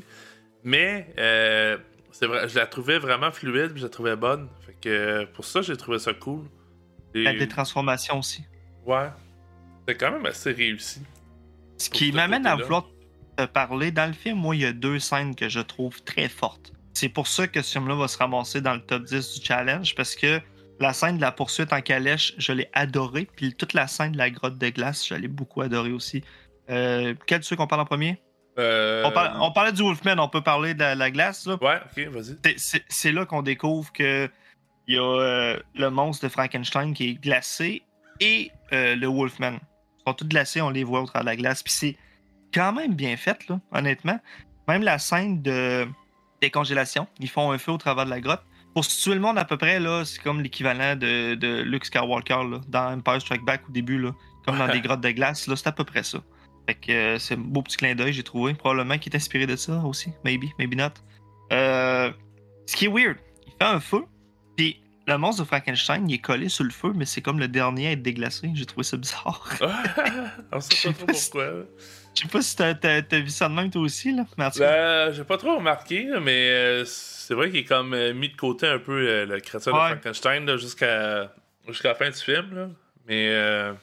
Mais 0.64 1.14
euh, 1.18 1.78
c'est 2.12 2.26
vrai, 2.28 2.50
je 2.50 2.56
la 2.56 2.66
trouvais 2.68 2.98
vraiment 3.00 3.32
fluide, 3.32 3.72
puis 3.72 3.80
je 3.82 3.86
la 3.86 3.90
trouvais 3.90 4.16
bonne. 4.16 4.50
Fait 4.66 4.76
que 4.82 4.90
euh, 4.90 5.26
pour 5.34 5.46
ça, 5.46 5.62
j'ai 5.62 5.78
trouvé 5.78 6.00
ça 6.00 6.14
cool. 6.14 6.44
Et- 7.16 7.24
La 7.24 7.34
détransformation 7.34 8.20
aussi. 8.20 8.44
ouais. 8.86 9.08
C'est 9.88 9.96
quand 9.96 10.12
même 10.12 10.26
assez 10.28 10.52
réussi. 10.52 11.02
Ce 11.78 11.90
qui 11.90 12.12
m'amène 12.12 12.46
à 12.46 12.56
vouloir 12.56 12.88
te 13.46 13.52
parler 13.52 13.92
dans 13.92 14.08
le 14.08 14.14
film, 14.14 14.38
moi, 14.38 14.56
il 14.56 14.62
y 14.62 14.66
a 14.66 14.74
deux 14.74 15.00
scènes 15.00 15.36
que 15.36 15.50
je 15.50 15.60
trouve 15.60 16.02
très 16.04 16.28
fortes. 16.30 16.72
C'est 16.94 17.10
pour 17.10 17.28
ça 17.28 17.48
que 17.48 17.62
ce 17.62 17.72
film-là 17.74 17.96
va 17.96 18.08
se 18.08 18.18
ramasser 18.18 18.62
dans 18.62 18.74
le 18.74 18.82
top 18.82 19.04
10 19.04 19.40
du 19.40 19.46
challenge, 19.46 19.96
parce 19.96 20.16
que 20.16 20.42
la 20.80 20.94
scène 20.94 21.18
de 21.18 21.22
la 21.22 21.32
poursuite 21.32 21.72
en 21.74 21.82
calèche, 21.82 22.34
je 22.38 22.52
l'ai 22.54 22.70
adorée, 22.74 23.28
puis 23.36 23.54
toute 23.54 23.74
la 23.74 23.88
scène 23.88 24.14
de 24.14 24.18
la 24.18 24.30
grotte 24.30 24.58
de 24.58 24.70
glace, 24.70 25.08
je 25.08 25.14
l'ai 25.16 25.28
beaucoup 25.28 25.62
adorée 25.62 25.92
aussi. 25.92 26.24
Euh, 26.70 27.14
quel 27.28 27.40
de 27.40 27.44
ceux 27.46 27.56
qu'on 27.56 27.68
parle 27.68 27.82
en 27.82 27.86
premier? 27.86 28.22
Euh, 28.58 29.04
On, 29.06 29.12
par- 29.12 29.42
on 29.42 29.52
parlait 29.52 29.72
du 29.72 29.82
Wolfman, 29.82 30.18
on 30.20 30.28
peut 30.28 30.42
parler 30.42 30.74
de 30.74 30.80
la, 30.80 30.96
la 30.96 31.12
glace. 31.12 31.46
là. 31.46 31.58
Ouais, 31.62 31.78
ok, 31.98 32.08
vas-y. 32.14 32.56
C'est- 32.58 33.12
là 33.12 33.26
qu'on 33.26 33.42
découvre 33.42 33.92
que 33.94 34.30
il 34.88 34.96
y 34.96 34.98
a 34.98 35.02
euh, 35.04 35.60
le 35.76 35.90
monstre 35.90 36.26
de 36.26 36.30
Frankenstein 36.30 36.94
qui 36.94 37.10
est 37.12 37.14
glacé 37.14 37.84
et 38.20 38.52
euh, 38.74 38.96
le 38.96 39.08
Wolfman. 39.08 39.54
Ils 40.00 40.04
sont 40.08 40.14
tous 40.14 40.28
glacés, 40.28 40.62
on 40.62 40.70
les 40.72 40.84
voit 40.84 41.02
au 41.02 41.06
travers 41.06 41.22
de 41.24 41.30
la 41.30 41.36
glace. 41.36 41.62
Puis 41.64 41.72
c'est 41.74 41.98
quand 42.54 42.74
même 42.74 42.94
bien 42.94 43.18
fait, 43.18 43.48
là, 43.48 43.60
honnêtement. 43.72 44.20
Même 44.68 44.84
la 44.84 45.00
scène 45.00 45.42
de 45.42 45.88
décongélation, 46.42 47.08
ils 47.20 47.30
font 47.30 47.52
un 47.52 47.58
feu 47.58 47.72
au 47.72 47.78
travers 47.78 48.06
de 48.06 48.10
la 48.10 48.22
grotte. 48.22 48.44
Pour 48.74 48.86
situer 48.86 49.16
le 49.16 49.20
monde 49.20 49.38
à 49.38 49.46
peu 49.46 49.58
près, 49.58 49.80
là, 49.80 50.06
c'est 50.06 50.22
comme 50.22 50.42
l'équivalent 50.42 50.96
de, 50.96 51.36
de 51.36 51.62
Luke 51.64 51.86
Skywalker 51.86 52.44
là, 52.50 52.62
dans 52.68 52.94
Empire 52.94 53.20
Strike 53.20 53.44
Back 53.44 53.62
au 53.68 53.72
début, 53.72 54.00
là, 54.00 54.12
comme 54.46 54.58
dans 54.58 54.68
des 54.68 54.80
grottes 54.82 55.02
de 55.02 55.12
glace. 55.12 55.48
là, 55.48 55.56
C'est 55.56 55.68
à 55.68 55.72
peu 55.72 55.84
près 55.84 56.04
ça. 56.04 56.20
Fait 56.68 56.76
que 56.76 56.92
euh, 56.92 57.20
c'est 57.20 57.34
un 57.34 57.38
beau 57.38 57.64
petit 57.64 57.78
clin 57.78 57.96
d'œil, 57.96 58.14
j'ai 58.14 58.24
trouvé. 58.24 58.54
Probablement 58.54 58.98
qu'il 59.00 59.12
est 59.12 59.16
inspiré 59.18 59.48
de 59.48 59.56
ça 59.56 59.80
aussi. 59.80 60.12
Maybe, 60.24 60.46
maybe 60.60 60.76
not. 60.76 60.92
Euh, 61.52 62.12
ce 62.68 62.76
qui 62.76 62.86
est 62.86 62.90
weird, 62.90 63.18
il 63.48 63.54
fait 63.54 63.68
un 63.68 63.80
feu, 63.80 64.06
puis 64.56 64.80
le 65.08 65.18
monstre 65.18 65.42
de 65.42 65.48
Frankenstein, 65.48 66.08
il 66.08 66.14
est 66.14 66.20
collé 66.20 66.50
sur 66.50 66.64
le 66.64 66.70
feu, 66.70 66.94
mais 66.96 67.06
c'est 67.06 67.22
comme 67.22 67.40
le 67.40 67.48
dernier 67.48 67.88
à 67.88 67.92
être 67.94 68.04
déglacé. 68.04 68.52
J'ai 68.54 68.66
trouvé 68.68 68.84
ça 68.84 68.98
bizarre. 68.98 69.44
On 70.52 70.60
sait 70.62 70.90
pas 70.90 70.94
trop 70.94 71.06
pourquoi. 71.08 71.66
Je 72.20 72.26
sais 72.26 72.32
pas 72.32 72.42
si 72.42 72.56
t'as, 72.56 72.74
t'as- 72.74 73.02
t'as 73.02 73.20
vu 73.20 73.30
ça 73.30 73.48
de 73.48 73.54
même 73.54 73.70
toi 73.72 73.82
aussi, 73.82 74.12
là. 74.12 74.26
Cas, 74.38 74.50
Ben, 74.60 75.14
j'ai 75.14 75.24
pas 75.24 75.38
trop 75.38 75.56
remarqué, 75.56 76.06
mais 76.22 76.50
euh, 76.50 76.84
c'est 76.86 77.34
vrai 77.34 77.50
qu'il 77.50 77.60
est 77.60 77.64
comme 77.64 77.94
euh, 77.94 78.14
mis 78.14 78.28
de 78.30 78.36
côté 78.36 78.68
un 78.68 78.80
peu 78.80 79.08
euh, 79.08 79.26
le 79.26 79.40
créature 79.40 79.74
Ouais. 79.74 79.80
de 79.92 79.96
Frankenstein 79.96 80.46
là, 80.46 80.58
jusqu'à 80.58 81.34
jusqu'à 81.68 81.90
la 81.90 81.96
fin 81.96 82.10
du 82.10 82.18
film. 82.18 82.54
Là. 82.56 82.70
Mais 83.08 83.30
euh, 83.30 83.74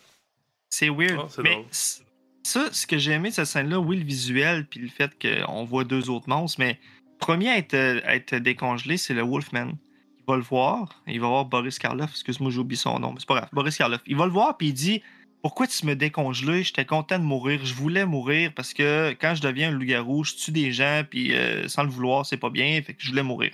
c'est 0.69 0.91
weird. 0.91 1.19
Oh, 1.19 1.27
c'est 1.31 1.43
mais 1.43 1.53
drôle. 1.53 1.65
c- 1.71 2.03
ça, 2.43 2.69
ce 2.73 2.87
que 2.87 2.99
j'ai 2.99 3.13
aimé 3.13 3.31
de 3.31 3.35
cette 3.35 3.47
scène-là, 3.47 3.79
oui, 3.81 3.97
le 3.99 4.05
visuel, 4.05 4.67
puis 4.67 4.81
le 4.81 4.89
fait 4.89 5.11
qu'on 5.21 5.65
voit 5.65 5.85
deux 5.85 6.11
autres 6.11 6.29
monstres, 6.29 6.61
mais 6.61 6.79
le 7.13 7.19
premier 7.19 7.49
à 7.49 7.57
être, 7.59 7.75
à 7.75 8.15
être 8.17 8.35
décongelé, 8.37 8.99
c'est 8.99 9.15
le 9.15 9.23
Wolfman. 9.23 9.73
Il 10.19 10.25
va 10.29 10.37
le 10.37 10.43
voir, 10.43 11.03
il 11.07 11.21
va 11.21 11.29
voir 11.29 11.45
Boris 11.47 11.79
Karloff, 11.79 12.11
excuse-moi, 12.11 12.51
j'ai 12.51 12.59
oublié 12.59 12.77
son 12.79 12.99
nom, 12.99 13.13
mais 13.13 13.21
c'est 13.21 13.29
pas 13.29 13.37
grave, 13.37 13.49
Boris 13.53 13.77
Karloff. 13.79 14.01
Il 14.07 14.17
va 14.17 14.27
le 14.27 14.33
voir, 14.33 14.57
puis 14.57 14.69
il 14.69 14.73
dit 14.75 15.03
Pourquoi 15.47 15.69
tu 15.69 15.87
me 15.87 15.95
décongelé 15.95 16.65
J'étais 16.65 16.85
content 16.85 17.21
de 17.21 17.25
mourir, 17.25 17.65
je 17.65 17.73
voulais 17.73 18.05
mourir 18.05 18.53
parce 18.53 18.75
que 18.75 19.17
quand 19.21 19.37
je 19.37 19.43
deviens 19.43 19.69
un 19.69 19.71
loup-garou, 19.71 20.25
je 20.25 20.35
tue 20.35 20.51
des 20.51 20.73
gens, 20.73 21.05
puis 21.09 21.37
euh, 21.37 21.69
sans 21.69 21.85
le 21.85 21.89
vouloir, 21.89 22.27
c'est 22.27 22.37
pas 22.37 22.51
bien, 22.51 22.83
fait 22.83 22.95
que 22.95 23.01
je 23.01 23.11
voulais 23.11 23.23
mourir. 23.23 23.53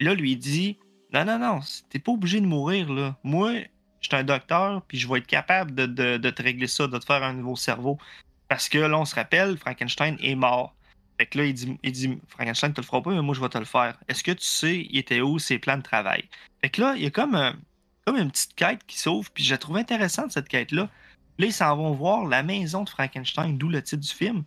Là, 0.00 0.14
lui, 0.14 0.32
il 0.32 0.38
dit 0.38 0.78
Non, 1.12 1.26
non, 1.26 1.38
non, 1.38 1.60
t'es 1.90 1.98
pas 1.98 2.12
obligé 2.12 2.40
de 2.40 2.46
mourir, 2.46 2.90
là. 2.90 3.18
Moi, 3.24 3.56
je 4.00 4.08
suis 4.08 4.16
un 4.16 4.24
docteur, 4.24 4.80
puis 4.88 4.96
je 4.96 5.06
vais 5.06 5.18
être 5.18 5.26
capable 5.26 5.74
de, 5.74 6.16
te 6.30 6.42
régler 6.42 6.66
ça, 6.66 6.86
de 6.86 6.96
te 6.96 7.04
faire 7.04 7.22
un 7.22 7.34
nouveau 7.34 7.56
cerveau. 7.56 7.98
Parce 8.48 8.70
que 8.70 8.78
là, 8.78 8.98
on 8.98 9.04
se 9.04 9.14
rappelle, 9.14 9.58
Frankenstein 9.58 10.16
est 10.22 10.36
mort. 10.36 10.74
Fait 11.18 11.26
que 11.26 11.36
là, 11.36 11.44
il 11.44 11.52
dit, 11.52 11.78
il 11.82 11.92
dit 11.92 12.18
Frankenstein, 12.26 12.72
te 12.72 12.80
le 12.80 12.86
fera 12.86 13.02
pas, 13.02 13.10
mais 13.10 13.20
moi, 13.20 13.34
je 13.34 13.42
vais 13.42 13.50
te 13.50 13.58
le 13.58 13.66
faire. 13.66 13.98
Est-ce 14.08 14.24
que 14.24 14.32
tu 14.32 14.46
sais, 14.46 14.86
il 14.88 14.96
était 14.96 15.20
où 15.20 15.38
ses 15.38 15.58
plans 15.58 15.76
de 15.76 15.82
travail? 15.82 16.24
Fait 16.62 16.70
que 16.70 16.80
là, 16.80 16.94
il 16.96 17.02
y 17.02 17.06
a 17.06 17.10
comme, 17.10 17.38
comme 18.06 18.16
une 18.16 18.30
petite 18.30 18.54
quête 18.54 18.80
qui 18.86 18.98
s'ouvre, 18.98 19.30
puis 19.30 19.44
je 19.44 19.50
la 19.50 19.58
trouve 19.58 19.76
intéressante, 19.76 20.32
cette 20.32 20.48
quête-là. 20.48 20.88
Là, 21.38 21.46
ils 21.46 21.52
s'en 21.52 21.76
vont 21.76 21.92
voir 21.92 22.26
la 22.26 22.42
maison 22.42 22.84
de 22.84 22.88
Frankenstein, 22.88 23.58
d'où 23.58 23.68
le 23.68 23.82
titre 23.82 24.02
du 24.02 24.08
film. 24.12 24.44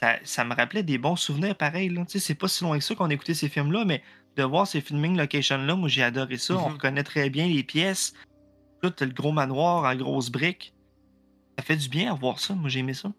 Ça, 0.00 0.16
ça 0.22 0.44
me 0.44 0.54
rappelait 0.54 0.84
des 0.84 0.96
bons 0.98 1.16
souvenirs 1.16 1.56
pareils. 1.56 1.92
c'est 2.08 2.34
pas 2.36 2.46
si 2.48 2.62
loin 2.64 2.78
que 2.78 2.84
ça 2.84 2.94
qu'on 2.94 3.10
a 3.10 3.12
écouté 3.14 3.34
ces 3.34 3.48
films-là, 3.48 3.84
mais 3.84 4.02
de 4.36 4.44
voir 4.44 4.66
ces 4.68 4.80
filming 4.80 5.16
locations-là, 5.16 5.74
moi, 5.74 5.88
j'ai 5.88 6.04
adoré 6.04 6.36
ça. 6.36 6.54
On 6.54 6.68
Mhm. 6.68 6.74
reconnaît 6.74 7.02
très 7.02 7.28
bien 7.30 7.48
les 7.48 7.64
pièces. 7.64 8.14
T'as 8.82 9.04
le 9.04 9.12
gros 9.12 9.32
manoir 9.32 9.82
en 9.84 9.96
grosses 9.96 10.30
briques. 10.30 10.72
Ça 11.58 11.64
fait 11.64 11.76
du 11.76 11.88
bien 11.88 12.12
à 12.12 12.14
voir 12.14 12.38
ça. 12.38 12.54
Moi, 12.54 12.68
j'ai 12.68 12.78
aimé 12.80 12.94
ça. 12.94 13.10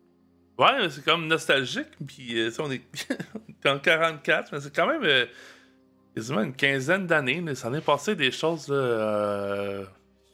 ouais, 0.57 0.89
c'est 0.89 1.03
comme 1.03 1.28
nostalgique. 1.28 1.88
Puis 2.07 2.39
euh, 2.39 2.49
on 2.59 2.72
est 2.72 2.82
en 3.65 3.80
44, 3.80 4.53
mais 4.53 4.61
c'est 4.61 4.74
quand 4.74 4.88
même 4.88 5.03
euh, 5.03 5.26
quasiment 6.15 6.41
une 6.41 6.53
quinzaine 6.55 7.05
d'années. 7.05 7.43
Ça 7.55 7.67
en 7.70 7.74
est 7.74 7.82
passé 7.82 8.15
des 8.15 8.32
choses, 8.32 8.70
là, 8.70 8.76
euh, 8.76 9.86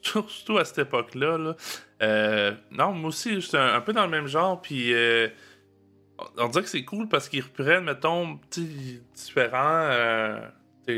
surtout 0.28 0.58
à 0.58 0.66
cette 0.66 0.80
époque-là. 0.80 1.38
là. 1.38 1.56
Euh, 2.02 2.54
non, 2.72 2.94
moi 2.94 3.10
aussi, 3.10 3.42
j'étais 3.42 3.58
un, 3.58 3.76
un 3.76 3.82
peu 3.82 3.94
dans 3.94 4.04
le 4.04 4.12
même 4.12 4.28
genre. 4.28 4.62
Puis 4.62 4.94
euh, 4.94 5.28
on, 6.18 6.44
on 6.44 6.48
dirait 6.50 6.64
que 6.64 6.70
c'est 6.70 6.86
cool 6.86 7.08
parce 7.08 7.30
qu'ils 7.30 7.44
reprennent, 7.44 7.86
mettons, 7.86 8.40
différents. 9.14 9.90
Euh, 9.90 10.40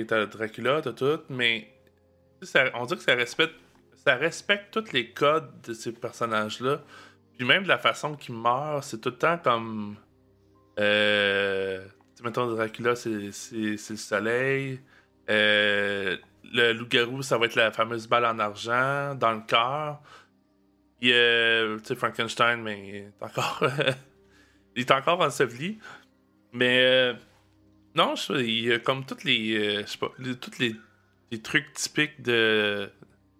t'as 0.07 0.25
Dracula, 0.25 0.81
t'as 0.81 0.91
tout, 0.91 1.21
mais 1.29 1.73
on 2.73 2.85
dirait 2.85 2.97
que 2.97 3.03
ça 3.03 3.15
respecte, 3.15 3.55
ça 3.95 4.15
respecte 4.15 4.73
tous 4.73 4.91
les 4.91 5.11
codes 5.11 5.49
de 5.61 5.73
ces 5.73 5.93
personnages-là. 5.93 6.81
Puis 7.37 7.45
même 7.45 7.63
de 7.63 7.67
la 7.67 7.77
façon 7.77 8.15
qu'ils 8.15 8.35
meurent, 8.35 8.83
c'est 8.83 8.99
tout 8.99 9.09
le 9.09 9.17
temps 9.17 9.37
comme. 9.37 9.95
Euh, 10.79 11.85
mettons, 12.23 12.47
Dracula, 12.47 12.95
c'est 12.95 13.31
le 13.53 13.77
soleil. 13.77 14.79
Le 16.53 16.73
loup-garou, 16.73 17.21
ça 17.21 17.37
va 17.37 17.45
être 17.45 17.55
la 17.55 17.71
fameuse 17.71 18.07
balle 18.07 18.25
en 18.25 18.39
argent 18.39 19.15
dans 19.15 19.31
le 19.33 19.41
cœur. 19.41 20.01
Puis, 20.99 21.11
euh, 21.13 21.77
tu 21.79 21.85
sais, 21.87 21.95
Frankenstein, 21.95 22.61
mais 22.61 22.87
il 22.87 22.95
est 22.95 23.13
encore. 23.21 23.63
il 24.75 24.81
est 24.81 24.91
encore 24.91 25.21
enseveli. 25.21 25.79
Mais. 26.53 26.79
euh, 26.81 27.13
non, 27.95 28.13
il 28.29 28.71
a 28.73 28.79
comme 28.79 29.05
toutes 29.05 29.23
les. 29.23 29.57
euh, 29.57 29.81
je 29.81 29.87
sais 29.87 29.97
pas, 29.97 30.11
tous 30.39 30.59
les, 30.59 30.75
trucs 31.41 31.73
typiques 31.73 32.21
de, 32.21 32.89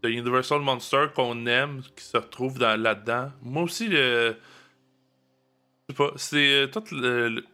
Universal 0.04 0.62
Monster 0.62 1.08
qu'on 1.16 1.46
aime, 1.46 1.82
qui 1.96 2.04
se 2.06 2.18
retrouvent 2.18 2.58
dans- 2.60 2.80
là-dedans. 2.82 3.32
Moi 3.42 3.64
aussi, 3.64 3.88
le. 3.88 4.36
Je 5.90 5.94
sais 5.94 5.98
pas, 5.98 6.12
c'est 6.18 6.64
euh, 6.64 6.68
toute 6.68 6.92
le- 6.92 7.30
le- 7.30 7.46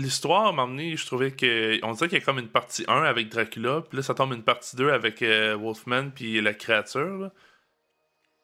L'histoire 0.00 0.52
m'a 0.52 0.62
amené, 0.62 0.96
je 0.96 1.04
trouvais 1.06 1.30
que. 1.32 1.78
On 1.84 1.92
dirait 1.92 2.08
qu'il 2.08 2.18
y 2.18 2.22
a 2.22 2.24
comme 2.24 2.38
une 2.38 2.48
partie 2.48 2.84
1 2.88 3.02
avec 3.04 3.28
Dracula, 3.28 3.82
puis 3.88 3.96
là 3.98 4.02
ça 4.02 4.14
tombe 4.14 4.32
une 4.32 4.42
partie 4.42 4.76
2 4.76 4.90
avec 4.90 5.20
euh, 5.22 5.54
Wolfman, 5.56 6.10
puis 6.14 6.40
la 6.40 6.54
créature. 6.54 7.18
là. 7.18 7.32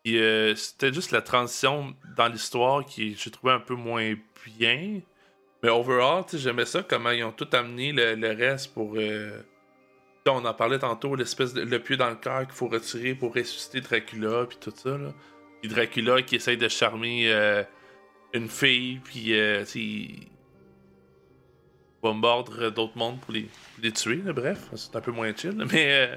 Euh, 0.08 0.54
c'était 0.54 0.92
juste 0.92 1.10
la 1.10 1.20
transition 1.22 1.96
dans 2.16 2.28
l'histoire 2.28 2.84
qui 2.84 3.16
j'ai 3.16 3.30
trouvé 3.30 3.52
un 3.52 3.58
peu 3.60 3.74
moins 3.74 4.14
bien. 4.58 5.00
Mais 5.62 5.70
overall, 5.70 6.24
j'aimais 6.32 6.66
ça, 6.66 6.82
comment 6.82 7.10
ils 7.10 7.24
ont 7.24 7.32
tout 7.32 7.48
amené 7.52 7.92
le, 7.92 8.14
le 8.14 8.28
reste 8.32 8.72
pour. 8.74 8.94
euh, 8.96 9.40
On 10.28 10.44
en 10.44 10.54
parlait 10.54 10.78
tantôt, 10.78 11.14
l'espèce 11.16 11.54
de 11.54 11.62
le 11.62 11.78
pieu 11.80 11.96
dans 11.96 12.10
le 12.10 12.16
cœur 12.16 12.42
qu'il 12.46 12.54
faut 12.54 12.68
retirer 12.68 13.14
pour 13.14 13.34
ressusciter 13.34 13.80
Dracula, 13.80 14.46
puis 14.46 14.58
tout 14.60 14.72
ça. 14.76 14.96
Là. 14.98 15.12
Puis 15.62 15.70
Dracula 15.70 16.22
qui 16.22 16.36
essaye 16.36 16.56
de 16.56 16.68
charmer 16.68 17.32
euh, 17.32 17.62
une 18.34 18.48
fille, 18.48 19.00
puis 19.04 19.34
mordre 22.14 22.70
d'autres 22.70 22.96
mondes 22.96 23.20
pour 23.20 23.32
les, 23.32 23.48
les 23.82 23.92
tuer. 23.92 24.16
Bref, 24.16 24.68
c'est 24.74 24.94
un 24.96 25.00
peu 25.00 25.12
moins 25.12 25.34
chill. 25.34 25.64
Mais 25.72 25.92
euh, 25.92 26.16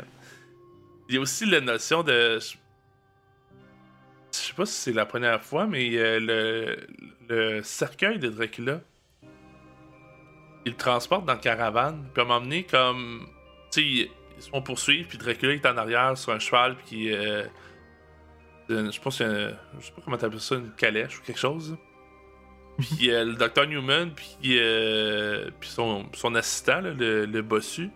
il 1.07 1.15
y 1.15 1.17
a 1.17 1.21
aussi 1.21 1.45
la 1.45 1.61
notion 1.61 2.03
de. 2.03 2.39
Je 4.31 4.37
sais 4.37 4.53
pas 4.53 4.65
si 4.65 4.73
c'est 4.73 4.93
la 4.93 5.05
première 5.05 5.41
fois, 5.41 5.65
mais 5.65 5.89
euh, 5.95 6.85
le, 7.27 7.61
cercueil 7.63 8.19
de 8.19 8.29
Dracula, 8.29 8.81
il 10.65 10.71
le 10.71 10.77
transporte 10.77 11.25
dans 11.25 11.33
la 11.33 11.39
caravane. 11.39 12.07
Puis 12.13 12.23
à 12.23 12.39
donné, 12.39 12.63
comme. 12.63 13.27
Tu 13.71 13.81
sais, 13.81 14.09
ils 14.37 14.43
se 14.43 15.03
puis 15.03 15.17
Dracula 15.17 15.53
est 15.53 15.65
en 15.65 15.77
arrière 15.77 16.17
sur 16.17 16.31
un 16.31 16.39
cheval, 16.39 16.75
puis. 16.85 17.13
euh, 17.13 17.43
euh, 18.69 18.91
je 18.91 19.01
pense 19.01 19.17
que 19.17 19.53
Je 19.79 19.85
sais 19.85 19.91
pas 19.91 20.01
comment 20.03 20.17
t'appelles 20.17 20.39
ça, 20.39 20.55
une 20.55 20.71
calèche 20.71 21.19
ou 21.19 21.23
quelque 21.23 21.39
chose. 21.39 21.75
Puis 22.79 23.11
euh, 23.11 23.25
le 23.25 23.33
docteur 23.35 23.67
Newman, 23.67 24.11
puis, 24.11 24.57
euh, 24.57 25.49
son, 25.61 26.05
assistant, 26.35 26.81
le, 26.81 27.41
bossu, 27.41 27.89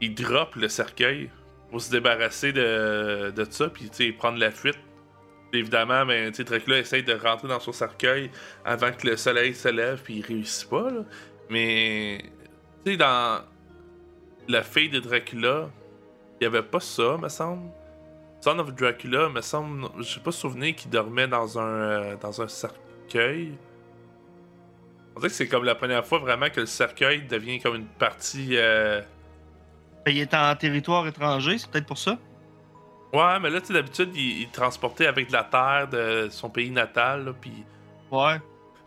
il 0.00 0.14
drop 0.14 0.54
le 0.56 0.68
cercueil 0.68 1.30
pour 1.70 1.80
se 1.80 1.90
débarrasser 1.90 2.52
de, 2.52 3.30
de 3.30 3.46
ça, 3.50 3.68
puis 3.68 3.88
sais, 3.92 4.10
prendre 4.12 4.38
la 4.38 4.50
fuite. 4.50 4.78
Évidemment, 5.52 6.04
ben, 6.04 6.32
sais, 6.32 6.44
Dracula 6.44 6.78
essaye 6.78 7.02
de 7.02 7.14
rentrer 7.14 7.48
dans 7.48 7.60
son 7.60 7.72
cercueil 7.72 8.30
avant 8.64 8.92
que 8.92 9.06
le 9.06 9.16
soleil 9.16 9.54
se 9.54 9.68
lève, 9.68 10.00
puis 10.02 10.16
il 10.16 10.24
réussit 10.24 10.68
pas. 10.68 10.88
Mais, 11.48 12.22
tu 12.84 12.92
sais, 12.92 12.96
dans 12.98 13.42
la 14.46 14.62
fille 14.62 14.90
de 14.90 15.00
Dracula, 15.00 15.70
il 16.40 16.44
y 16.44 16.46
avait 16.46 16.62
pas 16.62 16.80
ça, 16.80 17.16
me 17.16 17.28
semble. 17.28 17.70
Son 18.40 18.58
of 18.58 18.74
Dracula, 18.74 19.28
me 19.28 19.40
semble, 19.40 19.88
j'ai 20.00 20.20
pas 20.20 20.32
souvenir 20.32 20.74
qu'il 20.76 20.90
dormait 20.90 21.26
dans 21.26 21.58
un, 21.58 21.62
euh, 21.62 22.16
dans 22.16 22.40
un 22.40 22.48
cercueil. 22.48 23.52
On 25.18 25.20
dirait 25.20 25.30
que 25.30 25.34
c'est 25.34 25.48
comme 25.48 25.64
la 25.64 25.74
première 25.74 26.06
fois 26.06 26.20
vraiment 26.20 26.48
que 26.48 26.60
le 26.60 26.66
cercueil 26.66 27.22
devient 27.22 27.58
comme 27.58 27.74
une 27.74 27.86
partie. 27.88 28.50
euh, 28.52 29.00
Il 30.06 30.16
est 30.16 30.32
en 30.32 30.54
territoire 30.54 31.08
étranger, 31.08 31.58
c'est 31.58 31.68
peut-être 31.68 31.86
pour 31.86 31.98
ça? 31.98 32.16
Ouais, 33.12 33.40
mais 33.40 33.50
là, 33.50 33.60
tu 33.60 33.66
sais, 33.66 33.72
d'habitude, 33.72 34.10
il, 34.14 34.38
il 34.38 34.42
est 34.44 34.52
transporté 34.52 35.08
avec 35.08 35.26
de 35.26 35.32
la 35.32 35.42
terre 35.42 35.88
de 35.90 36.28
son 36.30 36.48
pays 36.50 36.70
natal, 36.70 37.24
là, 37.24 37.32
puis 37.40 37.64
Ouais. 38.12 38.36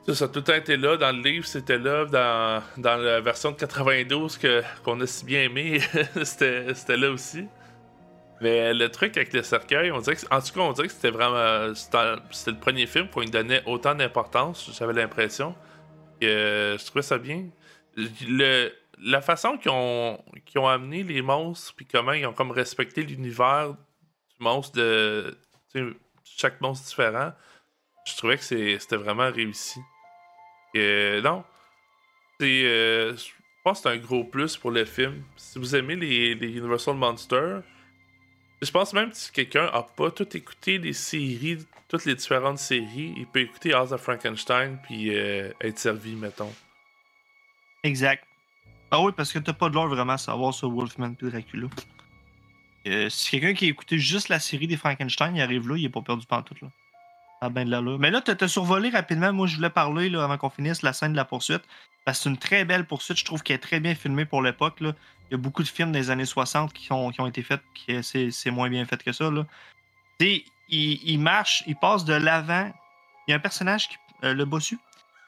ça, 0.08 0.16
ça 0.16 0.24
a 0.26 0.28
tout 0.30 0.40
le 0.40 0.44
temps 0.46 0.54
été 0.54 0.78
là. 0.78 0.96
Dans 0.96 1.14
le 1.14 1.22
livre, 1.22 1.46
c'était 1.46 1.78
là. 1.78 2.06
Dans, 2.06 2.64
dans 2.78 2.96
la 2.96 3.20
version 3.20 3.52
de 3.52 3.58
92 3.58 4.38
que, 4.38 4.64
qu'on 4.86 5.02
a 5.02 5.08
si 5.08 5.26
bien 5.26 5.42
aimé, 5.42 5.82
c'était, 6.24 6.74
c'était 6.74 6.96
là 6.96 7.10
aussi. 7.12 7.46
Mais 8.40 8.74
le 8.74 8.88
truc 8.88 9.18
avec 9.18 9.34
le 9.34 9.44
cercueil, 9.44 9.92
on 9.92 10.00
dirait 10.00 10.16
que, 10.16 10.26
en 10.34 10.40
tout 10.40 10.54
cas, 10.54 10.62
on 10.62 10.72
dirait 10.72 10.88
que 10.88 10.94
c'était 10.94 11.12
vraiment. 11.12 11.74
C'était 11.76 12.52
le 12.52 12.58
premier 12.58 12.86
film 12.88 13.10
qu'on 13.10 13.20
lui 13.20 13.30
donnait 13.30 13.62
autant 13.66 13.96
d'importance, 13.96 14.72
j'avais 14.80 14.94
l'impression. 14.94 15.54
Que 16.22 16.78
je 16.80 16.86
trouvais 16.86 17.02
ça 17.02 17.18
bien. 17.18 17.50
Le, 17.96 18.72
la 19.00 19.22
façon 19.22 19.58
qu'ils 19.58 19.72
ont, 19.72 20.24
ont 20.56 20.68
amené 20.68 21.04
les 21.04 21.22
monstres, 21.22 21.74
puis 21.76 21.86
comment 21.86 22.14
ils 22.14 22.26
ont 22.26 22.34
comme 22.34 22.52
respecté 22.52 23.04
l'univers 23.04 23.72
du 23.72 24.36
monstre 24.40 24.78
de. 24.78 25.38
chaque 26.24 26.62
monstre 26.62 26.88
différent, 26.88 27.34
je 28.06 28.16
trouvais 28.18 28.38
que 28.38 28.44
c'était 28.44 28.96
vraiment 28.96 29.32
réussi. 29.32 29.80
Et, 30.74 31.20
non. 31.24 31.44
Euh, 32.42 33.16
je 33.16 33.32
pense 33.64 33.82
que 33.82 33.90
c'est 33.90 33.96
un 33.96 34.00
gros 34.00 34.24
plus 34.24 34.58
pour 34.58 34.72
le 34.72 34.86
film. 34.86 35.24
Si 35.36 35.60
vous 35.60 35.76
aimez 35.76 35.96
les, 35.96 36.34
les 36.34 36.48
Universal 36.48 36.96
Monsters, 36.96 37.62
je 38.62 38.72
pense 38.72 38.94
même 38.94 39.12
que 39.12 39.18
si 39.18 39.32
quelqu'un 39.32 39.66
a 39.74 39.84
pas 39.84 40.12
tout 40.12 40.36
écouté 40.36 40.78
les 40.78 40.94
séries, 40.94 41.60
toutes 41.92 42.06
les 42.06 42.16
différentes 42.16 42.58
séries, 42.58 43.14
il 43.18 43.28
peut 43.28 43.42
écouter 43.42 43.74
House 43.74 43.92
of 43.92 44.00
Frankenstein 44.02 44.80
puis 44.82 45.14
euh, 45.14 45.52
être 45.60 45.78
servi, 45.78 46.16
mettons. 46.16 46.52
Exact. 47.84 48.24
Ah 48.92 49.02
oui, 49.02 49.12
parce 49.16 49.34
que 49.34 49.40
t'as 49.40 49.52
pas 49.52 49.68
de 49.68 49.76
l'or 49.76 49.90
vraiment 49.90 50.14
à 50.14 50.18
savoir 50.18 50.54
sur 50.54 50.72
Wolfman 50.72 51.16
puis 51.16 51.30
Dracula. 51.30 51.68
Euh, 52.88 53.10
si 53.10 53.32
quelqu'un 53.32 53.54
qui 53.54 53.66
a 53.66 53.68
écouté 53.68 54.00
juste 54.00 54.30
la 54.30 54.40
série 54.40 54.68
des 54.68 54.78
Frankenstein, 54.78 55.36
il 55.36 55.42
arrive 55.42 55.68
là, 55.68 55.76
il 55.76 55.84
est 55.84 55.90
pas 55.90 56.02
perdu 56.02 56.26
pantoute 56.26 56.62
là. 56.62 56.70
Ah 57.42 57.50
ben 57.50 57.66
de 57.66 57.72
là, 57.72 57.82
là. 57.82 57.98
Mais 58.00 58.10
là, 58.10 58.22
t'as 58.22 58.48
survolé 58.48 58.90
rapidement. 58.90 59.34
Moi, 59.34 59.48
je 59.48 59.58
voulais 59.58 59.70
parler 59.70 60.10
là, 60.10 60.24
avant 60.24 60.38
qu'on 60.38 60.50
finisse 60.50 60.84
la 60.84 60.94
scène 60.94 61.12
de 61.12 61.18
la 61.18 61.26
poursuite. 61.26 61.64
Parce 62.06 62.20
que 62.20 62.24
c'est 62.24 62.30
une 62.30 62.38
très 62.38 62.64
belle 62.64 62.86
poursuite. 62.86 63.18
Je 63.18 63.26
trouve 63.26 63.44
qu'elle 63.44 63.56
est 63.56 63.60
très 63.60 63.80
bien 63.82 63.96
filmée 63.96 64.26
pour 64.26 64.42
l'époque. 64.44 64.78
Il 64.80 64.94
y 65.32 65.34
a 65.34 65.38
beaucoup 65.38 65.64
de 65.64 65.68
films 65.68 65.92
des 65.92 66.12
années 66.12 66.26
60 66.26 66.72
qui 66.72 66.94
ont, 66.94 67.10
qui 67.10 67.20
ont 67.20 67.28
été 67.28 67.42
faits, 67.42 67.62
qui 67.74 68.02
c'est 68.04 68.52
moins 68.52 68.70
bien 68.70 68.86
fait 68.86 69.04
que 69.04 69.12
ça. 69.12 69.30
Là. 69.32 69.46
Il, 70.72 71.00
il 71.04 71.20
marche, 71.20 71.64
il 71.68 71.76
passe 71.76 72.06
de 72.06 72.14
l'avant. 72.14 72.72
Il 73.28 73.32
y 73.32 73.34
a 73.34 73.38
un 73.38 73.40
personnage, 73.40 73.90
qui, 73.90 73.98
euh, 74.24 74.34
le 74.34 74.46
bossu, 74.46 74.80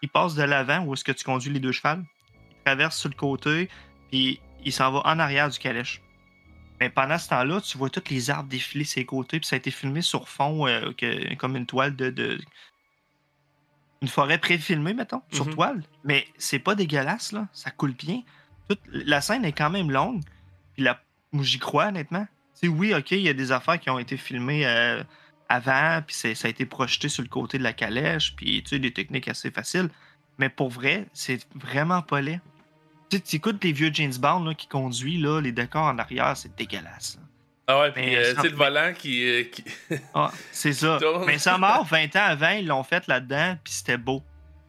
il 0.01 0.09
passe 0.09 0.35
de 0.35 0.43
l'avant 0.43 0.83
où 0.83 0.93
est-ce 0.93 1.03
que 1.03 1.11
tu 1.11 1.23
conduis 1.23 1.51
les 1.51 1.59
deux 1.59 1.71
chevals. 1.71 2.03
Il 2.49 2.63
traverse 2.65 2.97
sur 2.97 3.09
le 3.09 3.15
côté, 3.15 3.69
puis 4.09 4.39
il 4.65 4.73
s'en 4.73 4.91
va 4.91 5.01
en 5.05 5.19
arrière 5.19 5.49
du 5.49 5.59
calèche. 5.59 6.01
Mais 6.79 6.89
pendant 6.89 7.17
ce 7.17 7.29
temps-là, 7.29 7.61
tu 7.61 7.77
vois 7.77 7.89
tous 7.89 8.09
les 8.09 8.29
arbres 8.29 8.49
défiler 8.49 8.83
ses 8.83 9.05
côtés, 9.05 9.39
puis 9.39 9.47
ça 9.47 9.55
a 9.55 9.57
été 9.57 9.71
filmé 9.71 10.01
sur 10.01 10.27
fond 10.27 10.67
euh, 10.67 10.91
comme 11.37 11.55
une 11.55 11.65
toile 11.65 11.95
de, 11.95 12.39
une 14.03 14.09
forêt 14.09 14.37
pré-filmée, 14.37 14.93
mettons, 14.93 15.21
sur 15.31 15.45
mhm. 15.45 15.53
toile. 15.53 15.83
Mais 16.03 16.27
c'est 16.37 16.59
pas 16.59 16.75
dégueulasse, 16.75 17.31
là. 17.31 17.47
Ça 17.53 17.71
coule 17.71 17.93
bien. 17.93 18.21
Toute... 18.67 18.81
La 18.91 19.21
scène 19.21 19.45
est 19.45 19.53
quand 19.53 19.69
même 19.69 19.89
longue. 19.89 20.21
Puis 20.73 20.83
la... 20.83 21.01
j'y 21.39 21.57
crois, 21.57 21.87
honnêtement. 21.87 22.27
sais, 22.53 22.67
oui, 22.67 22.93
OK, 22.93 23.11
il 23.11 23.21
y 23.21 23.29
a 23.29 23.33
des 23.33 23.53
affaires 23.53 23.79
qui 23.79 23.89
ont 23.89 23.99
été 23.99 24.17
filmées 24.17 24.67
euh, 24.67 25.01
avant, 25.49 26.01
puis 26.05 26.15
ça 26.15 26.47
a 26.47 26.49
été 26.49 26.65
projeté 26.65 27.09
sur 27.09 27.23
le 27.23 27.29
côté 27.29 27.57
de 27.57 27.63
la 27.63 27.73
calèche, 27.73 28.35
puis 28.35 28.63
tu 28.63 28.69
sais, 28.69 28.79
des 28.79 28.91
techniques 28.91 29.27
assez 29.27 29.51
faciles. 29.51 29.89
Mais 30.37 30.49
pour 30.49 30.69
vrai, 30.69 31.05
c'est 31.13 31.45
vraiment 31.55 32.01
pas 32.01 32.21
laid. 32.21 32.41
Tu 33.09 33.17
sais, 33.17 33.23
tu 33.23 33.35
écoutes 33.35 33.63
les 33.63 33.71
vieux 33.71 33.91
James 33.93 34.15
Bond 34.19 34.43
là, 34.43 34.53
qui 34.55 34.67
conduit, 34.67 35.17
là, 35.17 35.39
les 35.39 35.51
décors 35.51 35.85
en 35.85 35.97
arrière, 35.99 36.35
c'est 36.35 36.55
dégueulasse. 36.55 37.19
Ah 37.67 37.79
ouais, 37.79 37.91
puis 37.91 38.15
euh, 38.15 38.33
c'est 38.41 38.49
le 38.49 38.55
volant 38.55 38.91
qui. 38.93 39.23
Euh, 39.23 39.43
ah, 40.13 40.31
c'est 40.51 40.73
ça. 40.73 40.99
Mais 41.25 41.37
ça 41.37 41.57
mort 41.57 41.85
20 41.85 42.15
ans 42.15 42.25
avant, 42.25 42.49
ils 42.49 42.67
l'ont 42.67 42.83
fait 42.83 43.07
là-dedans, 43.07 43.57
puis 43.63 43.73
c'était 43.73 43.97
beau. 43.97 44.21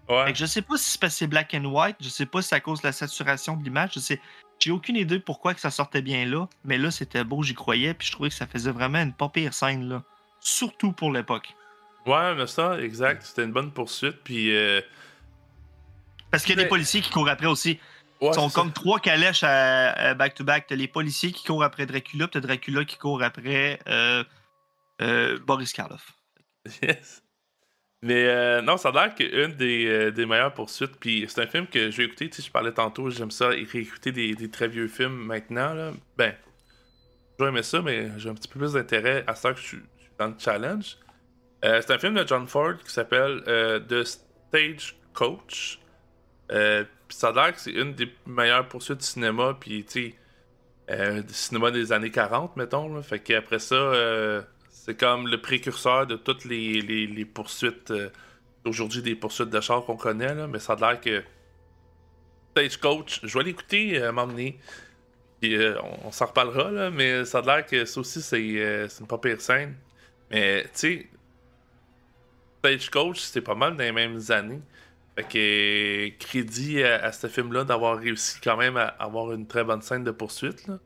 Ouais. 0.09 0.27
Fait 0.27 0.33
que 0.33 0.39
je 0.39 0.47
sais 0.47 0.63
pas 0.63 0.77
si 0.77 0.99
c'est 0.99 1.09
c'est 1.09 1.27
black 1.27 1.55
and 1.55 1.65
white, 1.65 1.97
je 2.01 2.09
sais 2.09 2.27
pas 2.27 2.43
si 2.43 2.49
c'est 2.49 2.55
à 2.57 2.61
cause 2.61 2.83
de 2.83 2.87
la 2.87 2.93
saturation 2.93 3.57
de 3.57 3.65
l'image, 3.65 3.93
je 3.95 4.01
sais. 4.01 4.21
J'ai 4.61 4.71
aucune 4.71 4.97
idée 4.97 5.19
pourquoi 5.19 5.55
que 5.55 5.61
ça 5.61 5.71
sortait 5.71 6.03
bien 6.03 6.25
là, 6.27 6.47
mais 6.65 6.79
là 6.79 6.91
c'était 6.91 7.25
beau, 7.25 7.43
j'y 7.43 7.55
croyais, 7.55 7.95
puis 7.95 8.07
je 8.07 8.13
trouvais 8.13 8.29
que 8.29 8.35
ça 8.35 8.47
faisait 8.47 8.71
vraiment 8.71 9.03
une 9.03 9.13
pas 9.13 9.29
pire 9.29 9.53
scène 9.53 9.89
là. 9.89 10.03
Surtout 10.45 10.93
pour 10.93 11.11
l'époque. 11.11 11.55
Ouais, 12.07 12.35
mais 12.35 12.47
ça, 12.47 12.79
exact. 12.79 13.23
C'était 13.23 13.45
une 13.45 13.53
bonne 13.53 13.73
poursuite, 13.73 14.19
puis. 14.23 14.55
Euh... 14.55 14.83
Parce 16.31 16.45
qu'il 16.45 16.55
y 16.55 16.61
a 16.61 16.63
des 16.63 16.69
policiers 16.69 17.01
qui 17.01 17.11
courent 17.11 17.31
après 17.31 17.47
aussi. 17.47 17.81
Ils 18.21 18.35
sont 18.35 18.51
comme 18.51 18.73
trois 18.73 19.01
calèches 19.01 19.43
à 19.43 20.15
back-to-back. 20.15 20.67
T'as 20.69 20.77
les 20.77 20.89
policiers 20.89 21.33
qui 21.33 21.45
courent 21.45 21.65
après 21.65 21.87
Dracula, 21.87 22.29
t'as 22.29 22.41
Dracula 22.41 22.85
qui 22.85 22.99
court 22.99 23.23
après 23.23 23.79
euh, 23.89 24.23
euh, 25.01 25.39
Boris 25.41 25.73
Karloff. 25.73 26.13
Yes. 26.83 27.23
Mais 28.03 28.27
euh, 28.27 28.61
non, 28.61 28.77
ça 28.77 28.91
a 28.91 28.93
l'air 28.93 29.15
qu'une 29.15 29.55
des, 29.55 30.13
des, 30.13 30.27
meilleures 30.27 30.53
poursuites. 30.53 30.97
Puis 31.01 31.25
c'est 31.29 31.43
un 31.43 31.47
film 31.47 31.67
que 31.67 31.91
j'ai 31.91 32.05
écouté, 32.05 32.29
tu 32.29 32.37
sais, 32.37 32.43
je 32.47 32.53
parlais 32.53 32.73
tantôt, 32.73 33.09
j'aime 33.09 33.31
ça, 33.31 33.49
réécouter 33.49 34.13
des, 34.13 34.35
des, 34.35 34.51
très 34.51 34.69
vieux 34.69 34.89
films 34.89 35.25
maintenant. 35.25 35.73
Là. 35.73 35.93
Ben, 36.19 36.35
j'aimais 37.41 37.63
ça, 37.63 37.81
mais 37.81 38.11
j'ai 38.19 38.29
un 38.29 38.35
petit 38.35 38.49
peu 38.49 38.59
plus 38.59 38.75
d'intérêt 38.75 39.25
à 39.27 39.35
ça 39.35 39.53
que 39.53 39.61
je 39.61 39.65
suis, 39.65 39.83
dans 40.19 40.29
le 40.29 40.35
challenge. 40.39 40.99
c'est 41.63 41.91
un 41.91 41.99
film 41.99 42.15
de 42.15 42.27
John 42.27 42.47
Ford 42.47 42.75
qui 42.85 42.93
s'appelle 42.93 43.43
The 43.89 44.05
Stage 44.05 44.97
Coach. 45.13 45.81
Euh, 46.53 46.85
ça 47.09 47.29
a 47.29 47.33
l'air 47.33 47.55
que 47.55 47.61
c'est 47.61 47.73
une 47.73 47.95
des 47.95 48.13
meilleures 48.27 48.69
poursuites 48.69 48.99
du 48.99 49.07
cinéma, 49.07 49.57
puis 49.59 49.85
tu 49.85 50.11
sais, 50.11 50.15
euh, 50.91 51.23
cinéma 51.29 51.71
des 51.71 51.93
années 51.93 52.11
40, 52.11 52.57
mettons. 52.57 52.95
Là. 52.95 53.03
Fait 53.03 53.19
qu'après 53.19 53.59
ça, 53.59 53.75
euh, 53.75 54.43
c'est 54.71 54.99
comme 54.99 55.29
le 55.29 55.41
précurseur 55.41 56.07
de 56.07 56.17
toutes 56.17 56.45
les, 56.45 57.25
poursuites, 57.25 57.91
euh, 57.91 58.11
aujourd'hui 58.65 59.03
des 59.03 59.15
poursuites 59.15 59.51
de 59.51 59.81
qu'on 59.81 59.97
connaît, 59.97 60.35
mais 60.47 60.59
ça 60.59 60.75
a 60.75 60.77
l'air 60.77 61.01
que 61.01 61.23
Stagecoach, 62.53 63.21
je 63.23 63.39
vais 63.39 63.45
l'écouter 63.45 64.11
m'emmener. 64.13 64.59
Puis 65.41 65.59
on, 66.05 66.13
s'en 66.13 66.27
reparlera, 66.27 66.91
mais 66.91 67.25
ça 67.25 67.39
a 67.39 67.43
l'air 67.43 67.67
que 67.67 67.85
ça 67.85 68.01
aussi, 68.01 68.23
c'est 68.23 68.39
une 69.01 69.07
pas 69.07 69.19
pire 69.19 69.41
scène. 69.41 69.75
Mais 70.31 70.63
tu 70.65 70.69
sais, 70.73 71.09
Stagecoach, 72.59 73.21
c'était 73.21 73.43
pas 73.43 73.55
mal 73.55 73.77
dans 73.77 73.85
les 73.85 73.93
mêmes 73.93 74.21
années. 74.31 74.63
Fait 75.17 75.23
que 75.23 76.19
crédit 76.19 76.83
à, 76.83 77.13
ce 77.13 77.29
film-là 77.29 77.65
d'avoir 77.65 77.99
réussi 77.99 78.41
quand 78.43 78.57
même 78.57 78.77
à 78.77 78.87
avoir 78.87 79.33
une 79.33 79.47
très 79.47 79.63
bonne 79.63 79.83
scène 79.83 80.03
de 80.03 80.11
poursuite. 80.11 80.67
Là. 80.67 80.79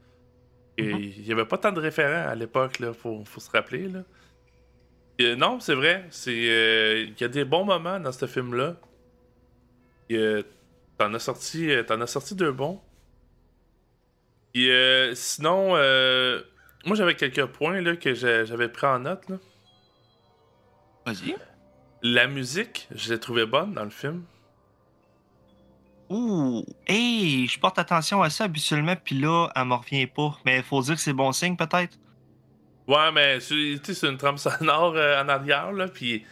Et 0.77 0.93
mhm. 0.93 1.01
il 1.01 1.23
n'y 1.23 1.33
avait 1.33 1.47
pas 1.47 1.59
tant 1.59 1.73
de 1.73 1.81
référents 1.81 2.29
à 2.29 2.35
l'époque, 2.35 2.79
là, 2.79 2.93
faut, 2.93 3.25
faut 3.25 3.41
se 3.41 3.51
rappeler. 3.51 3.89
Là. 3.89 5.37
non, 5.37 5.61
c'est 5.61 5.75
vrai. 5.75 6.07
C'est 6.11 6.31
euh, 6.31 7.07
il 7.09 7.21
y 7.21 7.25
a 7.25 7.29
des 7.29 7.45
bons 7.45 7.65
moments 7.65 7.99
dans 7.99 8.13
ce 8.13 8.27
film-là. 8.27 8.77
T'en 10.99 11.15
as 11.15 11.19
sorti, 11.19 11.71
euh, 11.71 11.83
t'en 11.83 12.01
as 12.01 12.07
sorti 12.07 12.35
deux 12.35 12.53
bons. 12.53 12.81
Et 14.55 14.71
euh, 14.71 15.15
sinon, 15.15 15.75
moi 16.85 16.97
j'avais 16.97 17.15
quelques 17.15 17.47
points 17.47 17.81
là, 17.81 17.97
que 17.97 18.15
j'avais 18.15 18.69
pris 18.69 18.87
en 18.87 19.01
note. 19.01 19.25
Vas-y. 21.07 21.37
La 22.03 22.27
musique, 22.27 22.89
je 22.95 23.13
l'ai 23.13 23.19
trouvée 23.19 23.47
bonne 23.47 23.75
dans 23.75 23.85
le 23.85 23.91
film. 23.91 24.25
Ouh, 26.11 26.65
hey, 26.87 27.47
je 27.47 27.59
porte 27.59 27.79
attention 27.79 28.23
à 28.23 28.31
ça 28.31 28.45
habituellement, 28.45 28.95
puis 28.97 29.19
là, 29.19 29.49
elle 29.55 29.65
me 29.67 29.75
revient 29.75 30.07
pas. 30.07 30.39
Mais 30.47 30.59
il 30.59 30.63
faut 30.63 30.81
dire 30.81 30.95
que 30.95 31.01
c'est 31.01 31.13
bon 31.13 31.33
signe, 31.33 31.57
peut-être? 31.57 31.99
Ouais, 32.87 33.13
mais 33.13 33.41
c'est 33.41 34.07
une 34.07 34.17
trame 34.17 34.39
sonore 34.39 34.95
euh, 34.97 35.23
en 35.23 35.29
arrière, 35.29 35.73
là, 35.73 35.89
puis 35.89 36.25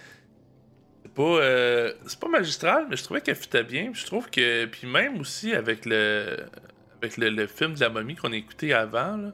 c'est 1.02 1.12
pas, 1.12 1.22
euh, 1.22 1.92
c'est 2.06 2.18
pas 2.18 2.28
magistral, 2.28 2.86
mais 2.88 2.96
je 2.96 3.04
trouvais 3.04 3.20
qu'elle 3.20 3.36
fitait 3.36 3.64
bien. 3.64 3.90
je 3.92 4.06
trouve 4.06 4.30
que, 4.30 4.64
puis 4.64 4.86
même 4.86 5.20
aussi 5.20 5.52
avec 5.52 5.84
le, 5.84 6.46
avec 7.02 7.18
le, 7.18 7.28
le 7.28 7.46
film 7.46 7.74
de 7.74 7.80
la 7.80 7.90
momie 7.90 8.14
qu'on 8.14 8.32
a 8.32 8.36
écouté 8.36 8.72
avant, 8.72 9.18
là, 9.18 9.32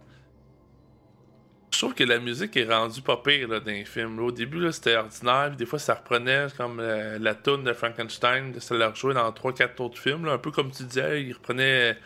je 1.72 1.78
trouve 1.78 1.94
que 1.94 2.04
la 2.04 2.18
musique 2.18 2.56
est 2.56 2.68
rendue 2.68 3.00
pas 3.00 3.16
pire 3.16 3.48
dans 3.48 3.62
les 3.64 3.84
films. 3.84 4.18
au 4.20 4.30
début, 4.30 4.70
c'était 4.72 4.96
ordinaire, 4.96 5.56
des 5.56 5.64
fois, 5.64 5.78
ça 5.78 5.94
reprenait 5.94 6.46
comme 6.56 6.78
euh, 6.80 7.18
la 7.18 7.34
tune 7.34 7.64
de 7.64 7.72
Frankenstein, 7.72 8.52
ça 8.60 8.74
l'a 8.74 8.90
rejoué 8.90 9.14
dans 9.14 9.30
3-4 9.30 9.82
autres 9.82 9.98
films. 9.98 10.28
un 10.28 10.38
peu 10.38 10.50
comme 10.50 10.70
tu 10.70 10.84
disais, 10.84 11.22
il 11.22 11.32
reprenait 11.32 11.96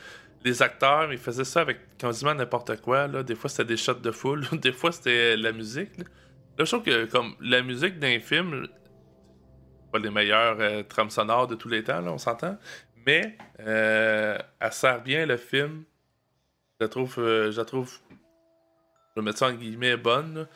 les 0.45 0.63
acteurs, 0.63 1.09
mais 1.09 1.15
il 1.15 1.21
faisait 1.21 1.45
ça 1.45 1.63
avec 1.63 1.99
quasiment 1.99 2.35
n'importe 2.35 2.81
quoi. 2.81 3.09
Des 3.09 3.35
fois, 3.35 3.51
c'était 3.51 3.65
des 3.65 3.77
shots 3.77 3.95
de 3.95 4.11
foule, 4.13 4.47
des 4.53 4.73
fois, 4.73 4.93
c'était 4.93 5.37
la 5.37 5.51
musique. 5.51 5.99
Là. 5.99 6.05
je 6.61 6.65
trouve 6.65 6.83
que 6.83 7.05
comme 7.07 7.35
la 7.41 7.61
musique 7.63 7.99
d'un 7.99 8.21
film, 8.21 8.69
pas 9.91 9.99
les 9.99 10.11
meilleures 10.11 10.61
euh, 10.61 10.83
trames 10.85 11.11
sonores 11.11 11.49
de 11.49 11.57
tous 11.57 11.69
les 11.69 11.83
temps, 11.83 12.01
là, 12.01 12.13
on 12.13 12.19
s'entend, 12.19 12.57
mais 13.05 13.37
euh, 13.61 14.39
elle 14.61 14.73
sert 14.73 15.03
bien 15.03 15.27
le 15.27 15.37
film. 15.37 15.85
Je 16.81 16.87
trouve, 16.87 17.15
je 17.17 17.57
la 17.57 17.65
trouve 17.65 17.91
je 19.17 19.21
vais 19.23 19.25
mettre 19.25 19.39
ça 19.39 19.47
en 19.47 19.53
guillemets 19.53 19.97
bonne. 19.97 20.47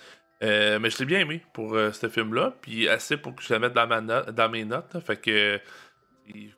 Euh, 0.43 0.79
mais 0.79 0.91
je 0.91 0.99
l'ai 0.99 1.05
bien 1.07 1.21
aimé 1.21 1.43
pour 1.53 1.75
euh, 1.75 1.93
ce 1.93 2.09
film-là. 2.09 2.55
Puis 2.61 2.89
assez 2.89 3.17
pour 3.17 3.35
que 3.35 3.43
je 3.43 3.53
la 3.53 3.59
mette 3.59 3.73
dans, 3.73 4.49
mes 4.51 4.65
notes. 4.65 4.99
Fait 5.01 5.17
que 5.17 5.59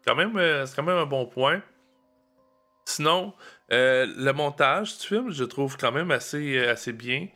quand 0.04 0.16
même, 0.16 0.36
euh, 0.36 0.66
c'est 0.66 0.74
quand 0.74 0.82
même 0.82 0.98
un 0.98 1.06
bon 1.06 1.26
point. 1.26 1.62
Sinon, 2.84 3.32
le 3.70 4.32
montage 4.32 4.98
du 4.98 5.06
film, 5.06 5.30
je 5.30 5.44
trouve 5.44 5.76
quand 5.76 5.92
même 5.92 6.10
assez, 6.10 6.58
assez 6.58 6.92
bien. 6.92 7.28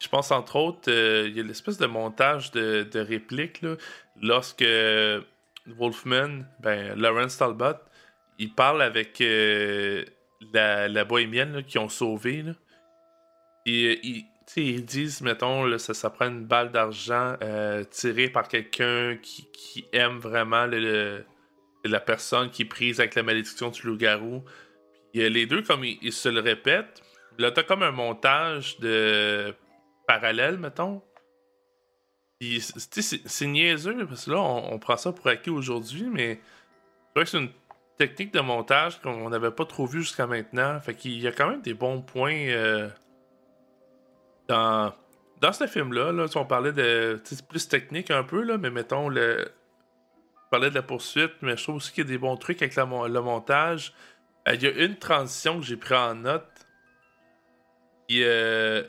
Je 0.00 0.08
pense 0.08 0.32
entre 0.32 0.56
autres, 0.56 0.90
il 0.90 1.36
y 1.36 1.38
a 1.38 1.44
l'espèce 1.44 1.78
de 1.78 1.86
montage 1.86 2.50
de, 2.50 2.82
de 2.82 2.98
répliques 2.98 3.64
lorsque 4.20 4.64
Wolfman, 5.66 6.40
ben, 6.58 6.98
Lawrence 6.98 7.38
Talbot, 7.38 7.78
il 8.40 8.52
parle 8.52 8.82
avec 8.82 9.22
la, 10.52 10.88
la 10.88 11.04
bohémienne 11.04 11.62
qui 11.62 11.78
ont 11.78 11.88
sauvé. 11.88 12.42
Là. 12.42 12.54
Et, 13.66 14.24
ils 14.56 14.84
disent, 14.84 15.22
mettons, 15.22 15.78
ça, 15.78 15.94
ça 15.94 16.10
prend 16.10 16.26
une 16.26 16.44
balle 16.44 16.72
d'argent 16.72 17.36
euh, 17.42 17.84
tirée 17.84 18.28
par 18.28 18.48
quelqu'un 18.48 19.16
qui, 19.16 19.48
qui 19.52 19.86
aime 19.92 20.18
vraiment 20.18 20.66
la 20.66 22.00
personne 22.00 22.50
qui 22.50 22.62
est 22.62 22.66
prise 22.66 23.00
avec 23.00 23.14
la 23.14 23.22
malédiction 23.22 23.70
du 23.70 23.86
loup-garou. 23.86 24.44
Puis 25.12 25.22
euh, 25.22 25.28
les 25.28 25.46
deux, 25.46 25.62
comme 25.62 25.84
ils, 25.84 26.12
se 26.12 26.28
le 26.28 26.40
répètent, 26.40 27.02
là, 27.38 27.50
t'as 27.50 27.62
comme 27.62 27.82
un 27.82 27.92
montage 27.92 28.78
de 28.78 29.54
parallèle, 30.06 30.58
mettons. 30.58 31.02
C'est- 32.40 33.46
niaiseux, 33.46 34.04
parce 34.06 34.24
que 34.24 34.32
là, 34.32 34.40
on, 34.40 34.78
prend 34.80 34.96
ça 34.96 35.12
pour 35.12 35.28
acquis 35.28 35.50
aujourd'hui, 35.50 36.08
mais 36.10 36.40
c'est 36.40 37.14
vrai 37.14 37.24
que 37.24 37.30
c'est 37.30 37.38
une 37.38 37.52
technique 37.98 38.32
de 38.32 38.40
montage 38.40 39.00
qu'on 39.00 39.30
n'avait 39.30 39.52
pas 39.52 39.64
trop 39.64 39.86
vu 39.86 40.00
jusqu'à 40.00 40.26
maintenant. 40.26 40.80
Fait 40.80 40.94
qu'il 40.94 41.20
y 41.20 41.28
a 41.28 41.32
quand 41.32 41.48
même 41.48 41.62
des 41.62 41.74
bons 41.74 42.02
points 42.02 42.48
euh, 42.48 42.88
dans, 44.52 45.52
ce 45.52 45.66
film-là. 45.66 46.12
Là, 46.12 46.26
on 46.34 46.44
parlait 46.44 46.72
de. 46.72 47.20
plus 47.48 47.68
technique 47.68 48.10
un 48.10 48.24
peu, 48.24 48.42
là, 48.42 48.58
mais 48.58 48.70
mettons 48.70 49.08
le. 49.08 49.52
On 50.46 50.50
parlait 50.50 50.70
de 50.70 50.74
la 50.74 50.82
poursuite, 50.82 51.32
mais 51.40 51.56
je 51.56 51.62
trouve 51.62 51.76
aussi 51.76 51.92
qu'il 51.92 52.04
y 52.04 52.06
a 52.06 52.10
des 52.10 52.18
bons 52.18 52.36
trucs 52.36 52.60
avec 52.62 52.76
le 52.76 53.20
montage. 53.20 53.94
Euh, 54.48 54.54
Il 54.54 54.62
y 54.62 54.66
a 54.66 54.70
une 54.84 54.96
transition 54.98 55.60
que 55.60 55.66
j'ai 55.66 55.76
pris 55.76 55.94
en 55.94 56.14
note. 56.14 56.46
Euh, 58.10 58.82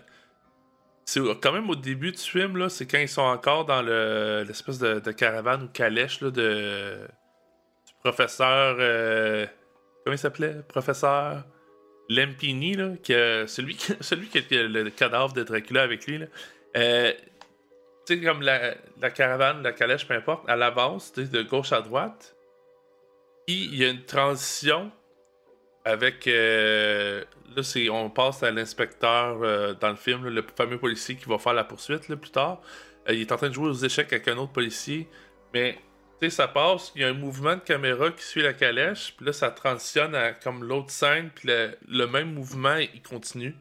c'est 1.05 1.21
quand 1.41 1.51
même 1.53 1.69
au 1.69 1.75
début 1.75 2.11
du 2.11 2.17
film, 2.17 2.57
là, 2.57 2.69
c'est 2.69 2.85
quand 2.85 2.97
ils 2.97 3.07
sont 3.09 3.21
encore 3.21 3.65
dans 3.65 3.81
le- 3.81 4.43
l'espèce 4.47 4.79
de, 4.79 4.99
caravane 5.11 5.63
ou 5.63 5.67
calèche 5.69 6.19
de, 6.19 6.29
du 7.87 7.93
professeur. 8.03 8.77
euh, 8.79 9.45
comment 10.03 10.15
il 10.15 10.17
s'appelait? 10.17 10.55
Professeur? 10.67 11.43
Lempini, 12.09 12.75
là, 12.75 12.91
qui 13.01 13.13
a- 13.13 13.47
celui, 13.47 13.75
qui- 13.75 13.93
celui 14.01 14.27
qui 14.27 14.37
a 14.37 14.63
le 14.63 14.89
cadavre 14.89 15.33
de 15.33 15.43
Dracula 15.43 15.81
avec 15.83 16.05
lui. 16.07 16.17
Là. 16.19 16.25
Euh, 16.77 17.13
comme 18.23 18.41
la, 18.41 18.75
la 19.01 19.09
caravane, 19.11 19.63
la 19.63 19.71
calèche, 19.71 20.05
peu 20.07 20.13
importe, 20.13 20.43
elle 20.49 20.61
avance 20.63 21.13
de 21.13 21.41
gauche 21.43 21.71
à 21.71 21.81
droite. 21.81 22.35
Puis 23.47 23.65
il 23.71 23.75
y 23.75 23.85
a 23.85 23.89
une 23.89 24.03
transition 24.03 24.91
avec. 25.85 26.27
euh, 26.27 27.23
là, 27.55 27.61
on 27.91 28.09
passe 28.09 28.43
à 28.43 28.51
l'inspecteur 28.51 29.39
euh, 29.41 29.73
dans 29.73 29.89
le 29.89 29.95
film, 29.95 30.27
le 30.27 30.45
fameux 30.55 30.77
policier 30.77 31.15
qui 31.15 31.25
va 31.29 31.37
faire 31.37 31.53
la 31.53 31.63
poursuite 31.63 32.09
là, 32.09 32.15
plus 32.17 32.31
tard. 32.31 32.61
Il 33.09 33.19
est 33.19 33.31
en 33.31 33.37
train 33.37 33.49
de 33.49 33.53
jouer 33.53 33.67
aux 33.67 33.73
échecs 33.73 34.11
avec 34.13 34.27
un 34.27 34.37
autre 34.37 34.53
policier. 34.53 35.07
Mais, 35.53 35.77
ça 36.29 36.47
passe, 36.47 36.91
il 36.95 37.01
y 37.01 37.05
a 37.05 37.09
un 37.09 37.13
mouvement 37.13 37.55
de 37.55 37.61
caméra 37.61 38.11
qui 38.11 38.23
suit 38.23 38.41
la 38.41 38.53
calèche. 38.53 39.13
Puis 39.15 39.25
là, 39.25 39.33
ça 39.33 39.51
transitionne 39.51 40.15
à 40.15 40.33
comme 40.33 40.63
l'autre 40.63 40.91
scène. 40.91 41.29
Puis 41.33 41.49
le, 41.87 42.07
même 42.07 42.33
mouvement, 42.33 42.75
il 42.75 43.01
continue. 43.01 43.55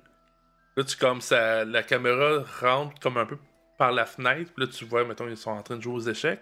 Là, 0.76 0.84
tu 0.84 0.96
comme 0.96 1.20
ça, 1.20 1.64
la 1.64 1.82
caméra 1.82 2.44
rentre 2.60 2.98
comme 3.00 3.16
un 3.16 3.26
peu 3.26 3.38
par 3.78 3.92
la 3.92 4.06
fenêtre. 4.06 4.52
Puis 4.54 4.64
là, 4.64 4.72
tu 4.72 4.84
vois, 4.84 5.04
mettons, 5.04 5.28
ils 5.28 5.36
sont 5.36 5.50
en 5.50 5.62
train 5.62 5.76
de 5.76 5.82
jouer 5.82 5.94
aux 5.94 6.08
échecs. 6.08 6.40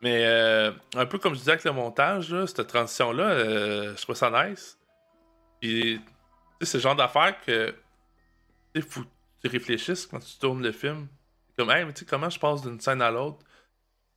Mais 0.00 0.24
euh, 0.26 0.70
un 0.94 1.06
peu 1.06 1.18
comme 1.18 1.34
je 1.34 1.40
disais 1.40 1.52
avec 1.52 1.64
le 1.64 1.72
montage, 1.72 2.34
cette 2.46 2.66
transition-là, 2.66 3.24
euh, 3.24 3.96
je 3.96 4.02
trouve 4.02 4.14
ça 4.14 4.30
nice. 4.30 4.78
Puis, 5.60 6.00
c'est 6.60 6.78
le 6.78 6.82
genre 6.82 6.96
d'affaire 6.96 7.36
que. 7.44 7.74
Faut 8.88 9.02
tu 9.42 9.48
réfléchisses 9.48 10.06
quand 10.06 10.20
tu 10.20 10.38
tournes 10.38 10.62
le 10.62 10.72
film. 10.72 11.08
Comme, 11.56 11.68
mais 11.68 11.92
tu 11.92 12.00
sais, 12.00 12.06
comment 12.06 12.30
je 12.30 12.38
passe 12.38 12.62
d'une 12.62 12.80
scène 12.80 13.02
à 13.02 13.10
l'autre? 13.10 13.38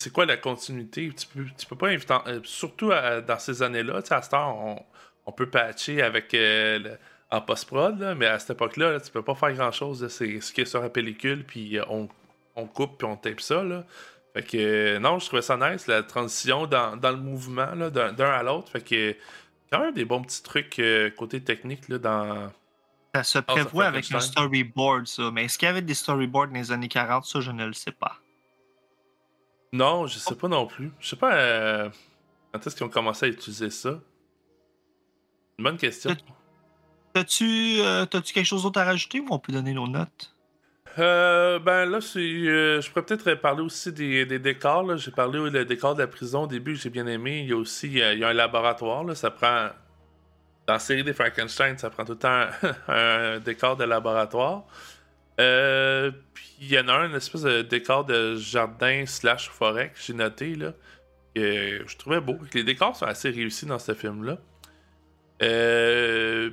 C'est 0.01 0.11
quoi 0.11 0.25
la 0.25 0.37
continuité? 0.37 1.11
Tu 1.17 1.27
peux, 1.27 1.45
tu 1.57 1.65
peux 1.65 1.75
pas 1.75 1.89
inviter. 1.89 2.15
euh, 2.27 2.39
surtout 2.43 2.91
à- 2.91 3.21
dans 3.21 3.37
ces 3.39 3.61
années-là, 3.61 3.97
à 4.09 4.21
cette 4.21 4.33
heure, 4.33 4.55
on, 4.57 4.83
on 5.25 5.31
peut 5.31 5.49
patcher 5.49 6.01
avec. 6.01 6.33
euh, 6.33 6.79
le- 6.79 6.97
en 7.33 7.39
post-prod, 7.39 7.97
mais 8.17 8.25
à 8.25 8.39
cette 8.39 8.49
époque-là, 8.49 8.91
là, 8.91 8.99
tu 8.99 9.09
peux 9.09 9.21
pas 9.23 9.35
faire 9.35 9.53
grand-chose. 9.53 10.05
C'est 10.09 10.41
ce 10.41 10.51
qui 10.51 10.59
est 10.61 10.65
sur 10.65 10.81
la 10.81 10.89
pellicule, 10.89 11.45
puis 11.45 11.77
euh, 11.79 11.83
on, 11.89 12.09
on 12.57 12.65
coupe, 12.67 12.97
puis 12.97 13.07
on 13.07 13.15
tape 13.15 13.39
ça. 13.39 13.63
Là. 13.63 13.85
Fait 14.33 14.43
que, 14.43 14.57
euh, 14.57 14.99
non, 14.99 15.17
je 15.17 15.27
trouvais 15.27 15.41
ça 15.41 15.55
nice, 15.55 15.87
la 15.87 16.03
transition 16.03 16.65
dans, 16.67 16.97
dans 16.97 17.11
le 17.11 17.15
mouvement, 17.15 17.73
d'un 17.89 18.17
à 18.31 18.43
l'autre. 18.43 18.69
Fait 18.69 18.81
que, 18.81 19.15
quand 19.71 19.79
même 19.79 19.93
des 19.93 20.03
bons 20.03 20.21
petits 20.23 20.43
trucs 20.43 20.77
euh, 20.79 21.09
côté 21.11 21.41
technique, 21.41 21.87
là, 21.87 21.99
dans... 21.99 22.51
Ça 23.15 23.23
se 23.23 23.39
prévoit 23.39 23.85
avec 23.85 24.05
un 24.11 24.19
storyboard, 24.31 25.07
ça. 25.07 25.31
Mais 25.31 25.45
est-ce 25.45 25.57
qu'il 25.57 25.67
y 25.67 25.69
avait 25.71 25.81
des 25.81 25.93
storyboards 25.93 26.47
dans 26.47 26.55
les 26.55 26.71
années 26.73 26.89
40? 26.89 27.23
Ça, 27.23 27.39
je 27.39 27.51
ne 27.51 27.65
le 27.65 27.71
sais 27.73 27.93
pas. 27.93 28.17
Non, 29.73 30.07
je 30.07 30.19
sais 30.19 30.35
pas 30.35 30.47
non 30.47 30.67
plus. 30.67 30.91
Je 30.99 31.09
sais 31.09 31.15
pas 31.15 31.33
euh, 31.35 31.89
quand 32.51 32.65
est-ce 32.65 32.75
qu'ils 32.75 32.85
ont 32.85 32.89
commencé 32.89 33.25
à 33.25 33.29
utiliser 33.29 33.69
ça? 33.69 33.99
Une 35.57 35.63
bonne 35.63 35.77
question. 35.77 36.15
T'as-tu 37.13 37.79
euh, 37.79 38.05
t'as-tu 38.05 38.33
quelque 38.33 38.45
chose 38.45 38.63
d'autre 38.63 38.79
à 38.79 38.85
rajouter 38.85 39.19
ou 39.19 39.27
on 39.31 39.39
peut 39.39 39.53
donner 39.53 39.73
nos 39.73 39.87
notes? 39.87 40.33
Euh, 40.99 41.59
ben 41.59 41.85
là, 41.85 41.99
euh, 42.15 42.81
je 42.81 42.89
pourrais 42.89 43.05
peut-être 43.05 43.33
parler 43.35 43.61
aussi 43.61 43.91
des, 43.91 44.25
des 44.25 44.39
décors. 44.39 44.97
J'ai 44.97 45.11
parlé 45.11 45.39
le 45.49 45.65
décor 45.65 45.95
de 45.95 46.01
la 46.01 46.07
prison 46.07 46.43
au 46.43 46.47
début 46.47 46.73
que 46.73 46.79
j'ai 46.79 46.89
bien 46.89 47.07
aimé. 47.07 47.39
Il 47.39 47.49
y 47.49 47.53
a 47.53 47.57
aussi 47.57 47.87
il 47.87 47.97
y 47.97 48.23
a, 48.23 48.27
un 48.27 48.33
laboratoire. 48.33 49.03
Là. 49.03 49.15
Ça 49.15 49.31
prend. 49.31 49.69
Dans 50.67 50.73
la 50.73 50.79
série 50.79 51.03
des 51.03 51.13
Frankenstein, 51.13 51.77
ça 51.77 51.89
prend 51.89 52.05
tout 52.05 52.13
le 52.13 52.19
temps 52.19 52.45
un 52.87 53.39
décor 53.39 53.77
de 53.77 53.83
laboratoire. 53.83 54.65
Euh, 55.39 56.11
puis 56.33 56.53
il 56.61 56.71
y 56.71 56.79
en 56.79 56.87
a 56.87 56.93
un, 56.93 57.09
une 57.09 57.15
espèce 57.15 57.41
de 57.41 57.61
décor 57.61 58.05
de 58.05 58.35
jardin 58.35 59.05
slash 59.05 59.49
forêt 59.49 59.89
que 59.89 59.99
j'ai 59.99 60.13
noté 60.13 60.55
là. 60.55 60.73
Que 61.35 61.83
je 61.87 61.97
trouvais 61.97 62.19
beau. 62.19 62.37
Les 62.53 62.63
décors 62.63 62.95
sont 62.95 63.05
assez 63.05 63.29
réussis 63.29 63.65
dans 63.65 63.79
ce 63.79 63.93
film-là. 63.93 64.37
Euh, 65.41 66.51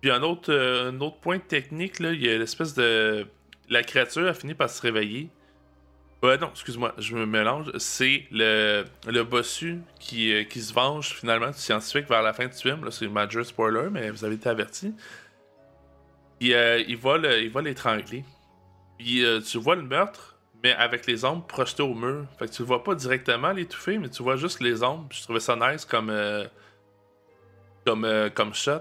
puis 0.00 0.10
un 0.10 0.22
autre, 0.22 0.52
euh, 0.52 0.90
un 0.90 1.00
autre 1.00 1.16
point 1.16 1.38
technique, 1.38 1.98
là, 2.00 2.12
il 2.12 2.24
y 2.24 2.28
a 2.28 2.38
l'espèce 2.38 2.74
de. 2.74 3.26
La 3.68 3.82
créature 3.82 4.28
a 4.28 4.34
fini 4.34 4.54
par 4.54 4.70
se 4.70 4.80
réveiller. 4.82 5.30
Non, 6.22 6.50
excuse-moi, 6.50 6.92
je 6.98 7.14
me 7.14 7.24
mélange. 7.24 7.70
C'est 7.78 8.24
le, 8.32 8.84
bossu 9.22 9.78
qui, 10.00 10.32
euh, 10.32 10.42
qui 10.42 10.60
se 10.60 10.72
venge 10.72 11.14
finalement 11.14 11.50
du 11.50 11.58
scientifique 11.58 12.08
vers 12.08 12.22
la 12.22 12.32
fin 12.32 12.46
du 12.46 12.56
film. 12.56 12.80
C'est 12.90 13.06
major 13.06 13.44
spoiler, 13.44 13.88
mais 13.92 14.10
vous 14.10 14.24
avez 14.24 14.34
été 14.34 14.48
averti. 14.48 14.92
Puis 16.38 16.50
il 16.50 16.96
va 16.96 17.18
l'étrangler. 17.62 18.24
Puis 18.98 19.24
tu 19.44 19.58
vois 19.58 19.76
le 19.76 19.82
meurtre, 19.82 20.36
mais 20.62 20.72
avec 20.74 21.06
les 21.06 21.24
ombres 21.24 21.46
projetées 21.46 21.82
au 21.82 21.94
mur. 21.94 22.26
Fait 22.38 22.46
que 22.46 22.52
tu 22.52 22.62
le 22.62 22.66
vois 22.66 22.82
pas 22.82 22.94
directement 22.94 23.52
l'étouffer, 23.52 23.98
mais 23.98 24.08
tu 24.08 24.22
vois 24.22 24.36
juste 24.36 24.60
les 24.60 24.82
ombres. 24.82 25.06
Je 25.10 25.22
trouvais 25.22 25.40
ça 25.40 25.56
nice 25.56 25.84
comme, 25.84 26.10
euh, 26.10 26.46
euh, 27.88 28.52
shot. 28.52 28.80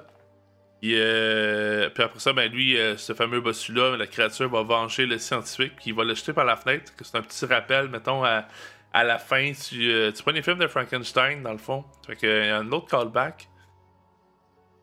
Puis, 0.82 0.94
euh, 0.96 1.90
puis 1.90 2.04
après 2.04 2.20
ça, 2.20 2.34
ben 2.34 2.52
lui, 2.52 2.78
ce 2.98 3.14
fameux 3.14 3.42
bossu-là, 3.42 3.98
la 3.98 4.08
créature 4.08 4.50
va 4.50 4.64
venger 4.64 5.06
le 5.06 5.18
scientifique, 5.18 5.74
puis 5.76 5.86
il 5.88 5.96
va 5.96 6.04
le 6.04 6.14
jeter 6.14 6.34
par 6.34 6.46
la 6.46 6.56
fenêtre. 6.56 6.92
C'est 7.02 7.18
un 7.18 7.22
petit 7.22 7.46
rappel, 7.46 7.90
mettons, 7.90 8.24
à, 8.24 8.46
la 8.94 9.18
fin. 9.18 9.52
Tu, 9.52 9.92
tu 10.16 10.24
prends 10.24 10.32
les 10.32 10.42
films 10.42 10.60
de 10.60 10.68
Frankenstein, 10.68 11.44
dans 11.44 11.52
le 11.52 11.58
fond. 11.58 11.84
Fait 12.06 12.16
que, 12.16 12.48
y 12.48 12.50
a 12.50 12.58
un 12.58 12.72
autre 12.72 12.88
callback. 12.88 13.48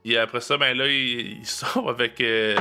Et 0.04 0.16
après 0.18 0.40
ça, 0.40 0.56
ben 0.56 0.76
là, 0.76 0.86
il, 0.88 1.38
il 1.38 1.46
sort 1.46 1.88
avec 1.88 2.20
euh, 2.20 2.56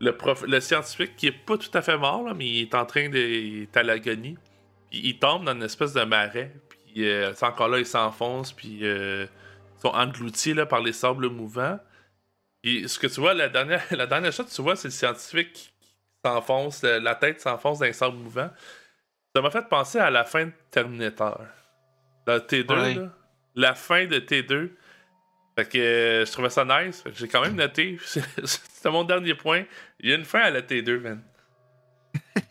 le, 0.00 0.16
prof, 0.16 0.42
le 0.46 0.60
scientifique 0.60 1.16
qui 1.16 1.26
est 1.28 1.32
pas 1.32 1.58
tout 1.58 1.70
à 1.74 1.82
fait 1.82 1.98
mort, 1.98 2.22
là, 2.24 2.34
mais 2.34 2.46
il 2.46 2.60
est 2.62 2.74
en 2.74 2.86
train 2.86 3.08
de. 3.08 3.18
Il 3.18 3.62
est 3.62 3.76
à 3.76 3.82
l'agonie. 3.82 4.36
Puis 4.90 5.00
il 5.04 5.18
tombe 5.18 5.44
dans 5.44 5.52
une 5.52 5.62
espèce 5.62 5.92
de 5.92 6.02
marais. 6.02 6.52
Puis 6.68 7.08
euh, 7.08 7.32
c'est 7.34 7.46
encore 7.46 7.68
là, 7.68 7.78
il 7.78 7.86
s'enfonce. 7.86 8.52
Puis 8.52 8.80
euh, 8.82 9.26
ils 9.76 9.80
sont 9.82 9.88
engloutis 9.94 10.54
là, 10.54 10.66
par 10.66 10.80
les 10.80 10.92
sables 10.92 11.28
mouvants. 11.28 11.78
Et 12.62 12.88
ce 12.88 12.98
que 12.98 13.06
tu 13.06 13.20
vois, 13.20 13.34
la 13.34 13.48
dernière, 13.48 13.82
la 13.90 14.06
dernière 14.06 14.32
shot, 14.32 14.44
tu 14.44 14.62
vois, 14.62 14.76
c'est 14.76 14.88
le 14.88 14.92
scientifique 14.92 15.52
qui 15.52 15.72
s'enfonce, 16.24 16.82
la, 16.82 16.98
la 17.00 17.14
tête 17.14 17.40
s'enfonce 17.40 17.78
dans 17.78 17.86
les 17.86 17.92
sables 17.92 18.16
mouvants. 18.16 18.50
Ça 19.34 19.42
m'a 19.42 19.50
fait 19.50 19.68
penser 19.68 19.98
à 19.98 20.10
la 20.10 20.24
fin 20.24 20.46
de 20.46 20.52
Terminator. 20.70 21.40
Dans 22.26 22.38
T2, 22.38 22.72
Ouais. 22.72 22.94
là. 22.94 23.12
La 23.54 23.74
fin 23.74 24.06
de 24.06 24.18
T2. 24.18 24.70
Fait 25.64 25.68
que 25.68 25.78
euh, 25.78 26.24
je 26.24 26.32
trouvais 26.32 26.48
ça 26.50 26.64
nice. 26.64 27.04
J'ai 27.14 27.28
quand 27.28 27.42
même 27.42 27.54
noté. 27.54 27.98
C'était 28.04 28.90
mon 28.90 29.04
dernier 29.04 29.34
point. 29.34 29.64
Il 30.00 30.08
y 30.10 30.12
a 30.12 30.16
une 30.16 30.24
fin 30.24 30.40
à 30.40 30.50
la 30.50 30.62
T2, 30.62 30.98
man. 31.00 31.22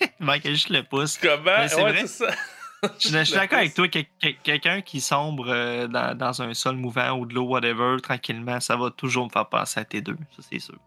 Il 0.01 0.25
manquait 0.25 0.49
juste 0.51 0.69
le 0.69 0.83
pouce. 0.83 1.17
Comment? 1.17 1.43
Mais 1.45 1.67
c'est 1.67 1.75
Ouais, 1.83 1.91
vrai. 1.91 2.07
ça. 2.07 2.27
Je 2.99 3.09
je 3.09 3.23
suis 3.25 3.33
d'accord 3.33 3.57
avec 3.57 3.73
toi, 3.73 3.89
que- 3.89 3.99
que- 3.99 4.41
quelqu'un 4.41 4.79
qui 4.81 5.01
sombre 5.01 5.49
euh, 5.49 5.87
dans, 5.87 6.17
dans 6.17 6.41
un 6.41 6.53
sol 6.53 6.77
mouvant 6.77 7.11
ou 7.17 7.25
de 7.25 7.33
l'eau, 7.33 7.43
whatever, 7.43 7.97
tranquillement, 8.01 8.61
ça 8.61 8.77
va 8.77 8.89
toujours 8.89 9.25
me 9.25 9.29
faire 9.29 9.49
penser 9.49 9.81
à 9.81 9.83
T2, 9.83 10.15
ça 10.15 10.43
c'est 10.49 10.59
sûr. 10.59 10.77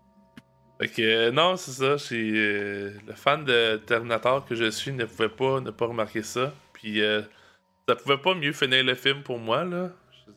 Fait 0.81 0.89
que 0.89 1.03
euh, 1.03 1.31
non, 1.33 1.57
c'est 1.59 1.73
ça. 1.73 1.97
le 2.15 2.95
fan 3.15 3.45
de 3.45 3.77
Terminator 3.87 4.47
que 4.47 4.55
je 4.55 4.71
suis 4.71 4.91
ne 4.93 5.05
pouvait 5.05 5.29
pas 5.29 5.61
ne 5.61 5.71
pas 5.71 5.85
remarquer 5.85 6.23
ça. 6.23 6.55
Puis 6.73 7.03
euh, 7.03 7.21
ça 7.87 7.95
pouvait 7.95 8.17
pas 8.17 8.35
mieux 8.35 8.53
finir 8.55 8.83
le 8.85 8.95
film 8.95 9.23
pour 9.23 9.39
moi, 9.39 9.63
là. 9.65 9.91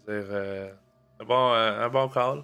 Je 0.07 0.11
veux 0.11 0.19
dire, 0.23 0.33
un, 1.19 1.25
bon, 1.25 1.53
euh, 1.53 1.85
un 1.85 1.89
bon 1.89 2.07
call. 2.09 2.43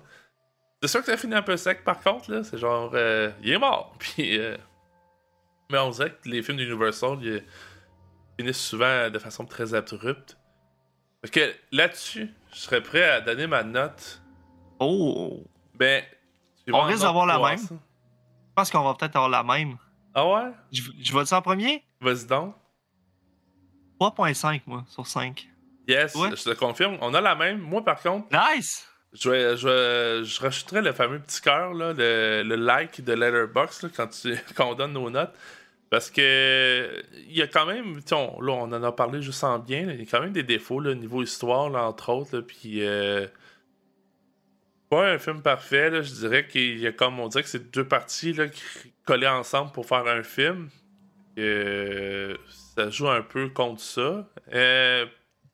C'est 0.82 0.88
sûr 0.88 1.00
que 1.02 1.06
ça 1.08 1.18
finit 1.18 1.36
un 1.36 1.42
peu 1.42 1.58
sec 1.58 1.84
par 1.84 2.00
contre, 2.02 2.32
là. 2.32 2.44
C'est 2.44 2.58
genre, 2.58 2.92
euh, 2.94 3.32
il 3.42 3.52
est 3.52 3.58
mort. 3.58 3.96
Puis, 4.00 4.38
euh, 4.40 4.58
mais 5.70 5.78
on 5.80 5.90
dirait 5.90 6.12
que 6.12 6.28
les 6.30 6.42
films 6.42 6.58
d'Universal 6.58 7.18
ils 7.22 7.44
finissent 8.38 8.66
souvent 8.66 9.10
de 9.10 9.20
façon 9.20 9.46
très 9.46 9.74
abrupte. 9.74 10.38
Fait 11.24 11.32
que 11.32 11.56
là-dessus, 11.72 12.34
je 12.52 12.60
serais 12.60 12.82
prêt 12.82 13.04
à 13.04 13.22
donner 13.22 13.48
ma 13.48 13.64
note. 13.64 14.22
Oh! 14.80 15.44
Ben, 15.76 16.04
tu 16.66 16.74
On 16.74 16.82
risque 16.82 17.04
d'avoir 17.04 17.26
la 17.28 17.38
même. 17.38 17.58
ça. 17.58 17.76
Je 17.76 18.54
pense 18.56 18.72
qu'on 18.72 18.84
va 18.84 18.96
peut-être 18.96 19.16
avoir 19.16 19.30
la 19.30 19.44
même. 19.44 19.78
Ah 20.14 20.28
ouais? 20.28 20.52
Je, 20.72 20.82
je 21.00 21.14
vais 21.18 21.24
dire 21.24 21.38
en 21.38 21.42
premier? 21.42 21.84
Vas-y 22.02 22.26
donc. 22.26 22.56
3.5, 24.00 24.62
moi, 24.66 24.84
sur 24.88 25.06
5. 25.06 25.48
Yes, 25.92 26.16
Ouais. 26.16 26.30
je 26.36 26.44
te 26.44 26.56
confirme. 26.56 26.98
On 27.02 27.14
a 27.14 27.22
la 27.22 27.36
même. 27.36 27.60
Moi, 27.60 27.84
par 27.84 28.02
contre, 28.02 28.28
Nice! 28.56 28.88
je, 29.14 29.30
vais- 29.30 29.58
je, 29.58 30.24
je 30.24 30.40
rajouterais 30.42 30.82
le 30.82 30.94
fameux 30.94 31.20
petit 31.20 31.42
cœur, 31.42 31.74
le, 31.74 31.94
le 32.44 32.56
like 32.56 33.04
de 33.04 33.14
Letterboxd 33.14 33.92
quand, 33.96 34.08
tu, 34.08 34.36
quand 34.56 34.72
on 34.72 34.76
donne 34.76 34.94
nos 34.94 35.10
notes. 35.10 35.34
Parce 35.90 36.10
que 36.10 37.04
il 37.28 37.36
y 37.36 37.42
a 37.42 37.48
quand 37.48 37.66
même, 37.66 38.00
on, 38.14 38.42
là, 38.42 38.54
on 38.54 38.72
en 38.72 38.82
a 38.84 38.92
parlé 38.94 39.22
juste 39.22 39.44
en 39.44 39.60
bien, 39.60 39.82
il 39.92 40.00
y 40.00 40.04
a 40.04 40.06
quand 40.10 40.22
même 40.22 40.32
des 40.32 40.44
défauts, 40.44 40.80
là, 40.80 40.96
niveau 40.96 41.22
histoire, 41.22 41.70
là, 41.70 41.84
entre 41.84 42.10
autres. 42.14 42.38
là, 42.38 42.42
Puis, 42.42 42.86
euh, 42.86 43.28
pas 44.90 45.06
un 45.10 45.20
film 45.20 45.42
parfait, 45.42 45.90
là, 45.90 46.02
je 46.02 46.12
dirais 46.14 46.48
qu'il 46.48 46.80
y 46.80 46.88
a 46.88 46.92
comme, 46.94 47.20
on 47.20 47.28
dirait 47.28 47.44
que 47.44 47.50
c'est 47.50 47.72
deux 47.72 47.86
parties 47.88 48.34
là, 48.34 48.48
qui- 48.48 48.62
collées 49.06 49.28
ensemble 49.28 49.72
pour 49.74 49.86
faire 49.86 50.08
un 50.08 50.24
film. 50.24 50.70
Euh, 51.38 52.36
ça 52.76 52.90
joue 52.90 53.10
un 53.10 53.22
peu 53.22 53.50
contre 53.50 53.82
ça. 53.82 54.28
Euh, 54.54 55.06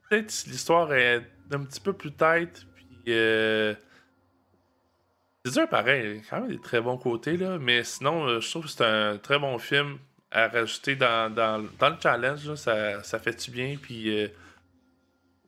Peut-être 0.09 0.31
si 0.31 0.49
l'histoire 0.49 0.93
est 0.93 1.23
un 1.51 1.63
petit 1.63 1.79
peu 1.79 1.93
plus 1.93 2.11
tête, 2.11 2.65
puis. 2.75 3.03
euh, 3.09 3.73
c'est 5.45 5.53
dur 5.53 5.69
pareil, 5.69 6.21
quand 6.29 6.41
même 6.41 6.49
des 6.49 6.59
très 6.59 6.81
bons 6.81 6.97
côtés, 6.97 7.37
là, 7.37 7.57
mais 7.57 7.83
sinon, 7.83 8.27
euh, 8.27 8.39
je 8.41 8.49
trouve 8.49 8.65
que 8.65 8.69
c'est 8.69 8.83
un 8.83 9.17
très 9.17 9.39
bon 9.39 9.57
film 9.57 9.97
à 10.29 10.49
rajouter 10.49 10.95
dans, 10.95 11.33
dans, 11.33 11.57
le 11.57 11.95
challenge, 12.01 12.45
là, 12.47 12.55
ça, 12.57 13.01
ça 13.03 13.17
fait 13.17 13.45
du 13.45 13.51
bien, 13.51 13.77
puis 13.81 14.23
euh, 14.23 14.27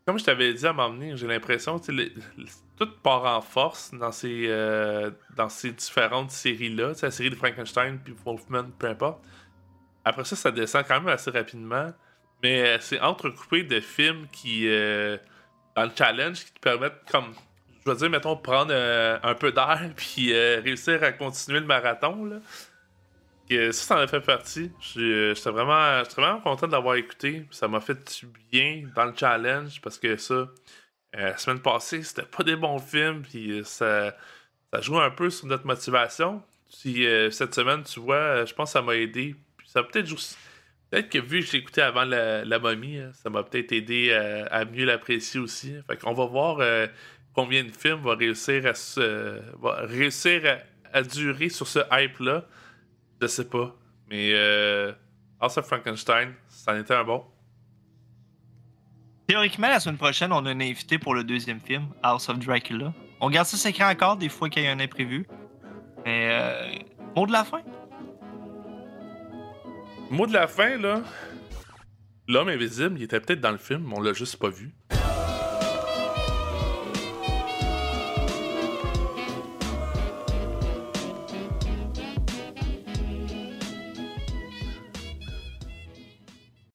comme 0.05 0.17
je 0.17 0.23
t'avais 0.23 0.53
dit 0.53 0.65
à 0.65 0.71
m'emmener, 0.71 1.17
j'ai 1.17 1.27
l'impression 1.27 1.79
que 1.79 1.91
tout 2.77 2.89
part 3.03 3.25
en 3.25 3.41
force 3.41 3.93
dans 3.93 4.13
ces, 4.13 4.47
dans 5.35 5.49
ces 5.49 5.71
différentes 5.71 6.31
séries-là, 6.31 6.93
la 7.01 7.11
série 7.11 7.29
de 7.29 7.35
Frankenstein, 7.35 7.99
puis 8.01 8.15
Wolfman, 8.25 8.71
peu 8.79 8.87
importe. 8.87 9.21
Après 10.05 10.23
ça, 10.23 10.35
ça 10.35 10.49
descend 10.49 10.85
quand 10.87 11.01
même 11.01 11.09
assez 11.09 11.29
rapidement, 11.29 11.91
mais 12.43 12.61
euh, 12.61 12.77
c'est 12.79 12.99
entrecoupé 12.99 13.63
de 13.63 13.79
films 13.79 14.27
qui, 14.31 14.67
euh, 14.67 15.17
dans 15.75 15.83
le 15.83 15.91
challenge, 15.95 16.45
qui 16.45 16.53
te 16.53 16.59
permettent, 16.59 17.01
comme, 17.11 17.33
je 17.85 17.91
veux 17.91 17.97
dire, 17.97 18.09
mettons, 18.09 18.37
prendre 18.37 18.71
euh, 18.73 19.17
un 19.23 19.33
peu 19.35 19.51
d'air, 19.51 19.89
puis 19.95 20.33
réussir 20.33 21.03
à 21.03 21.11
continuer 21.11 21.59
le 21.59 21.65
marathon, 21.65 22.25
là. 22.25 22.37
Ça, 23.51 23.71
ça 23.73 23.95
en 23.95 23.99
a 24.01 24.07
fait 24.07 24.21
partie. 24.21 24.71
J'étais 24.79 25.49
vraiment, 25.49 26.03
vraiment 26.15 26.39
content 26.39 26.67
de 26.67 26.71
l'avoir 26.71 26.95
écouté. 26.97 27.47
Ça 27.49 27.67
m'a 27.67 27.79
fait 27.79 28.19
du 28.21 28.27
bien 28.51 28.83
dans 28.95 29.05
le 29.05 29.13
challenge 29.15 29.81
parce 29.81 29.97
que 29.97 30.17
ça, 30.17 30.47
la 31.13 31.35
semaine 31.35 31.59
passée, 31.59 32.03
c'était 32.03 32.27
pas 32.27 32.43
des 32.43 32.55
bons 32.55 32.77
films. 32.77 33.23
Puis 33.23 33.61
ça, 33.63 34.15
ça 34.71 34.81
joue 34.81 34.99
un 34.99 35.09
peu 35.09 35.31
sur 35.31 35.47
notre 35.47 35.65
motivation. 35.65 36.43
Euh, 36.85 37.31
cette 37.31 37.55
semaine, 37.55 37.83
tu 37.83 37.99
vois, 37.99 38.45
je 38.45 38.53
pense 38.53 38.69
que 38.69 38.73
ça 38.73 38.81
m'a 38.81 38.95
aidé. 38.95 39.35
Puis 39.57 39.67
ça 39.69 39.83
peut-être 39.83 40.07
juste. 40.07 40.37
Peut-être 40.89 41.09
que 41.09 41.19
vu 41.19 41.41
que 41.41 41.45
j'ai 41.45 41.57
écouté 41.59 41.81
avant 41.81 42.03
la, 42.03 42.43
la 42.43 42.59
momie, 42.59 42.97
hein, 42.97 43.11
ça 43.13 43.29
m'a 43.29 43.43
peut-être 43.43 43.71
aidé 43.71 44.11
à, 44.11 44.47
à 44.47 44.65
mieux 44.65 44.85
l'apprécier 44.85 45.39
aussi. 45.39 45.75
Fait 45.87 45.97
qu'on 45.97 46.13
va 46.13 46.25
voir 46.25 46.57
euh, 46.59 46.87
combien 47.33 47.63
de 47.63 47.71
films 47.71 48.01
va 48.01 48.15
réussir 48.15 48.65
à 48.65 48.73
se, 48.73 49.39
réussir 49.61 50.41
à, 50.91 51.03
durer 51.03 51.49
sur 51.49 51.67
ce 51.67 51.79
hype-là. 51.91 52.45
Je 53.21 53.27
sais 53.27 53.47
pas. 53.47 53.75
Mais 54.09 54.31
euh, 54.33 54.91
House 55.39 55.57
of 55.57 55.67
Frankenstein, 55.67 56.33
ça 56.47 56.73
en 56.73 56.77
était 56.77 56.95
un 56.95 57.03
bon. 57.03 57.23
Théoriquement, 59.27 59.67
la 59.67 59.79
semaine 59.79 59.97
prochaine, 59.97 60.33
on 60.33 60.43
a 60.47 60.49
un 60.49 60.59
invité 60.59 60.97
pour 60.97 61.13
le 61.13 61.23
deuxième 61.23 61.59
film, 61.59 61.85
House 62.01 62.29
of 62.29 62.39
Dracula. 62.39 62.91
On 63.21 63.29
garde 63.29 63.45
ça 63.45 63.57
secret 63.57 63.83
encore, 63.83 64.17
des 64.17 64.29
fois 64.29 64.49
qu'il 64.49 64.63
y 64.63 64.67
a 64.67 64.71
un 64.71 64.79
imprévu. 64.79 65.27
Mais, 66.03 66.29
euh, 66.31 67.25
de 67.27 67.31
la 67.31 67.43
fin? 67.43 67.61
Mot 70.09 70.25
de 70.25 70.33
la 70.33 70.47
fin, 70.47 70.77
là. 70.77 71.03
L'homme 72.27 72.49
invisible, 72.49 72.95
il 72.97 73.03
était 73.03 73.19
peut-être 73.19 73.41
dans 73.41 73.51
le 73.51 73.57
film, 73.57 73.93
on 73.93 74.01
l'a 74.01 74.13
juste 74.13 74.37
pas 74.37 74.49
vu. 74.49 74.71